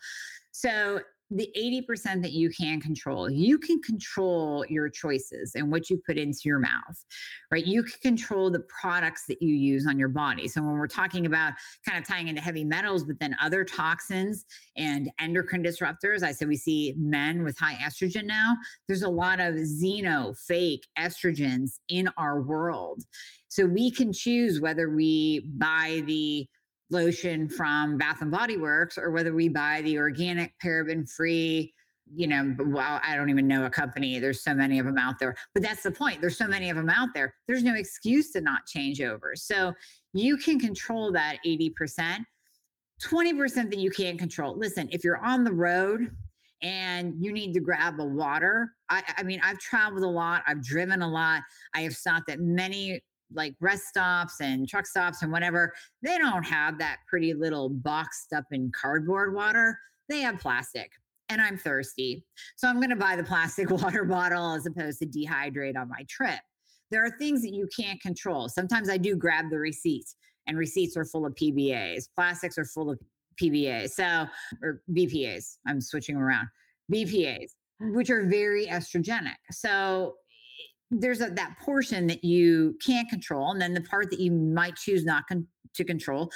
So 0.51 1.01
the 1.31 1.51
80% 1.57 2.22
that 2.22 2.33
you 2.33 2.51
can 2.51 2.81
control, 2.81 3.31
you 3.31 3.59
can 3.59 3.81
control 3.83 4.64
your 4.68 4.89
choices 4.89 5.53
and 5.57 5.70
what 5.70 5.91
you 5.91 6.01
put 6.07 6.16
into 6.16 6.43
your 6.45 6.61
mouth, 6.61 7.05
right? 7.51 7.66
You 7.66 7.83
can 7.83 7.99
control 8.01 8.51
the 8.51 8.61
products 8.61 9.24
that 9.27 9.43
you 9.43 9.55
use 9.55 9.87
on 9.89 9.99
your 9.99 10.09
body. 10.09 10.47
So 10.47 10.62
when 10.62 10.74
we're 10.74 10.87
talking 10.87 11.27
about 11.27 11.55
kind 11.85 11.99
of 11.99 12.07
tying 12.07 12.29
into 12.29 12.41
heavy 12.41 12.64
metals, 12.64 13.03
but 13.03 13.18
then 13.18 13.35
other 13.43 13.64
toxins 13.64 14.45
and 14.77 15.11
endocrine 15.18 15.64
disruptors, 15.64 16.22
I 16.22 16.31
said 16.31 16.47
we 16.47 16.57
see 16.57 16.95
men 16.97 17.43
with 17.43 17.59
high 17.59 17.74
estrogen 17.74 18.24
now. 18.24 18.57
There's 18.87 19.03
a 19.03 19.09
lot 19.09 19.41
of 19.41 19.55
xeno, 19.55 20.39
fake 20.47 20.87
estrogens 20.97 21.81
in 21.89 22.09
our 22.16 22.41
world. 22.41 23.03
So 23.49 23.66
we 23.66 23.91
can 23.91 24.12
choose 24.12 24.61
whether 24.61 24.91
we 24.91 25.51
buy 25.57 26.03
the 26.07 26.47
lotion 26.91 27.49
from 27.49 27.99
Bath 27.99 28.22
and 28.22 28.30
Body 28.30 28.57
Works 28.57 28.99
or 28.99 29.11
whether 29.11 29.34
we 29.34 29.49
buy 29.49 29.80
the 29.82 29.99
organic 29.99 30.53
paraben 30.62 31.09
free 31.11 31.72
you 32.14 32.28
know 32.28 32.55
well 32.66 33.01
i 33.03 33.16
don't 33.16 33.30
even 33.30 33.47
know 33.47 33.64
a 33.64 33.70
company. 33.70 34.18
There's 34.18 34.43
so 34.43 34.55
many 34.55 34.78
of 34.78 34.87
them 34.87 34.99
out 34.99 35.18
there. 35.18 35.34
But 35.55 35.62
that's 35.62 35.82
the 35.82 35.91
point. 35.91 36.20
There's 36.20 36.39
so 36.39 36.47
many 36.47 36.70
of 36.70 36.76
them 36.76 36.89
out 36.89 37.09
there. 37.14 37.34
There's 37.49 37.64
no 37.64 37.74
excuse 37.74 38.30
to 38.32 38.41
not 38.41 38.66
change 38.66 39.01
over. 39.01 39.32
So 39.34 39.72
you 40.12 40.37
can 40.37 40.59
control 40.59 41.12
that 41.12 41.39
80% 41.45 42.18
20% 43.03 43.55
that 43.55 43.78
you 43.78 43.91
can't 43.91 44.18
control. 44.18 44.57
Listen 44.57 44.89
if 44.91 45.05
you're 45.05 45.22
on 45.24 45.45
the 45.45 45.53
road 45.53 46.11
and 46.62 47.14
you 47.18 47.32
need 47.32 47.53
to 47.53 47.61
grab 47.61 48.01
a 48.01 48.05
water 48.05 48.72
I, 48.89 49.03
I 49.18 49.22
mean 49.22 49.41
i've 49.43 49.59
traveled 49.59 50.05
a 50.05 50.09
lot. 50.09 50.43
I've 50.47 50.64
driven 50.64 51.03
a 51.03 51.09
lot. 51.09 51.43
I 51.74 51.82
have 51.82 51.95
stopped 51.95 52.30
at 52.30 52.41
many 52.41 53.03
like 53.33 53.55
rest 53.61 53.85
stops 53.85 54.41
and 54.41 54.68
truck 54.68 54.87
stops 54.87 55.22
and 55.22 55.33
whatever, 55.33 55.72
they 56.03 56.18
don't 56.18 56.45
have 56.45 56.79
that 56.79 56.99
pretty 57.09 57.35
little 57.35 57.68
boxed 57.68 58.33
up 58.33 58.45
in 58.53 58.70
cardboard 58.79 59.35
water. 59.35 59.79
They 60.09 60.20
have 60.20 60.39
plastic. 60.39 60.91
And 61.29 61.41
I'm 61.41 61.59
thirsty. 61.59 62.24
So 62.55 62.68
I'm 62.68 62.77
going 62.77 62.91
to 62.91 62.97
buy 62.97 63.16
the 63.16 63.24
plastic 63.24 63.70
water 63.83 64.05
bottle 64.05 64.55
as 64.55 64.66
opposed 64.66 65.01
to 65.01 65.07
dehydrate 65.07 65.77
on 65.77 65.89
my 65.89 66.05
trip. 66.09 66.39
There 66.91 67.05
are 67.05 67.11
things 67.18 67.43
that 67.43 67.53
you 67.53 67.68
can't 67.77 68.01
control. 68.01 68.49
Sometimes 68.49 68.89
I 68.89 68.97
do 68.97 69.16
grab 69.16 69.51
the 69.51 69.59
receipts, 69.59 70.14
and 70.47 70.57
receipts 70.57 70.97
are 70.97 71.05
full 71.05 71.27
of 71.27 71.35
PBAs. 71.35 72.09
Plastics 72.14 72.59
are 72.59 72.64
full 72.64 72.91
of 72.91 73.01
PBAs. 73.43 73.91
So, 73.91 74.27
or 74.62 74.83
BPAs. 74.93 75.57
I'm 75.66 75.81
switching 75.81 76.16
around. 76.16 76.47
BPAs, 76.93 77.51
which 77.81 78.11
are 78.11 78.27
very 78.27 78.66
estrogenic. 78.66 79.35
So 79.51 80.14
there's 80.91 81.20
a, 81.20 81.30
that 81.30 81.57
portion 81.64 82.07
that 82.07 82.24
you 82.24 82.76
can't 82.84 83.09
control, 83.09 83.51
and 83.51 83.61
then 83.61 83.74
the 83.74 83.80
part 83.80 84.11
that 84.11 84.20
you 84.20 84.30
might 84.30 84.76
choose 84.76 85.05
not 85.05 85.26
con- 85.26 85.47
to 85.74 85.84
control. 85.84 86.30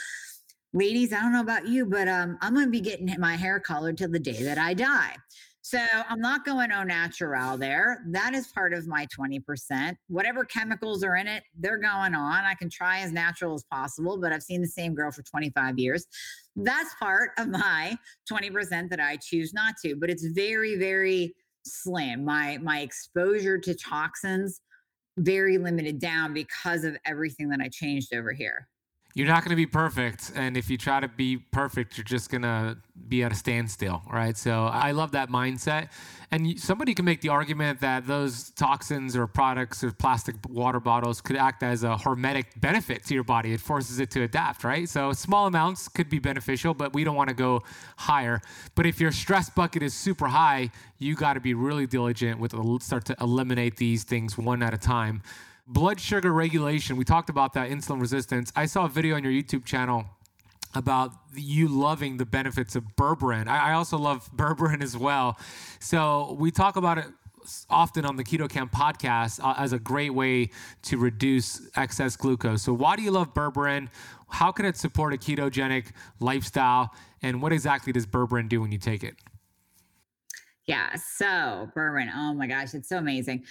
Ladies, 0.73 1.13
I 1.13 1.21
don't 1.21 1.33
know 1.33 1.41
about 1.41 1.67
you, 1.67 1.87
but 1.87 2.09
um, 2.09 2.39
I'm 2.41 2.55
going 2.55 2.67
to 2.67 2.71
be 2.71 2.81
getting 2.81 3.13
my 3.19 3.37
hair 3.37 3.59
colored 3.59 3.99
till 3.99 4.11
the 4.11 4.21
day 4.21 4.43
that 4.43 4.59
I 4.59 4.75
die. 4.75 5.17
So 5.63 5.79
I'm 6.09 6.21
not 6.21 6.45
going 6.45 6.73
au 6.73 6.83
natural 6.83 7.59
there. 7.59 8.03
That 8.09 8.35
is 8.35 8.49
part 8.49 8.73
of 8.73 8.87
my 8.87 9.07
20%. 9.17 9.95
Whatever 10.09 10.45
chemicals 10.45 11.05
are 11.05 11.17
in 11.17 11.27
it, 11.27 11.45
they're 11.59 11.79
going 11.79 12.15
on. 12.15 12.45
I 12.45 12.55
can 12.55 12.71
try 12.71 13.01
as 13.01 13.13
natural 13.13 13.55
as 13.55 13.65
possible, 13.71 14.19
but 14.19 14.33
I've 14.33 14.43
seen 14.43 14.63
the 14.63 14.67
same 14.67 14.95
girl 14.95 15.13
for 15.13 15.23
25 15.23 15.79
years. 15.79 16.07
That's 16.57 16.95
part 16.99 17.31
of 17.39 17.49
my 17.49 17.97
20% 18.31 18.89
that 18.91 19.01
I 19.01 19.17
choose 19.17 19.53
not 19.53 19.75
to, 19.85 19.97
but 19.97 20.11
it's 20.11 20.27
very, 20.27 20.77
very 20.77 21.35
slim. 21.65 22.25
My 22.25 22.59
my 22.59 22.81
exposure 22.81 23.59
to 23.59 23.75
toxins 23.75 24.61
very 25.19 25.59
limited 25.59 25.99
down 25.99 26.33
because 26.33 26.85
of 26.85 26.97
everything 27.05 27.49
that 27.51 27.61
I 27.61 27.69
changed 27.69 28.15
over 28.15 28.33
here 28.33 28.69
you're 29.15 29.27
not 29.27 29.43
going 29.43 29.51
to 29.51 29.57
be 29.57 29.67
perfect 29.67 30.31
and 30.35 30.57
if 30.57 30.71
you 30.71 30.79
try 30.79 31.01
to 31.01 31.09
be 31.09 31.37
perfect 31.37 31.97
you're 31.97 32.05
just 32.05 32.31
going 32.31 32.43
to 32.43 32.77
be 33.09 33.23
at 33.23 33.33
a 33.33 33.35
standstill 33.35 34.03
right? 34.11 34.37
So 34.37 34.67
i 34.67 34.93
love 34.93 35.13
that 35.13 35.31
mindset. 35.31 35.89
And 36.33 36.61
somebody 36.61 36.95
can 36.95 37.05
make 37.05 37.23
the 37.23 37.31
argument 37.31 37.81
that 37.81 38.07
those 38.07 38.51
toxins 38.51 39.17
or 39.17 39.27
products 39.27 39.83
or 39.83 39.91
plastic 39.91 40.37
water 40.49 40.79
bottles 40.79 41.21
could 41.21 41.35
act 41.35 41.65
as 41.65 41.83
a 41.83 41.97
hormetic 41.97 42.45
benefit 42.61 43.05
to 43.07 43.15
your 43.15 43.25
body. 43.25 43.53
It 43.53 43.61
forces 43.61 43.99
it 43.99 44.13
to 44.13 44.23
adapt 44.23 44.63
right? 44.63 44.89
So 44.89 45.13
small 45.13 45.47
amounts 45.47 45.89
could 45.89 46.09
be 46.09 46.21
beneficial 46.21 46.73
but 46.73 46.93
we 46.93 47.03
don't 47.03 47.17
want 47.17 47.29
to 47.31 47.35
go 47.35 47.63
higher. 47.97 48.41
But 48.77 48.87
if 48.87 49.01
your 49.01 49.11
stress 49.11 49.51
bucket 49.51 49.83
is 49.83 49.93
super 49.93 50.29
high 50.29 50.71
you 50.99 51.17
got 51.17 51.35
to 51.35 51.41
be 51.41 51.55
really 51.55 51.87
diligent 51.87 52.39
with 52.39 52.53
start 52.83 53.07
to 53.07 53.17
eliminate 53.21 53.77
these 53.77 54.05
things 54.05 54.39
one 54.39 54.63
at 54.63 54.73
a 54.73 54.79
time 54.79 55.23
blood 55.71 56.01
sugar 56.01 56.33
regulation. 56.33 56.97
We 56.97 57.05
talked 57.05 57.31
about 57.31 57.53
that 57.55 57.71
insulin 57.71 58.01
resistance. 58.01 58.53
I 58.57 58.67
saw 58.67 58.85
a 58.87 58.89
video 58.89 59.15
on 59.15 59.23
your 59.23 59.33
YouTube 59.33 59.65
channel 59.65 60.05
about 60.75 61.13
you 61.35 61.69
loving 61.69 62.17
the 62.17 62.27
benefits 62.27 62.77
of 62.77 62.85
berberine. 62.97 63.49
I, 63.49 63.71
I 63.71 63.73
also 63.73 63.97
love 63.97 64.29
berberine 64.37 64.83
as 64.83 64.97
well. 64.97 65.39
So 65.79 66.37
we 66.39 66.51
talk 66.51 66.77
about 66.77 66.99
it 66.99 67.07
often 67.71 68.05
on 68.05 68.17
the 68.17 68.25
Keto 68.25 68.49
Kamp 68.49 68.71
podcast 68.71 69.43
uh, 69.43 69.55
as 69.57 69.73
a 69.73 69.79
great 69.79 70.11
way 70.11 70.51
to 70.83 70.99
reduce 70.99 71.69
excess 71.77 72.17
glucose. 72.17 72.63
So 72.63 72.73
why 72.73 72.97
do 72.97 73.03
you 73.03 73.11
love 73.11 73.33
berberine? 73.33 73.89
How 74.29 74.53
can 74.53 74.67
it 74.67 74.77
support 74.77 75.15
a 75.15 75.17
ketogenic 75.17 75.87
lifestyle? 76.21 76.91
And 77.23 77.41
what 77.41 77.53
exactly 77.53 77.93
does 77.93 78.07
berberine 78.07 78.49
do 78.49 78.61
when 78.61 78.73
you 78.73 78.79
take 78.79 79.03
it? 79.03 79.15
Yeah, 80.67 80.95
so 80.95 81.69
berberine, 81.75 82.11
oh 82.15 82.35
my 82.35 82.47
gosh, 82.47 82.75
it's 82.75 82.89
so 82.89 82.99
amazing 82.99 83.45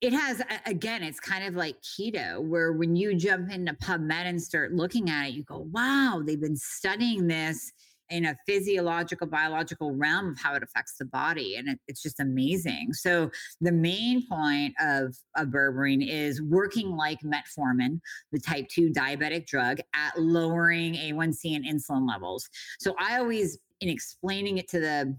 it 0.00 0.12
has 0.12 0.42
again 0.66 1.02
it's 1.02 1.20
kind 1.20 1.44
of 1.44 1.54
like 1.54 1.76
keto 1.82 2.40
where 2.40 2.72
when 2.72 2.96
you 2.96 3.14
jump 3.14 3.50
into 3.50 3.72
pubmed 3.74 4.10
and 4.12 4.40
start 4.40 4.72
looking 4.72 5.10
at 5.10 5.28
it 5.28 5.34
you 5.34 5.42
go 5.44 5.66
wow 5.72 6.22
they've 6.24 6.40
been 6.40 6.56
studying 6.56 7.26
this 7.26 7.72
in 8.10 8.26
a 8.26 8.36
physiological 8.46 9.26
biological 9.26 9.94
realm 9.94 10.30
of 10.30 10.38
how 10.38 10.54
it 10.54 10.62
affects 10.62 10.96
the 10.98 11.04
body 11.04 11.56
and 11.56 11.68
it, 11.68 11.78
it's 11.88 12.02
just 12.02 12.20
amazing. 12.20 12.92
So 12.92 13.30
the 13.60 13.72
main 13.72 14.26
point 14.26 14.74
of, 14.80 15.16
of 15.36 15.48
berberine 15.48 16.06
is 16.06 16.42
working 16.42 16.96
like 16.96 17.20
metformin 17.20 18.00
the 18.32 18.40
type 18.40 18.68
2 18.68 18.90
diabetic 18.90 19.46
drug 19.46 19.78
at 19.94 20.18
lowering 20.18 20.94
a1c 20.94 21.56
and 21.56 21.64
insulin 21.64 22.08
levels. 22.08 22.48
So 22.80 22.94
i 22.98 23.18
always 23.18 23.58
in 23.80 23.88
explaining 23.88 24.58
it 24.58 24.68
to 24.68 24.80
the 24.80 25.16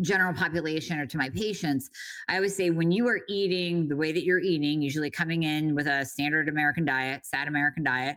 general 0.00 0.32
population 0.32 0.98
or 0.98 1.06
to 1.06 1.18
my 1.18 1.28
patients, 1.30 1.90
I 2.28 2.36
always 2.36 2.56
say 2.56 2.70
when 2.70 2.90
you 2.90 3.06
are 3.08 3.20
eating 3.28 3.88
the 3.88 3.96
way 3.96 4.12
that 4.12 4.24
you're 4.24 4.40
eating, 4.40 4.82
usually 4.82 5.10
coming 5.10 5.42
in 5.42 5.74
with 5.74 5.86
a 5.86 6.04
standard 6.04 6.48
American 6.48 6.84
diet, 6.84 7.26
sad 7.26 7.48
American 7.48 7.84
diet, 7.84 8.16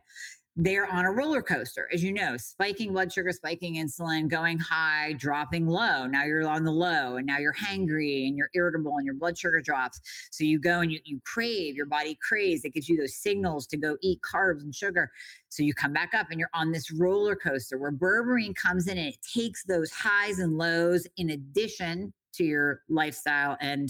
they're 0.56 0.92
on 0.92 1.06
a 1.06 1.12
roller 1.12 1.42
coaster, 1.42 1.90
as 1.92 2.04
you 2.04 2.14
know, 2.14 2.38
spiking 2.38 2.94
blood 2.94 3.12
sugar, 3.12 3.32
spiking 3.32 3.76
insulin, 3.76 4.28
going 4.28 4.60
high, 4.60 5.14
dropping 5.14 5.66
low. 5.68 6.06
Now 6.06 6.26
you're 6.26 6.48
on 6.48 6.64
the 6.64 6.72
low, 6.72 7.16
and 7.16 7.26
now 7.26 7.40
you're 7.40 7.54
mm-hmm. 7.54 7.82
hangry 7.82 8.28
and 8.28 8.38
you're 8.38 8.52
irritable 8.54 8.98
and 8.98 9.06
your 9.06 9.16
blood 9.16 9.36
sugar 9.36 9.62
drops. 9.62 10.00
So 10.32 10.44
you 10.44 10.60
go 10.60 10.82
and 10.82 10.92
you, 10.92 11.00
you 11.06 11.20
crave, 11.26 11.76
your 11.76 11.88
body 11.88 12.18
craves. 12.22 12.66
It 12.66 12.74
gives 12.76 12.88
you 12.88 12.98
those 12.98 13.16
signals 13.16 13.66
to 13.68 13.78
go 13.78 13.98
eat 14.02 14.20
carbs 14.22 14.62
and 14.62 14.76
sugar. 14.76 15.10
So 15.50 15.64
you 15.64 15.74
come 15.74 15.94
back 15.94 16.14
up 16.14 16.28
and 16.30 16.40
you're 16.40 16.50
on 16.54 16.72
this 16.72 16.92
roller 16.92 17.36
coaster 17.36 17.80
where 17.80 17.92
berberine 17.92 18.56
comes 18.56 18.88
in 18.88 18.98
and 18.98 19.08
it 19.08 19.18
takes 19.34 19.64
those 19.64 19.92
highs 19.92 20.38
and 20.38 20.58
lows 20.58 21.08
in 21.18 21.32
addition 21.32 22.14
to 22.34 22.44
your 22.44 22.82
lifestyle 22.90 23.58
and 23.60 23.90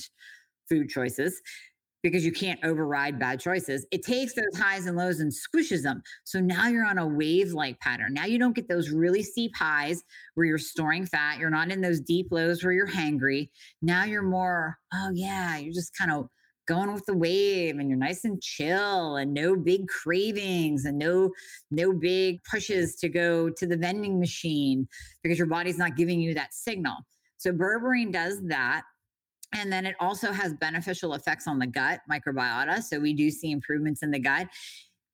food 0.70 0.90
choices 0.90 1.42
because 2.04 2.26
you 2.26 2.32
can't 2.32 2.60
override 2.64 3.18
bad 3.18 3.40
choices. 3.40 3.88
It 3.92 4.04
takes 4.04 4.34
those 4.34 4.56
highs 4.56 4.86
and 4.86 4.98
lows 4.98 5.22
and 5.22 5.32
squishes 5.32 5.82
them. 5.82 6.04
So 6.26 6.40
now 6.40 6.68
you're 6.68 6.86
on 6.86 6.98
a 6.98 7.08
wave 7.08 7.54
like 7.54 7.80
pattern. 7.80 8.14
Now 8.14 8.26
you 8.26 8.38
don't 8.38 8.56
get 8.56 8.68
those 8.68 8.92
really 8.92 9.24
steep 9.24 9.56
highs 9.56 10.04
where 10.36 10.46
you're 10.46 10.58
storing 10.58 11.06
fat. 11.06 11.40
You're 11.40 11.50
not 11.50 11.72
in 11.72 11.82
those 11.82 12.02
deep 12.02 12.28
lows 12.30 12.64
where 12.64 12.74
you're 12.74 12.88
hangry. 12.88 13.50
Now 13.82 14.04
you're 14.04 14.22
mm-hmm. 14.22 14.32
more, 14.32 14.78
oh, 14.94 15.12
yeah, 15.14 15.58
you're 15.58 15.74
just 15.74 15.98
kind 15.98 16.12
of 16.12 16.28
going 16.66 16.94
with 16.94 17.06
the 17.06 17.18
wave 17.18 17.78
and 17.78 17.90
you're 17.90 17.98
nice 17.98 18.24
and 18.24 18.42
chill 18.42 19.18
and 19.18 19.34
no 19.34 19.56
big 19.56 19.88
cravings 19.88 20.86
and 20.86 20.98
no 20.98 21.30
no 21.72 21.92
big 21.92 22.42
pushes 22.50 22.96
to 22.96 23.10
go 23.10 23.50
to 23.50 23.68
the 23.68 23.76
vending 23.76 24.18
machine 24.18 24.88
because 25.24 25.38
your 25.38 25.48
body's 25.48 25.78
not 25.78 25.98
giving 25.98 26.22
you 26.22 26.34
that 26.34 26.54
signal 26.54 26.96
so 27.36 27.52
berberine 27.52 28.14
does 28.14 28.42
that 28.44 28.84
and 29.54 29.72
then 29.72 29.86
it 29.86 29.96
also 30.00 30.32
has 30.32 30.54
beneficial 30.54 31.14
effects 31.14 31.48
on 31.48 31.60
the 31.60 31.68
gut 31.68 32.02
microbiota. 32.12 32.82
So 32.82 33.00
we 33.00 33.14
do 33.14 33.30
see 33.30 33.52
improvements 33.52 34.04
in 34.04 34.12
the 34.12 34.20
gut. 34.20 34.48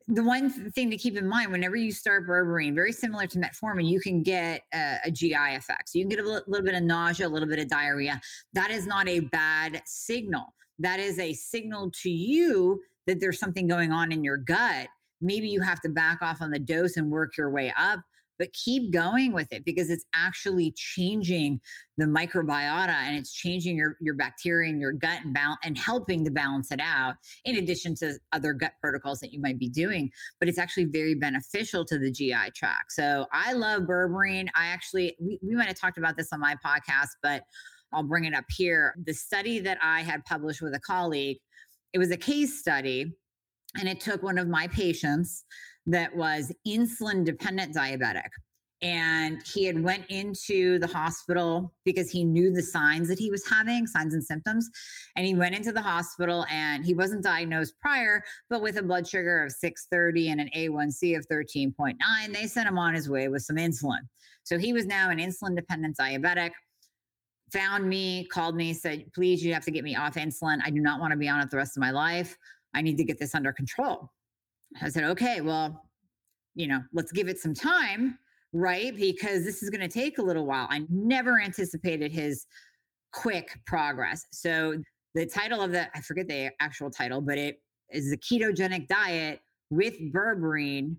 The 0.08 0.24
one 0.24 0.50
thing 0.72 0.90
to 0.90 0.98
keep 0.98 1.18
in 1.18 1.28
mind 1.28 1.52
whenever 1.52 1.76
you 1.76 1.92
start 1.92 2.28
berberine, 2.28 2.74
very 2.74 2.92
similar 2.92 3.28
to 3.28 3.38
metformin, 3.38 3.88
you 3.88 4.00
can 4.00 4.24
get 4.24 4.64
a, 4.74 4.98
a 5.06 5.12
GI 5.12 5.36
effect. 5.36 5.90
So 5.90 6.00
you 6.00 6.06
can 6.06 6.10
get 6.10 6.20
a 6.20 6.28
little, 6.28 6.42
little 6.48 6.66
bit 6.66 6.74
of 6.74 6.82
nausea, 6.82 7.28
a 7.28 7.30
little 7.30 7.48
bit 7.48 7.60
of 7.60 7.68
diarrhea. 7.68 8.20
That 8.54 8.72
is 8.72 8.88
not 8.88 9.08
a 9.08 9.20
bad 9.20 9.84
signal. 9.86 10.46
That 10.80 11.00
is 11.00 11.20
a 11.20 11.34
signal 11.34 11.92
to 12.02 12.10
you 12.10 12.82
that 13.06 13.20
there's 13.20 13.40
something 13.40 13.68
going 13.68 13.92
on 13.92 14.12
in 14.12 14.24
your 14.24 14.38
gut. 14.38 14.88
Maybe 15.22 15.50
you 15.50 15.62
have 15.62 15.82
to 15.82 15.90
back 15.90 16.22
off 16.22 16.42
on 16.42 16.50
the 16.50 16.60
dose 16.60 16.98
and 16.98 17.12
work 17.12 17.38
your 17.38 17.52
way 17.52 17.74
up 17.78 18.00
but 18.40 18.52
keep 18.54 18.92
going 18.92 19.34
with 19.34 19.52
it 19.52 19.64
because 19.66 19.90
it's 19.90 20.06
actually 20.16 20.74
changing 20.76 21.60
the 21.98 22.06
microbiota 22.06 22.88
and 22.88 23.18
it's 23.18 23.34
changing 23.34 23.76
your, 23.76 23.98
your 24.00 24.16
bacteria 24.16 24.70
in 24.70 24.80
your 24.80 24.94
gut 24.94 25.20
and, 25.24 25.34
bal- 25.34 25.58
and 25.64 25.78
helping 25.78 26.24
to 26.24 26.32
balance 26.32 26.72
it 26.72 26.80
out 26.82 27.16
in 27.44 27.58
addition 27.58 27.94
to 27.94 28.14
other 28.32 28.54
gut 28.54 28.72
protocols 28.82 29.20
that 29.20 29.34
you 29.34 29.42
might 29.42 29.60
be 29.60 29.70
doing 29.70 30.10
but 30.40 30.48
it's 30.48 30.58
actually 30.58 30.86
very 30.86 31.14
beneficial 31.14 31.84
to 31.86 32.00
the 32.00 32.10
gi 32.10 32.34
tract. 32.56 32.92
So 32.92 33.28
i 33.34 33.54
love 33.54 33.84
berberine. 33.84 34.48
I 34.56 34.68
actually 34.68 35.16
we, 35.20 35.38
we 35.44 35.56
might 35.56 35.68
have 35.68 35.80
talked 35.80 35.98
about 35.98 36.16
this 36.16 36.32
on 36.32 36.40
my 36.40 36.56
podcast 36.66 37.10
but 37.22 37.44
i'll 37.94 38.04
bring 38.04 38.26
it 38.26 38.34
up 38.34 38.46
here. 38.50 38.96
The 39.06 39.14
study 39.14 39.60
that 39.60 39.78
i 39.84 40.02
had 40.02 40.24
published 40.26 40.62
with 40.62 40.74
a 40.74 40.80
colleague 40.80 41.38
it 41.94 42.00
was 42.00 42.12
a 42.12 42.18
case 42.18 42.60
study 42.60 43.14
and 43.78 43.88
it 43.88 44.00
took 44.00 44.24
one 44.24 44.38
of 44.38 44.48
my 44.48 44.68
patients 44.68 45.44
that 45.86 46.16
was 46.16 46.52
insulin 46.68 47.24
dependent 47.24 47.76
diabetic. 47.76 48.30
And 48.82 49.42
he 49.46 49.66
had 49.66 49.82
went 49.84 50.06
into 50.08 50.80
the 50.80 50.88
hospital 50.88 51.74
because 51.84 52.10
he 52.10 52.24
knew 52.24 52.50
the 52.50 52.62
signs 52.62 53.10
that 53.10 53.20
he 53.20 53.30
was 53.30 53.46
having 53.46 53.86
signs 53.86 54.14
and 54.14 54.24
symptoms. 54.24 54.70
And 55.18 55.26
he 55.26 55.36
went 55.36 55.54
into 55.54 55.74
the 55.74 55.82
hospital 55.82 56.46
and 56.50 56.86
he 56.86 56.94
wasn't 56.94 57.24
diagnosed 57.24 57.74
prior 57.82 58.24
but 58.50 58.62
with 58.62 58.78
a 58.78 58.84
blood 58.84 59.06
sugar 59.06 59.44
of 59.44 59.52
630 59.52 60.30
and 60.30 60.42
an 60.42 60.50
a1c 60.56 61.18
of 61.18 61.28
13.9 61.28 61.96
they 62.34 62.48
sent 62.48 62.70
him 62.70 62.78
on 62.78 62.94
his 62.94 63.10
way 63.10 63.28
with 63.28 63.42
some 63.42 63.58
insulin. 63.58 64.00
So 64.44 64.58
he 64.58 64.72
was 64.72 64.86
now 64.86 65.10
an 65.10 65.18
insulin 65.18 65.56
dependent 65.56 65.98
diabetic. 65.98 66.52
Found 67.52 67.90
me 67.90 68.28
called 68.28 68.56
me 68.56 68.74
said 68.74 69.12
please 69.14 69.44
you 69.44 69.54
have 69.54 69.66
to 69.66 69.72
get 69.72 69.84
me 69.84 69.98
off 69.98 70.16
insulin. 70.16 70.60
I 70.64 70.70
do 70.70 70.80
not 70.80 71.02
want 71.02 71.12
to 71.12 71.18
be 71.18 71.28
on 71.28 71.42
it 71.42 71.50
the 71.50 71.58
rest 71.58 71.76
of 71.76 71.82
my 71.82 71.92
life. 71.92 72.38
I 72.74 72.82
need 72.82 72.98
to 72.98 73.04
get 73.04 73.20
this 73.20 73.36
under 73.36 73.52
control 73.52 74.10
I 74.82 74.90
said, 74.90 75.04
okay, 75.06 75.42
well, 75.42 75.86
you 76.56 76.68
know, 76.68 76.82
let's 76.94 77.12
give 77.12 77.28
it 77.28 77.40
some 77.40 77.54
time, 77.54 78.18
right? 78.54 78.96
Because 78.96 79.44
this 79.44 79.64
is 79.64 79.70
going 79.70 79.82
to 79.82 79.88
take 79.88 80.18
a 80.18 80.22
little 80.22 80.46
while. 80.46 80.68
I 80.70 80.86
never 80.90 81.40
anticipated 81.40 82.12
his 82.12 82.46
quick 83.12 83.60
progress. 83.66 84.26
So 84.32 84.82
the 85.16 85.26
title 85.26 85.62
of 85.62 85.72
the, 85.72 85.88
I 85.96 86.02
forget 86.02 86.28
the 86.28 86.52
actual 86.60 86.92
title, 86.92 87.22
but 87.22 87.38
it 87.38 87.62
is 87.90 88.12
the 88.12 88.18
ketogenic 88.18 88.88
diet 88.88 89.40
with 89.70 89.96
berberine 90.14 90.98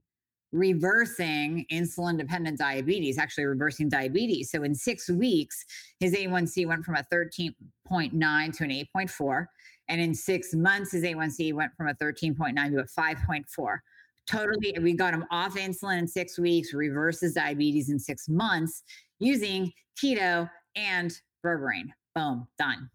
reversing 0.52 1.64
insulin 1.70 2.18
dependent 2.18 2.58
diabetes, 2.58 3.18
actually 3.18 3.44
reversing 3.44 3.88
diabetes. 3.88 4.50
So 4.50 4.62
in 4.64 4.74
six 4.74 5.08
weeks, 5.08 5.64
his 6.00 6.14
A1C 6.14 6.66
went 6.66 6.84
from 6.84 6.96
a 6.96 7.06
13.9 7.12 8.56
to 8.56 8.64
an 8.64 8.70
8.4. 8.96 9.46
And 9.91 10.01
in 10.01 10.14
six 10.14 10.55
months, 10.55 10.93
his 10.93 11.03
A1C 11.03 11.53
went 11.53 11.74
from 11.76 11.88
a 11.88 11.95
13.9 11.95 12.55
to 12.70 12.78
a 12.78 12.84
5.4. 12.84 13.78
Totally, 14.26 14.76
we 14.80 14.93
got 14.93 15.12
him 15.12 15.24
off 15.32 15.57
insulin 15.57 15.99
in 15.99 16.07
six 16.07 16.38
weeks, 16.38 16.72
reverses 16.72 17.34
diabetes 17.34 17.91
in 17.91 17.99
six 17.99 18.28
months 18.28 18.84
using 19.18 19.72
keto 20.01 20.49
and 20.76 21.12
berberine. 21.45 21.88
Boom, 22.14 22.47
done. 22.57 22.88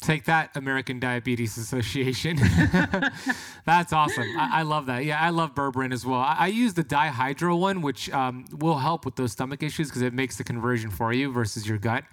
Take 0.00 0.26
that, 0.26 0.56
American 0.56 1.00
Diabetes 1.00 1.58
Association. 1.58 2.36
That's 3.66 3.92
awesome. 3.92 4.28
I, 4.38 4.60
I, 4.60 4.62
love 4.62 4.86
that. 4.86 5.04
Yeah, 5.04 5.20
I 5.20 5.30
love 5.30 5.56
berberine 5.56 5.92
as 5.92 6.06
well. 6.06 6.20
I, 6.20 6.36
I 6.38 6.46
use 6.46 6.72
the 6.74 6.84
dihydro 6.84 7.58
one, 7.58 7.82
which 7.82 8.08
um, 8.10 8.44
will 8.52 8.78
help 8.78 9.04
with 9.04 9.16
those 9.16 9.32
stomach 9.32 9.60
issues 9.60 9.88
because 9.88 10.02
it 10.02 10.14
makes 10.14 10.36
the 10.36 10.44
conversion 10.44 10.90
for 10.90 11.12
you 11.12 11.32
versus 11.32 11.68
your 11.68 11.78
gut. 11.78 12.04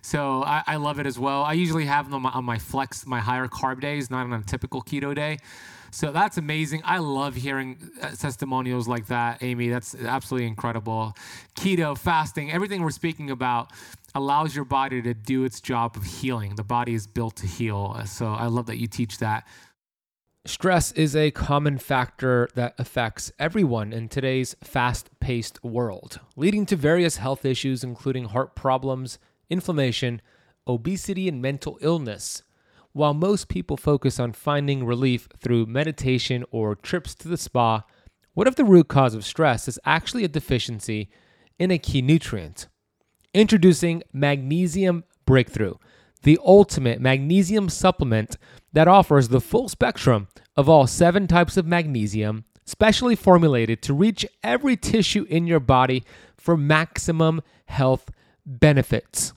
So 0.00 0.42
I, 0.42 0.62
I 0.66 0.76
love 0.76 0.98
it 0.98 1.06
as 1.06 1.18
well. 1.18 1.42
I 1.42 1.52
usually 1.52 1.84
have 1.84 2.06
them 2.06 2.14
on 2.14 2.22
my, 2.22 2.30
on 2.30 2.44
my 2.46 2.58
flex, 2.58 3.06
my 3.06 3.20
higher 3.20 3.46
carb 3.46 3.78
days, 3.78 4.10
not 4.10 4.24
on 4.24 4.32
a 4.32 4.42
typical 4.42 4.80
keto 4.80 5.14
day. 5.14 5.38
So 5.94 6.10
that's 6.10 6.38
amazing. 6.38 6.82
I 6.84 6.98
love 6.98 7.36
hearing 7.36 7.78
uh, 8.02 8.10
testimonials 8.10 8.88
like 8.88 9.06
that, 9.06 9.40
Amie. 9.44 9.68
That's 9.68 9.94
absolutely 9.94 10.48
incredible. 10.48 11.14
Keto, 11.54 11.96
fasting, 11.96 12.50
everything 12.50 12.82
we're 12.82 12.90
speaking 12.90 13.30
about 13.30 13.70
allows 14.12 14.56
your 14.56 14.64
body 14.64 15.00
to 15.02 15.14
do 15.14 15.44
its 15.44 15.60
job 15.60 15.96
of 15.96 16.02
healing. 16.02 16.56
The 16.56 16.64
body 16.64 16.94
is 16.94 17.06
built 17.06 17.36
to 17.36 17.46
heal. 17.46 17.96
So 18.06 18.26
I 18.26 18.46
love 18.46 18.66
that 18.66 18.78
you 18.78 18.88
teach 18.88 19.18
that. 19.18 19.46
Stress 20.44 20.90
is 20.92 21.14
a 21.14 21.30
common 21.30 21.78
factor 21.78 22.48
that 22.56 22.74
affects 22.76 23.30
everyone 23.38 23.92
in 23.92 24.08
today's 24.08 24.56
fast 24.64 25.08
paced 25.20 25.62
world, 25.62 26.18
leading 26.34 26.66
to 26.66 26.74
various 26.74 27.18
health 27.18 27.44
issues, 27.44 27.84
including 27.84 28.24
heart 28.24 28.56
problems, 28.56 29.20
inflammation, 29.48 30.20
obesity, 30.66 31.28
and 31.28 31.40
mental 31.40 31.78
illness. 31.80 32.42
While 32.94 33.12
most 33.12 33.48
people 33.48 33.76
focus 33.76 34.20
on 34.20 34.34
finding 34.34 34.86
relief 34.86 35.28
through 35.40 35.66
meditation 35.66 36.44
or 36.52 36.76
trips 36.76 37.12
to 37.16 37.28
the 37.28 37.36
spa, 37.36 37.82
what 38.34 38.46
if 38.46 38.54
the 38.54 38.64
root 38.64 38.86
cause 38.86 39.14
of 39.14 39.24
stress 39.24 39.66
is 39.66 39.80
actually 39.84 40.22
a 40.22 40.28
deficiency 40.28 41.10
in 41.58 41.72
a 41.72 41.78
key 41.78 42.02
nutrient? 42.02 42.68
Introducing 43.34 44.04
Magnesium 44.12 45.02
Breakthrough, 45.26 45.74
the 46.22 46.38
ultimate 46.44 47.00
magnesium 47.00 47.68
supplement 47.68 48.36
that 48.72 48.86
offers 48.86 49.26
the 49.26 49.40
full 49.40 49.68
spectrum 49.68 50.28
of 50.56 50.68
all 50.68 50.86
seven 50.86 51.26
types 51.26 51.56
of 51.56 51.66
magnesium, 51.66 52.44
specially 52.64 53.16
formulated 53.16 53.82
to 53.82 53.92
reach 53.92 54.24
every 54.44 54.76
tissue 54.76 55.26
in 55.28 55.48
your 55.48 55.58
body 55.58 56.04
for 56.36 56.56
maximum 56.56 57.42
health 57.66 58.08
benefits. 58.46 59.32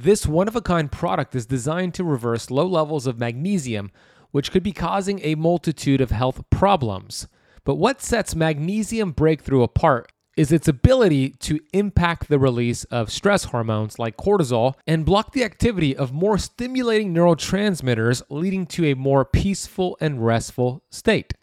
This 0.00 0.28
one 0.28 0.46
of 0.46 0.54
a 0.54 0.60
kind 0.60 0.92
product 0.92 1.34
is 1.34 1.44
designed 1.44 1.92
to 1.94 2.04
reverse 2.04 2.52
low 2.52 2.68
levels 2.68 3.08
of 3.08 3.18
magnesium, 3.18 3.90
which 4.30 4.52
could 4.52 4.62
be 4.62 4.70
causing 4.70 5.18
a 5.24 5.34
multitude 5.34 6.00
of 6.00 6.12
health 6.12 6.44
problems. 6.50 7.26
But 7.64 7.74
what 7.74 8.00
sets 8.00 8.36
Magnesium 8.36 9.10
Breakthrough 9.10 9.64
apart 9.64 10.12
is 10.36 10.52
its 10.52 10.68
ability 10.68 11.30
to 11.40 11.58
impact 11.72 12.28
the 12.28 12.38
release 12.38 12.84
of 12.84 13.10
stress 13.10 13.46
hormones 13.46 13.98
like 13.98 14.16
cortisol 14.16 14.74
and 14.86 15.04
block 15.04 15.32
the 15.32 15.42
activity 15.42 15.96
of 15.96 16.12
more 16.12 16.38
stimulating 16.38 17.12
neurotransmitters, 17.12 18.22
leading 18.30 18.66
to 18.66 18.84
a 18.86 18.94
more 18.94 19.24
peaceful 19.24 19.98
and 20.00 20.24
restful 20.24 20.84
state. 20.92 21.34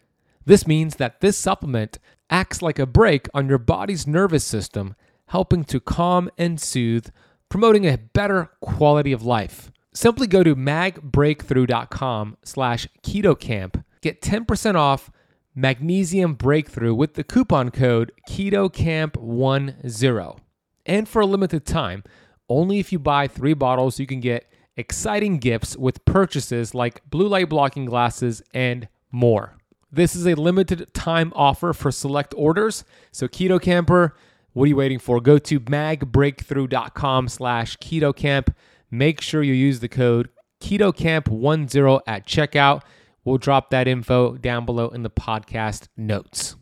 This 0.45 0.65
means 0.65 0.95
that 0.95 1.19
this 1.19 1.37
supplement 1.37 1.99
acts 2.29 2.61
like 2.61 2.79
a 2.79 2.85
brake 2.85 3.27
on 3.33 3.49
your 3.49 3.57
body's 3.57 4.07
nervous 4.07 4.45
system, 4.45 4.95
helping 5.27 5.65
to 5.65 5.81
calm 5.81 6.29
and 6.37 6.61
soothe 6.61 7.09
promoting 7.55 7.87
a 7.87 7.97
better 7.97 8.51
quality 8.59 9.13
of 9.13 9.23
life. 9.23 9.71
Simply 9.93 10.27
go 10.27 10.43
to 10.43 10.57
magbreakthrough.com 10.57 12.35
slash 12.43 12.85
ketocamp. 13.01 13.81
Get 14.01 14.21
10% 14.21 14.75
off 14.75 15.09
Magnesium 15.55 16.33
Breakthrough 16.33 16.93
with 16.93 17.13
the 17.13 17.23
coupon 17.23 17.71
code 17.71 18.11
KETOCAMP10. 18.27 20.39
And 20.85 21.07
for 21.07 21.21
a 21.21 21.25
limited 21.25 21.65
time, 21.65 22.03
only 22.49 22.79
if 22.79 22.91
you 22.91 22.99
buy 22.99 23.29
three 23.29 23.53
bottles, 23.53 24.01
you 24.01 24.05
can 24.05 24.19
get 24.19 24.51
exciting 24.75 25.37
gifts 25.37 25.77
with 25.77 26.03
purchases 26.03 26.75
like 26.75 27.09
blue 27.09 27.29
light 27.29 27.47
blocking 27.47 27.85
glasses 27.85 28.41
and 28.53 28.89
more. 29.13 29.55
This 29.89 30.13
is 30.13 30.27
a 30.27 30.35
limited 30.35 30.93
time 30.93 31.31
offer 31.33 31.71
for 31.71 31.89
select 31.89 32.33
orders. 32.35 32.83
So, 33.13 33.29
Keto 33.29 33.61
Camper, 33.61 34.13
what 34.55 34.63
are 34.63 34.67
you 34.67 34.77
waiting 34.77 34.99
for? 34.99 35.19
Go 35.19 35.37
to 35.37 35.59
magbreakthrough.com 35.59 37.27
slash 37.27 37.77
ketocamp. 37.79 38.53
Make 38.89 39.19
sure 39.19 39.43
you 39.43 39.53
use 39.53 39.81
the 39.81 39.89
code 39.89 40.29
ketocamp10 40.61 42.01
at 42.07 42.25
checkout. 42.25 42.83
We'll 43.25 43.37
drop 43.37 43.69
that 43.71 43.89
info 43.89 44.37
down 44.37 44.65
below 44.65 44.87
in 44.87 45.03
the 45.03 45.09
podcast 45.09 45.89
notes. 45.97 46.55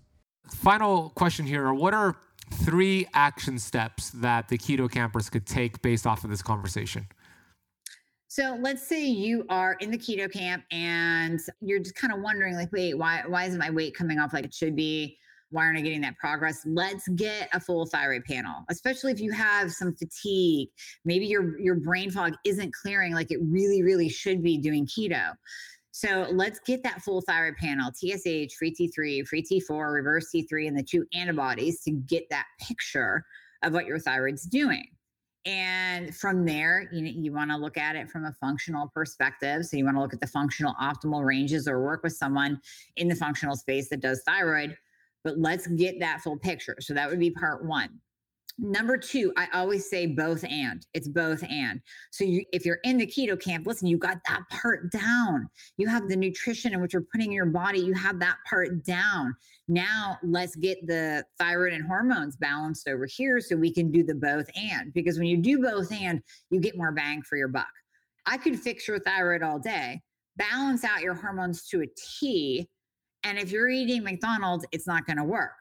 Final 0.55 1.11
question 1.11 1.45
here. 1.45 1.71
What 1.71 1.93
are 1.93 2.17
three 2.65 3.05
action 3.13 3.59
steps 3.59 4.09
that 4.09 4.47
the 4.47 4.57
keto 4.57 4.91
campers 4.91 5.29
could 5.29 5.45
take 5.45 5.79
based 5.83 6.07
off 6.07 6.23
of 6.23 6.31
this 6.31 6.41
conversation? 6.41 7.05
So 8.27 8.57
let's 8.59 8.87
say 8.87 9.05
you 9.05 9.45
are 9.49 9.73
in 9.81 9.91
the 9.91 9.99
keto 9.99 10.31
camp 10.31 10.63
and 10.71 11.39
you're 11.61 11.77
just 11.77 11.93
kind 11.93 12.11
of 12.11 12.21
wondering, 12.21 12.55
like, 12.55 12.71
wait, 12.71 12.97
why 12.97 13.21
why 13.27 13.43
isn't 13.43 13.59
my 13.59 13.69
weight 13.69 13.95
coming 13.95 14.17
off 14.17 14.33
like 14.33 14.45
it 14.45 14.53
should 14.55 14.75
be? 14.75 15.19
Why 15.53 15.65
aren't 15.65 15.77
I 15.77 15.81
getting 15.81 16.01
that 16.01 16.17
progress? 16.17 16.61
Let's 16.65 17.07
get 17.09 17.47
a 17.53 17.59
full 17.59 17.85
thyroid 17.85 18.23
panel, 18.25 18.65
especially 18.69 19.11
if 19.11 19.19
you 19.19 19.31
have 19.31 19.71
some 19.71 19.95
fatigue. 19.95 20.69
Maybe 21.05 21.27
your 21.27 21.59
your 21.59 21.75
brain 21.75 22.09
fog 22.09 22.33
isn't 22.43 22.73
clearing 22.73 23.13
like 23.13 23.31
it 23.31 23.39
really, 23.41 23.83
really 23.83 24.09
should 24.09 24.41
be 24.41 24.57
doing 24.57 24.87
keto. 24.87 25.33
So 25.91 26.27
let's 26.31 26.59
get 26.65 26.81
that 26.83 27.03
full 27.03 27.21
thyroid 27.21 27.55
panel, 27.57 27.91
TSH, 27.91 28.55
free 28.55 28.73
T3, 28.73 29.27
free 29.27 29.43
T4, 29.43 29.93
reverse 29.93 30.29
T3, 30.33 30.67
and 30.67 30.77
the 30.77 30.83
two 30.83 31.05
antibodies 31.13 31.81
to 31.83 31.91
get 31.91 32.23
that 32.31 32.45
picture 32.59 33.23
of 33.61 33.73
what 33.73 33.85
your 33.85 33.99
thyroid's 33.99 34.45
doing. 34.45 34.87
And 35.45 36.15
from 36.15 36.45
there, 36.45 36.89
you 36.91 37.03
know, 37.03 37.11
you 37.13 37.31
want 37.31 37.51
to 37.51 37.57
look 37.57 37.77
at 37.77 37.95
it 37.95 38.09
from 38.09 38.25
a 38.25 38.33
functional 38.33 38.89
perspective. 38.93 39.65
So 39.65 39.77
you 39.77 39.83
want 39.83 39.97
to 39.97 40.01
look 40.01 40.13
at 40.13 40.19
the 40.19 40.27
functional 40.27 40.73
optimal 40.81 41.23
ranges 41.23 41.67
or 41.67 41.83
work 41.83 42.01
with 42.01 42.13
someone 42.13 42.59
in 42.95 43.07
the 43.07 43.15
functional 43.15 43.55
space 43.55 43.89
that 43.89 44.01
does 44.01 44.23
thyroid 44.25 44.75
but 45.23 45.37
let's 45.37 45.67
get 45.67 45.99
that 45.99 46.21
full 46.21 46.37
picture. 46.37 46.77
So 46.79 46.93
that 46.93 47.09
would 47.09 47.19
be 47.19 47.31
part 47.31 47.65
one. 47.65 47.89
Number 48.59 48.97
two, 48.97 49.33
I 49.35 49.47
always 49.53 49.89
say 49.89 50.05
both 50.05 50.43
and. 50.43 50.85
It's 50.93 51.07
both 51.07 51.43
and. 51.49 51.81
So 52.11 52.23
you, 52.23 52.45
if 52.53 52.65
you're 52.65 52.79
in 52.83 52.97
the 52.97 53.07
keto 53.07 53.39
camp, 53.39 53.65
listen, 53.65 53.87
you 53.87 53.97
got 53.97 54.19
that 54.27 54.41
part 54.51 54.91
down. 54.91 55.49
You 55.77 55.87
have 55.87 56.07
the 56.07 56.15
nutrition 56.15 56.71
and 56.71 56.81
what 56.81 56.93
you're 56.93 57.07
putting 57.11 57.27
in 57.27 57.33
your 57.33 57.47
body. 57.47 57.79
You 57.79 57.93
have 57.95 58.19
that 58.19 58.37
part 58.47 58.85
down. 58.85 59.35
Now 59.67 60.19
let's 60.21 60.55
get 60.55 60.85
the 60.85 61.25
thyroid 61.39 61.73
and 61.73 61.85
hormones 61.85 62.35
balanced 62.35 62.87
over 62.87 63.07
here 63.07 63.39
so 63.41 63.55
we 63.55 63.73
can 63.73 63.89
do 63.89 64.03
the 64.03 64.13
both 64.13 64.49
and. 64.55 64.93
Because 64.93 65.17
when 65.17 65.27
you 65.27 65.37
do 65.37 65.59
both 65.59 65.91
and, 65.91 66.21
you 66.51 66.59
get 66.59 66.77
more 66.77 66.91
bang 66.91 67.23
for 67.23 67.37
your 67.37 67.47
buck. 67.47 67.65
I 68.27 68.37
could 68.37 68.59
fix 68.59 68.87
your 68.87 68.99
thyroid 68.99 69.41
all 69.41 69.57
day, 69.57 70.01
balance 70.37 70.83
out 70.83 71.01
your 71.01 71.15
hormones 71.15 71.67
to 71.69 71.81
a 71.81 71.87
T, 71.97 72.69
and 73.23 73.37
if 73.37 73.51
you're 73.51 73.69
eating 73.69 74.03
McDonald's, 74.03 74.65
it's 74.71 74.87
not 74.87 75.05
going 75.05 75.17
to 75.17 75.23
work. 75.23 75.51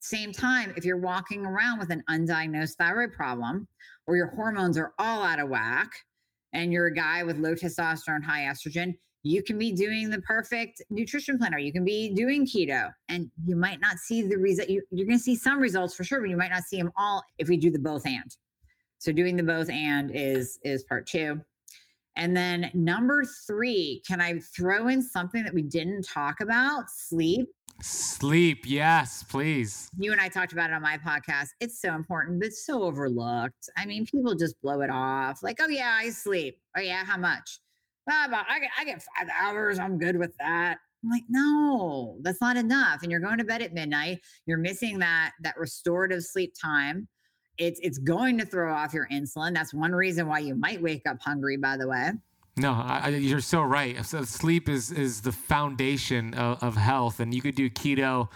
Same 0.00 0.32
time, 0.32 0.72
if 0.76 0.84
you're 0.84 0.98
walking 0.98 1.46
around 1.46 1.78
with 1.78 1.90
an 1.90 2.02
undiagnosed 2.10 2.74
thyroid 2.74 3.12
problem 3.12 3.68
or 4.06 4.16
your 4.16 4.26
hormones 4.28 4.76
are 4.76 4.92
all 4.98 5.22
out 5.22 5.38
of 5.38 5.48
whack 5.48 5.90
and 6.52 6.72
you're 6.72 6.86
a 6.86 6.94
guy 6.94 7.22
with 7.22 7.38
low 7.38 7.54
testosterone, 7.54 8.22
high 8.22 8.40
estrogen, 8.40 8.94
you 9.22 9.42
can 9.42 9.56
be 9.58 9.70
doing 9.70 10.10
the 10.10 10.20
perfect 10.22 10.82
nutrition 10.90 11.38
plan 11.38 11.54
or 11.54 11.58
you 11.58 11.72
can 11.72 11.84
be 11.84 12.12
doing 12.12 12.44
keto 12.44 12.90
and 13.08 13.30
you 13.46 13.54
might 13.54 13.80
not 13.80 13.98
see 13.98 14.22
the 14.22 14.36
result. 14.36 14.68
You, 14.68 14.82
you're 14.90 15.06
going 15.06 15.18
to 15.18 15.22
see 15.22 15.36
some 15.36 15.60
results 15.60 15.94
for 15.94 16.02
sure, 16.02 16.20
but 16.20 16.28
you 16.28 16.36
might 16.36 16.50
not 16.50 16.64
see 16.64 16.78
them 16.78 16.90
all 16.96 17.22
if 17.38 17.48
we 17.48 17.56
do 17.56 17.70
the 17.70 17.78
both 17.78 18.04
and. 18.04 18.36
So 18.98 19.12
doing 19.12 19.36
the 19.36 19.42
both 19.44 19.70
and 19.70 20.10
is 20.12 20.58
is 20.64 20.82
part 20.84 21.06
two. 21.06 21.40
And 22.16 22.36
then 22.36 22.70
number 22.74 23.24
three, 23.46 24.02
can 24.06 24.20
I 24.20 24.38
throw 24.38 24.88
in 24.88 25.02
something 25.02 25.44
that 25.44 25.54
we 25.54 25.62
didn't 25.62 26.02
talk 26.02 26.40
about? 26.40 26.90
Sleep. 26.90 27.48
Sleep, 27.80 28.64
yes, 28.66 29.24
please. 29.24 29.88
You 29.98 30.12
and 30.12 30.20
I 30.20 30.28
talked 30.28 30.52
about 30.52 30.70
it 30.70 30.74
on 30.74 30.82
my 30.82 30.98
podcast. 30.98 31.48
It's 31.60 31.80
so 31.80 31.94
important, 31.94 32.40
but 32.40 32.52
so 32.52 32.82
overlooked. 32.82 33.70
I 33.76 33.86
mean, 33.86 34.06
people 34.06 34.34
just 34.34 34.60
blow 34.60 34.82
it 34.82 34.90
off. 34.90 35.42
Like, 35.42 35.58
oh 35.60 35.68
yeah, 35.68 35.96
I 35.98 36.10
sleep. 36.10 36.58
Oh 36.76 36.80
yeah, 36.80 37.04
how 37.04 37.16
much? 37.16 37.58
I 38.08 38.58
get 38.60 38.70
I 38.78 38.84
get 38.84 39.02
five 39.02 39.28
hours. 39.40 39.78
I'm 39.78 39.98
good 39.98 40.16
with 40.16 40.36
that. 40.38 40.78
I'm 41.02 41.10
like, 41.10 41.24
no, 41.28 42.18
that's 42.22 42.40
not 42.40 42.56
enough. 42.56 43.02
And 43.02 43.10
you're 43.10 43.20
going 43.20 43.38
to 43.38 43.44
bed 43.44 43.62
at 43.62 43.72
midnight. 43.72 44.20
You're 44.46 44.58
missing 44.58 44.98
that 45.00 45.32
that 45.42 45.56
restorative 45.56 46.22
sleep 46.22 46.54
time 46.60 47.08
it's 47.58 47.80
it's 47.82 47.98
going 47.98 48.38
to 48.38 48.46
throw 48.46 48.74
off 48.74 48.94
your 48.94 49.08
insulin. 49.12 49.54
That's 49.54 49.74
one 49.74 49.92
reason 49.92 50.26
why 50.26 50.40
you 50.40 50.54
might 50.54 50.80
wake 50.80 51.06
up 51.06 51.20
hungry. 51.20 51.56
By 51.56 51.76
the 51.76 51.88
way. 51.88 52.12
No, 52.56 52.72
I, 52.72 53.08
you're 53.08 53.40
so 53.40 53.62
right. 53.62 54.04
So 54.04 54.24
sleep 54.24 54.68
is 54.68 54.90
is 54.90 55.22
the 55.22 55.32
foundation 55.32 56.34
of, 56.34 56.62
of 56.62 56.76
health, 56.76 57.20
and 57.20 57.32
you 57.32 57.40
could 57.40 57.54
do 57.54 57.70
keto 57.70 58.28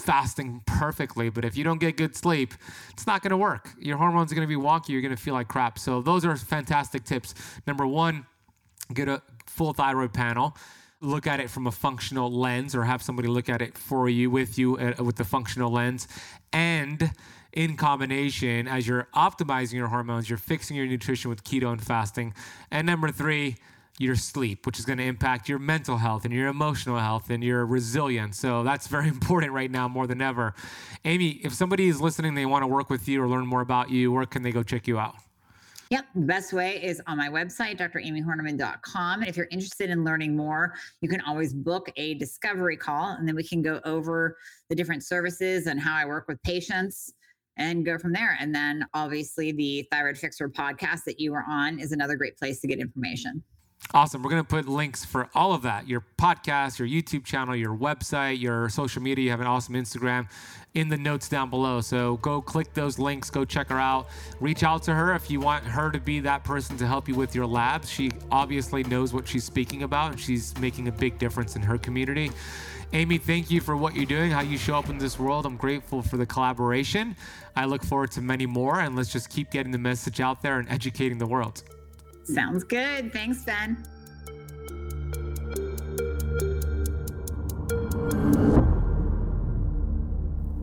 fasting 0.00 0.62
perfectly, 0.66 1.28
but 1.28 1.44
if 1.44 1.56
you 1.56 1.64
don't 1.64 1.78
get 1.78 1.96
good 1.96 2.16
sleep, 2.16 2.54
it's 2.90 3.06
not 3.06 3.22
going 3.22 3.30
to 3.30 3.36
work. 3.36 3.68
Your 3.78 3.98
hormones 3.98 4.32
are 4.32 4.34
going 4.34 4.48
to 4.48 4.56
be 4.56 4.60
wonky. 4.60 4.88
You're 4.88 5.02
going 5.02 5.14
to 5.14 5.22
feel 5.22 5.34
like 5.34 5.48
crap. 5.48 5.78
So 5.78 6.00
those 6.00 6.24
are 6.24 6.34
fantastic 6.36 7.04
tips. 7.04 7.34
Number 7.66 7.86
one, 7.86 8.26
get 8.92 9.08
a 9.08 9.22
full 9.46 9.72
thyroid 9.72 10.12
panel. 10.12 10.56
Look 11.02 11.26
at 11.26 11.40
it 11.40 11.48
from 11.48 11.66
a 11.66 11.70
functional 11.70 12.30
lens, 12.30 12.74
or 12.74 12.84
have 12.84 13.02
somebody 13.02 13.28
look 13.28 13.48
at 13.48 13.62
it 13.62 13.76
for 13.76 14.08
you, 14.08 14.30
with 14.30 14.58
you, 14.58 14.76
uh, 14.76 15.02
with 15.02 15.16
the 15.16 15.24
functional 15.24 15.70
lens, 15.70 16.08
and 16.52 17.10
in 17.52 17.76
combination 17.76 18.68
as 18.68 18.86
you're 18.86 19.08
optimizing 19.14 19.74
your 19.74 19.88
hormones, 19.88 20.28
you're 20.28 20.38
fixing 20.38 20.76
your 20.76 20.86
nutrition 20.86 21.28
with 21.28 21.44
keto 21.44 21.72
and 21.72 21.82
fasting. 21.82 22.34
And 22.70 22.86
number 22.86 23.10
three, 23.10 23.56
your 23.98 24.16
sleep, 24.16 24.64
which 24.64 24.78
is 24.78 24.86
going 24.86 24.98
to 24.98 25.04
impact 25.04 25.48
your 25.48 25.58
mental 25.58 25.98
health 25.98 26.24
and 26.24 26.32
your 26.32 26.48
emotional 26.48 26.98
health 26.98 27.28
and 27.28 27.44
your 27.44 27.66
resilience. 27.66 28.38
So 28.38 28.62
that's 28.62 28.86
very 28.86 29.08
important 29.16 29.52
right 29.52 29.70
now 29.70 29.88
more 29.88 30.06
than 30.06 30.22
ever. 30.22 30.54
Amie, 31.04 31.40
if 31.44 31.52
somebody 31.52 31.88
is 31.88 32.00
listening, 32.00 32.34
they 32.34 32.46
want 32.46 32.62
to 32.62 32.66
work 32.66 32.88
with 32.88 33.08
you 33.08 33.22
or 33.22 33.28
learn 33.28 33.46
more 33.46 33.60
about 33.60 33.90
you, 33.90 34.10
where 34.10 34.26
can 34.26 34.42
they 34.42 34.52
go 34.52 34.62
check 34.62 34.86
you 34.86 34.98
out? 34.98 35.16
Yep. 35.90 36.06
The 36.14 36.20
best 36.20 36.52
way 36.52 36.80
is 36.80 37.02
on 37.08 37.18
my 37.18 37.28
website, 37.28 37.78
dramiehornaman.com. 37.78 39.20
And 39.20 39.28
if 39.28 39.36
you're 39.36 39.48
interested 39.50 39.90
in 39.90 40.04
learning 40.04 40.36
more, 40.36 40.74
you 41.00 41.08
can 41.08 41.20
always 41.22 41.52
book 41.52 41.90
a 41.96 42.14
discovery 42.14 42.76
call 42.76 43.16
and 43.18 43.26
then 43.26 43.34
we 43.34 43.42
can 43.42 43.60
go 43.60 43.80
over 43.84 44.36
the 44.68 44.76
different 44.76 45.04
services 45.04 45.66
and 45.66 45.80
how 45.80 45.96
I 45.96 46.04
work 46.04 46.28
with 46.28 46.40
patients 46.44 47.12
and 47.60 47.84
go 47.84 47.98
from 47.98 48.12
there. 48.12 48.36
And 48.40 48.52
then 48.52 48.84
obviously 48.94 49.52
the 49.52 49.86
Thyroid 49.92 50.18
Fixer 50.18 50.48
podcast 50.48 51.04
that 51.04 51.20
you 51.20 51.30
were 51.30 51.44
on 51.46 51.78
is 51.78 51.92
another 51.92 52.16
great 52.16 52.36
place 52.36 52.58
to 52.60 52.66
get 52.66 52.80
information. 52.80 53.44
Awesome. 53.92 54.22
We're 54.22 54.30
going 54.30 54.42
to 54.42 54.48
put 54.48 54.68
links 54.68 55.04
for 55.04 55.28
all 55.34 55.52
of 55.52 55.62
that 55.62 55.88
your 55.88 56.04
podcast, 56.18 56.78
your 56.78 56.86
YouTube 56.86 57.24
channel, 57.24 57.56
your 57.56 57.76
website, 57.76 58.40
your 58.40 58.68
social 58.68 59.02
media. 59.02 59.24
You 59.24 59.30
have 59.30 59.40
an 59.40 59.46
awesome 59.46 59.74
Instagram 59.74 60.28
in 60.74 60.88
the 60.88 60.96
notes 60.96 61.28
down 61.28 61.50
below. 61.50 61.80
So 61.80 62.18
go 62.18 62.40
click 62.40 62.72
those 62.72 62.98
links, 62.98 63.30
go 63.30 63.44
check 63.44 63.68
her 63.68 63.80
out. 63.80 64.08
Reach 64.38 64.62
out 64.62 64.82
to 64.84 64.94
her 64.94 65.14
if 65.14 65.30
you 65.30 65.40
want 65.40 65.64
her 65.64 65.90
to 65.90 65.98
be 65.98 66.20
that 66.20 66.44
person 66.44 66.76
to 66.76 66.86
help 66.86 67.08
you 67.08 67.14
with 67.14 67.34
your 67.34 67.46
labs. 67.46 67.90
She 67.90 68.10
obviously 68.30 68.84
knows 68.84 69.12
what 69.12 69.26
she's 69.26 69.44
speaking 69.44 69.82
about 69.82 70.12
and 70.12 70.20
she's 70.20 70.56
making 70.58 70.88
a 70.88 70.92
big 70.92 71.18
difference 71.18 71.56
in 71.56 71.62
her 71.62 71.76
community. 71.76 72.30
Amie, 72.92 73.18
thank 73.18 73.52
you 73.52 73.60
for 73.60 73.76
what 73.76 73.94
you're 73.94 74.04
doing, 74.04 74.32
how 74.32 74.40
you 74.40 74.58
show 74.58 74.74
up 74.74 74.88
in 74.88 74.98
this 74.98 75.16
world. 75.16 75.46
I'm 75.46 75.56
grateful 75.56 76.02
for 76.02 76.16
the 76.16 76.26
collaboration. 76.26 77.14
I 77.54 77.66
look 77.66 77.84
forward 77.84 78.10
to 78.12 78.20
many 78.20 78.46
more, 78.46 78.80
and 78.80 78.96
let's 78.96 79.12
just 79.12 79.30
keep 79.30 79.52
getting 79.52 79.70
the 79.70 79.78
message 79.78 80.20
out 80.20 80.42
there 80.42 80.58
and 80.58 80.68
educating 80.68 81.16
the 81.16 81.26
world. 81.26 81.62
Sounds 82.24 82.64
good. 82.64 83.12
Thanks, 83.12 83.44
Ben. 83.44 83.76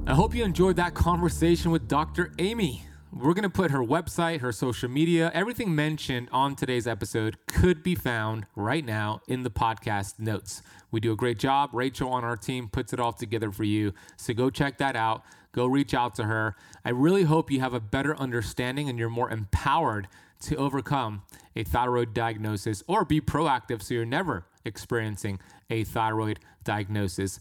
I 0.05 0.13
hope 0.13 0.35
you 0.35 0.43
enjoyed 0.43 0.75
that 0.75 0.93
conversation 0.95 1.71
with 1.71 1.87
Dr. 1.87 2.33
Amie. 2.39 2.83
We're 3.13 3.33
going 3.33 3.43
to 3.43 3.49
put 3.49 3.71
her 3.71 3.79
website, 3.79 4.41
her 4.41 4.51
social 4.51 4.89
media, 4.89 5.31
everything 5.33 5.73
mentioned 5.73 6.27
on 6.31 6.55
today's 6.55 6.87
episode 6.87 7.37
could 7.47 7.81
be 7.81 7.95
found 7.95 8.45
right 8.55 8.85
now 8.85 9.21
in 9.27 9.43
the 9.43 9.49
podcast 9.49 10.19
notes. 10.19 10.61
We 10.91 10.99
do 10.99 11.11
a 11.11 11.15
great 11.15 11.39
job. 11.39 11.71
Rachel 11.73 12.09
on 12.09 12.23
our 12.23 12.37
team 12.37 12.69
puts 12.69 12.93
it 12.93 12.99
all 12.99 13.13
together 13.13 13.51
for 13.51 13.63
you. 13.63 13.93
So 14.15 14.33
go 14.33 14.49
check 14.49 14.77
that 14.77 14.95
out. 14.95 15.23
Go 15.51 15.65
reach 15.65 15.93
out 15.93 16.15
to 16.15 16.23
her. 16.25 16.55
I 16.85 16.89
really 16.89 17.23
hope 17.23 17.51
you 17.51 17.59
have 17.59 17.73
a 17.73 17.79
better 17.79 18.15
understanding 18.17 18.89
and 18.89 18.99
you're 18.99 19.09
more 19.09 19.29
empowered 19.29 20.07
to 20.41 20.55
overcome 20.55 21.23
a 21.55 21.63
thyroid 21.63 22.13
diagnosis 22.13 22.83
or 22.87 23.03
be 23.03 23.19
proactive 23.19 23.81
so 23.81 23.95
you're 23.95 24.05
never 24.05 24.45
experiencing 24.65 25.39
a 25.69 25.83
thyroid 25.83 26.39
diagnosis. 26.63 27.39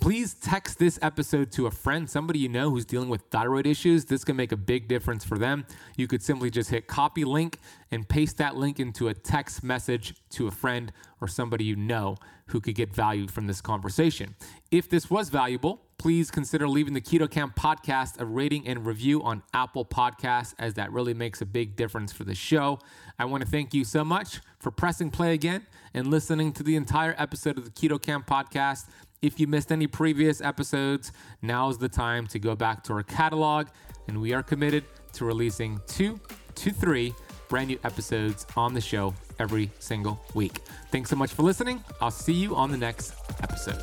Please 0.00 0.34
text 0.34 0.78
this 0.78 0.96
episode 1.02 1.50
to 1.50 1.66
a 1.66 1.72
friend, 1.72 2.08
somebody 2.08 2.38
you 2.38 2.48
know 2.48 2.70
who's 2.70 2.84
dealing 2.84 3.08
with 3.08 3.22
thyroid 3.32 3.66
issues. 3.66 4.04
This 4.04 4.22
can 4.22 4.36
make 4.36 4.52
a 4.52 4.56
big 4.56 4.86
difference 4.86 5.24
for 5.24 5.38
them. 5.38 5.66
You 5.96 6.06
could 6.06 6.22
simply 6.22 6.50
just 6.50 6.70
hit 6.70 6.86
copy 6.86 7.24
link 7.24 7.58
and 7.90 8.08
paste 8.08 8.36
that 8.38 8.56
link 8.56 8.78
into 8.78 9.08
a 9.08 9.14
text 9.14 9.64
message 9.64 10.14
to 10.30 10.46
a 10.46 10.52
friend 10.52 10.92
or 11.20 11.26
somebody 11.26 11.64
you 11.64 11.74
know 11.74 12.16
who 12.46 12.60
could 12.60 12.76
get 12.76 12.94
value 12.94 13.26
from 13.26 13.48
this 13.48 13.60
conversation. 13.60 14.36
If 14.70 14.88
this 14.88 15.10
was 15.10 15.30
valuable, 15.30 15.82
please 15.98 16.30
consider 16.30 16.68
leaving 16.68 16.94
the 16.94 17.00
Keto 17.00 17.28
Kamp 17.28 17.56
podcast 17.56 18.20
a 18.20 18.24
rating 18.24 18.68
and 18.68 18.86
review 18.86 19.20
on 19.22 19.42
Apple 19.52 19.84
Podcasts, 19.84 20.54
as 20.60 20.74
that 20.74 20.92
really 20.92 21.12
makes 21.12 21.40
a 21.40 21.46
big 21.46 21.74
difference 21.74 22.12
for 22.12 22.22
the 22.22 22.36
show. 22.36 22.78
I 23.18 23.24
want 23.24 23.42
to 23.42 23.50
thank 23.50 23.74
you 23.74 23.84
so 23.84 24.04
much 24.04 24.40
for 24.60 24.70
pressing 24.70 25.10
play 25.10 25.34
again 25.34 25.66
and 25.92 26.06
listening 26.06 26.52
to 26.52 26.62
the 26.62 26.76
entire 26.76 27.16
episode 27.18 27.58
of 27.58 27.64
the 27.64 27.70
Keto 27.70 28.00
Kamp 28.00 28.28
podcast. 28.28 28.86
If 29.20 29.40
you 29.40 29.48
missed 29.48 29.72
any 29.72 29.88
previous 29.88 30.40
episodes, 30.40 31.10
now 31.42 31.68
is 31.70 31.78
the 31.78 31.88
time 31.88 32.28
to 32.28 32.38
go 32.38 32.54
back 32.54 32.84
to 32.84 32.92
our 32.92 33.02
catalog, 33.02 33.66
and 34.06 34.20
we 34.20 34.32
are 34.32 34.44
committed 34.44 34.84
to 35.14 35.24
releasing 35.24 35.80
two 35.88 36.20
to 36.54 36.70
three 36.70 37.14
brand 37.48 37.68
new 37.68 37.80
episodes 37.82 38.46
on 38.56 38.74
the 38.74 38.80
show 38.80 39.12
every 39.40 39.72
single 39.80 40.20
week. 40.34 40.60
Thanks 40.92 41.10
so 41.10 41.16
much 41.16 41.32
for 41.32 41.42
listening. 41.42 41.82
I'll 42.00 42.12
see 42.12 42.32
you 42.32 42.54
on 42.54 42.70
the 42.70 42.76
next 42.76 43.12
episode. 43.42 43.82